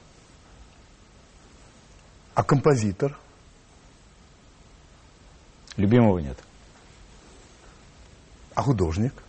А 2.37 2.45
композитор? 2.45 3.19
Любимого 5.77 6.21
нет. 6.21 6.39
А 8.55 8.63
художник? 8.63 9.24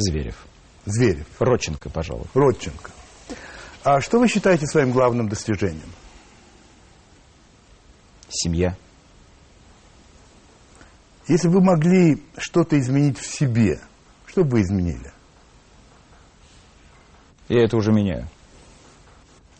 Зверев. 0.00 0.46
Зверев. 0.86 1.26
Родченко, 1.38 1.90
пожалуй. 1.90 2.26
Родченко. 2.34 2.90
А 3.84 4.00
что 4.00 4.18
вы 4.18 4.28
считаете 4.28 4.66
своим 4.66 4.92
главным 4.92 5.28
достижением? 5.28 5.90
Семья. 8.28 8.76
Если 11.28 11.48
бы 11.48 11.54
вы 11.54 11.64
могли 11.64 12.22
что-то 12.38 12.78
изменить 12.78 13.18
в 13.18 13.26
себе, 13.26 13.80
что 14.26 14.42
бы 14.42 14.52
вы 14.52 14.62
изменили? 14.62 15.12
Я 17.48 17.64
это 17.64 17.76
уже 17.76 17.92
меняю. 17.92 18.28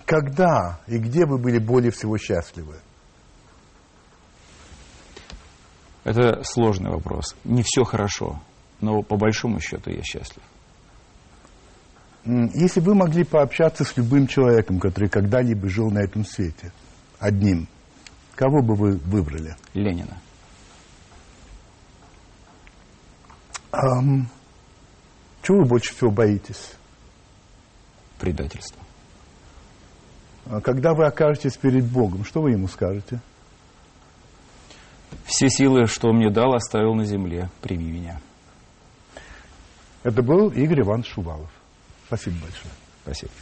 Когда 0.07 0.81
и 0.87 0.99
где 0.99 1.27
вы 1.27 1.39
были 1.39 1.59
более 1.59 1.91
всего 1.91 2.17
счастливы? 2.19 2.81
Это 6.05 6.43
сложный 6.45 6.91
вопрос. 6.91 7.37
Не 7.45 7.63
все 7.63 7.85
хорошо, 7.85 8.41
но 8.81 9.03
по 9.03 9.17
большому 9.17 9.61
счету 9.61 9.91
я 9.91 10.03
счастлив. 10.03 10.43
Если 12.25 12.81
вы 12.81 12.95
могли 12.95 13.25
пообщаться 13.25 13.85
с 13.85 13.97
любым 13.97 14.27
человеком, 14.27 14.79
который 14.79 15.09
когда-либо 15.09 15.69
жил 15.69 15.91
на 15.91 16.01
этом 16.01 16.25
свете, 16.25 16.73
одним, 17.19 17.67
кого 18.35 18.63
бы 18.63 18.75
вы 18.75 18.97
выбрали? 18.99 19.57
Ленина. 19.73 20.19
Um, 23.73 24.25
чего 25.43 25.59
вы 25.59 25.65
больше 25.65 25.95
всего 25.95 26.11
боитесь? 26.11 26.73
Предательство. 28.19 28.83
А 30.47 30.61
когда 30.61 30.93
вы 30.93 31.07
окажетесь 31.07 31.57
перед 31.57 31.85
Богом, 31.87 32.25
что 32.25 32.43
вы 32.43 32.51
ему 32.51 32.67
скажете? 32.67 33.21
Все 35.25 35.49
силы, 35.49 35.87
что 35.87 36.13
мне 36.13 36.31
дал, 36.31 36.55
оставил 36.55 36.95
на 36.95 37.05
земле. 37.05 37.49
Прими 37.63 37.91
меня. 37.91 38.21
Это 40.03 40.23
был 40.23 40.49
Игорь 40.49 40.81
Иванович 40.81 41.13
Шувалов. 41.13 41.51
Спасибо 42.07 42.37
большое. 42.43 42.73
Спасибо. 43.03 43.33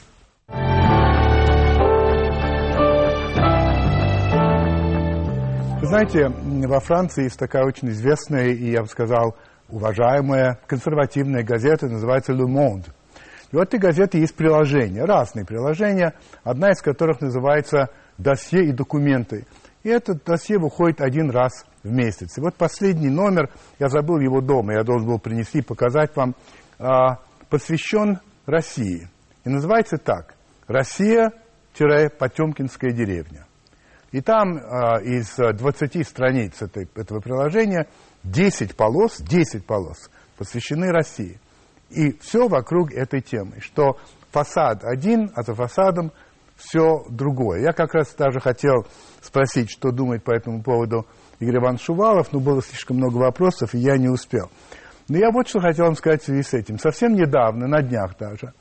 Вы 5.80 5.86
знаете, 5.86 6.28
во 6.28 6.80
Франции 6.80 7.24
есть 7.24 7.38
такая 7.38 7.64
очень 7.64 7.90
известная 7.90 8.48
и, 8.48 8.72
я 8.72 8.82
бы 8.82 8.88
сказал, 8.88 9.36
уважаемая 9.68 10.58
консервативная 10.66 11.44
газета, 11.44 11.86
называется 11.86 12.32
«Le 12.32 12.46
Monde». 12.46 12.86
И 13.52 13.56
у 13.56 13.60
этой 13.60 13.78
газеты 13.78 14.18
есть 14.18 14.34
приложения, 14.34 15.04
разные 15.04 15.46
приложения, 15.46 16.14
одна 16.42 16.72
из 16.72 16.82
которых 16.82 17.20
называется 17.20 17.90
«Досье 18.18 18.64
и 18.64 18.72
документы». 18.72 19.46
И 19.82 19.88
этот 19.88 20.22
досье 20.24 20.58
выходит 20.58 21.00
один 21.00 21.30
раз 21.30 21.64
в 21.82 21.90
месяц. 21.90 22.38
И 22.38 22.40
вот 22.40 22.54
последний 22.54 23.10
номер, 23.10 23.50
я 23.78 23.88
забыл 23.88 24.18
его 24.18 24.40
дома, 24.40 24.74
я 24.74 24.82
должен 24.82 25.06
был 25.08 25.18
принести, 25.18 25.62
показать 25.62 26.16
вам, 26.16 26.34
а, 26.78 27.18
посвящен 27.48 28.18
России. 28.46 29.08
И 29.44 29.48
называется 29.48 29.98
так. 29.98 30.34
Россия-Потемкинская 30.66 32.90
деревня. 32.92 33.46
И 34.10 34.22
там 34.22 34.56
э, 34.56 35.02
из 35.04 35.36
20 35.36 36.06
страниц 36.06 36.62
этой, 36.62 36.88
этого 36.94 37.20
приложения 37.20 37.86
10 38.24 38.74
полос, 38.74 39.20
10 39.20 39.66
полос 39.66 40.08
посвящены 40.38 40.90
России. 40.90 41.38
И 41.90 42.18
все 42.20 42.48
вокруг 42.48 42.92
этой 42.92 43.20
темы, 43.20 43.60
что 43.60 43.98
фасад 44.30 44.84
один, 44.84 45.30
а 45.34 45.42
за 45.42 45.54
фасадом 45.54 46.12
все 46.58 47.04
другое. 47.08 47.62
Я 47.62 47.72
как 47.72 47.94
раз 47.94 48.14
даже 48.14 48.40
хотел 48.40 48.86
спросить, 49.22 49.70
что 49.70 49.92
думает 49.92 50.24
по 50.24 50.32
этому 50.32 50.62
поводу 50.62 51.06
Игорь 51.38 51.58
Иванович 51.58 51.84
Шувалов, 51.84 52.32
но 52.32 52.40
было 52.40 52.60
слишком 52.60 52.96
много 52.96 53.16
вопросов, 53.16 53.74
и 53.74 53.78
я 53.78 53.96
не 53.96 54.08
успел. 54.08 54.50
Но 55.08 55.16
я 55.16 55.30
вот 55.30 55.48
что 55.48 55.60
хотел 55.60 55.86
вам 55.86 55.94
сказать 55.94 56.22
в 56.22 56.26
связи 56.26 56.42
с 56.42 56.52
этим. 56.52 56.78
Совсем 56.78 57.14
недавно, 57.14 57.68
на 57.68 57.80
днях 57.80 58.18
даже, 58.18 58.52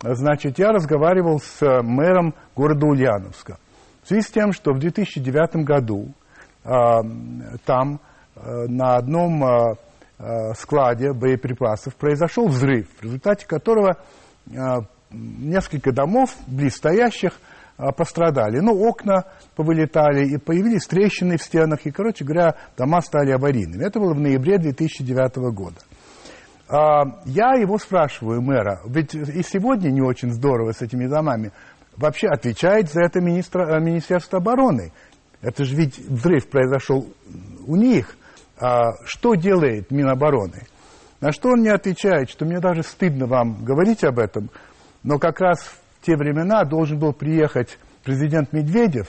значит, 0.00 0.58
я 0.58 0.72
разговаривал 0.72 1.38
с 1.38 1.62
э, 1.62 1.82
мэром 1.82 2.34
города 2.56 2.86
Ульяновска. 2.86 3.58
В 4.02 4.08
связи 4.08 4.22
с 4.22 4.30
тем, 4.30 4.52
что 4.52 4.72
в 4.72 4.78
2009 4.78 5.64
году 5.64 6.08
э, 6.64 6.70
там 7.66 8.00
э, 8.34 8.66
на 8.66 8.96
одном 8.96 9.44
э, 9.44 9.74
э, 10.18 10.54
складе 10.54 11.12
боеприпасов 11.12 11.94
произошел 11.96 12.48
взрыв, 12.48 12.88
в 12.98 13.02
результате 13.02 13.46
которого 13.46 13.98
э, 14.50 14.52
несколько 15.12 15.92
домов 15.92 16.34
близстоящих 16.46 17.32
э, 17.78 17.92
пострадали. 17.96 18.60
Ну, 18.60 18.72
окна 18.88 19.24
повылетали, 19.54 20.26
и 20.26 20.38
появились 20.38 20.86
трещины 20.86 21.36
в 21.36 21.42
стенах, 21.42 21.80
и, 21.84 21.90
короче 21.90 22.24
говоря, 22.24 22.56
дома 22.76 23.00
стали 23.00 23.30
аварийными. 23.30 23.84
Это 23.84 24.00
было 24.00 24.14
в 24.14 24.20
ноябре 24.20 24.58
2009 24.58 25.36
года. 25.54 25.76
А, 26.68 27.20
я 27.26 27.52
его 27.54 27.78
спрашиваю, 27.78 28.40
мэра, 28.40 28.80
ведь 28.86 29.14
и 29.14 29.42
сегодня 29.42 29.90
не 29.90 30.00
очень 30.00 30.30
здорово 30.30 30.72
с 30.72 30.80
этими 30.80 31.06
домами. 31.06 31.52
Вообще 31.96 32.28
отвечает 32.28 32.90
за 32.90 33.02
это 33.02 33.20
министра, 33.20 33.76
э, 33.76 33.80
Министерство 33.80 34.38
обороны. 34.38 34.92
Это 35.42 35.64
же 35.64 35.76
ведь 35.76 35.98
взрыв 35.98 36.48
произошел 36.48 37.06
у 37.66 37.76
них. 37.76 38.16
А 38.58 38.92
что 39.04 39.34
делает 39.34 39.90
Минобороны? 39.90 40.62
На 41.20 41.32
что 41.32 41.50
он 41.50 41.60
мне 41.60 41.72
отвечает, 41.72 42.30
что 42.30 42.44
мне 42.44 42.58
даже 42.58 42.82
стыдно 42.82 43.26
вам 43.26 43.64
говорить 43.64 44.02
об 44.04 44.18
этом, 44.18 44.50
но 45.02 45.18
как 45.18 45.40
раз 45.40 45.60
в 45.60 46.04
те 46.04 46.16
времена 46.16 46.64
должен 46.64 46.98
был 46.98 47.12
приехать 47.12 47.78
президент 48.04 48.52
Медведев, 48.52 49.08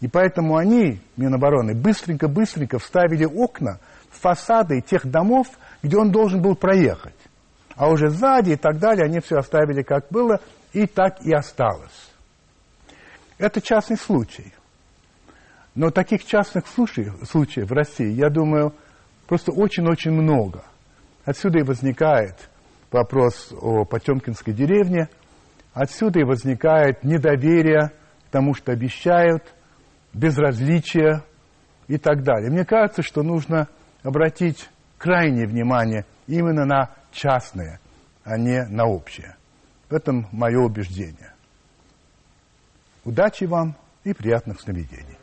и 0.00 0.08
поэтому 0.08 0.56
они, 0.56 1.00
Минобороны, 1.16 1.74
быстренько-быстренько 1.74 2.78
вставили 2.78 3.24
окна 3.24 3.78
в 4.10 4.20
фасады 4.20 4.80
тех 4.80 5.06
домов, 5.06 5.46
где 5.82 5.96
он 5.96 6.10
должен 6.10 6.42
был 6.42 6.56
проехать. 6.56 7.14
А 7.76 7.88
уже 7.88 8.10
сзади 8.10 8.50
и 8.50 8.56
так 8.56 8.78
далее 8.78 9.04
они 9.04 9.20
все 9.20 9.38
оставили 9.38 9.82
как 9.82 10.06
было, 10.10 10.40
и 10.72 10.86
так 10.86 11.22
и 11.22 11.32
осталось. 11.32 12.10
Это 13.38 13.60
частный 13.60 13.96
случай. 13.96 14.52
Но 15.74 15.90
таких 15.90 16.24
частных 16.24 16.66
случаев, 16.66 17.14
случаев 17.28 17.70
в 17.70 17.72
России, 17.72 18.10
я 18.10 18.28
думаю, 18.28 18.74
просто 19.26 19.52
очень-очень 19.52 20.10
много. 20.10 20.64
Отсюда 21.24 21.60
и 21.60 21.62
возникает 21.62 22.36
вопрос 22.92 23.52
о 23.52 23.84
Потемкинской 23.84 24.52
деревне, 24.52 25.08
отсюда 25.72 26.20
и 26.20 26.24
возникает 26.24 27.04
недоверие 27.04 27.90
к 28.28 28.30
тому, 28.30 28.54
что 28.54 28.72
обещают, 28.72 29.42
безразличие 30.12 31.22
и 31.88 31.98
так 31.98 32.22
далее. 32.22 32.50
Мне 32.50 32.64
кажется, 32.64 33.02
что 33.02 33.22
нужно 33.22 33.68
обратить 34.02 34.68
крайнее 34.98 35.46
внимание 35.46 36.04
именно 36.26 36.64
на 36.64 36.90
частное, 37.10 37.80
а 38.24 38.38
не 38.38 38.64
на 38.66 38.86
общее. 38.86 39.36
В 39.88 39.94
этом 39.94 40.28
мое 40.32 40.58
убеждение. 40.58 41.32
Удачи 43.04 43.44
вам 43.44 43.76
и 44.04 44.12
приятных 44.12 44.60
сновидений. 44.60 45.18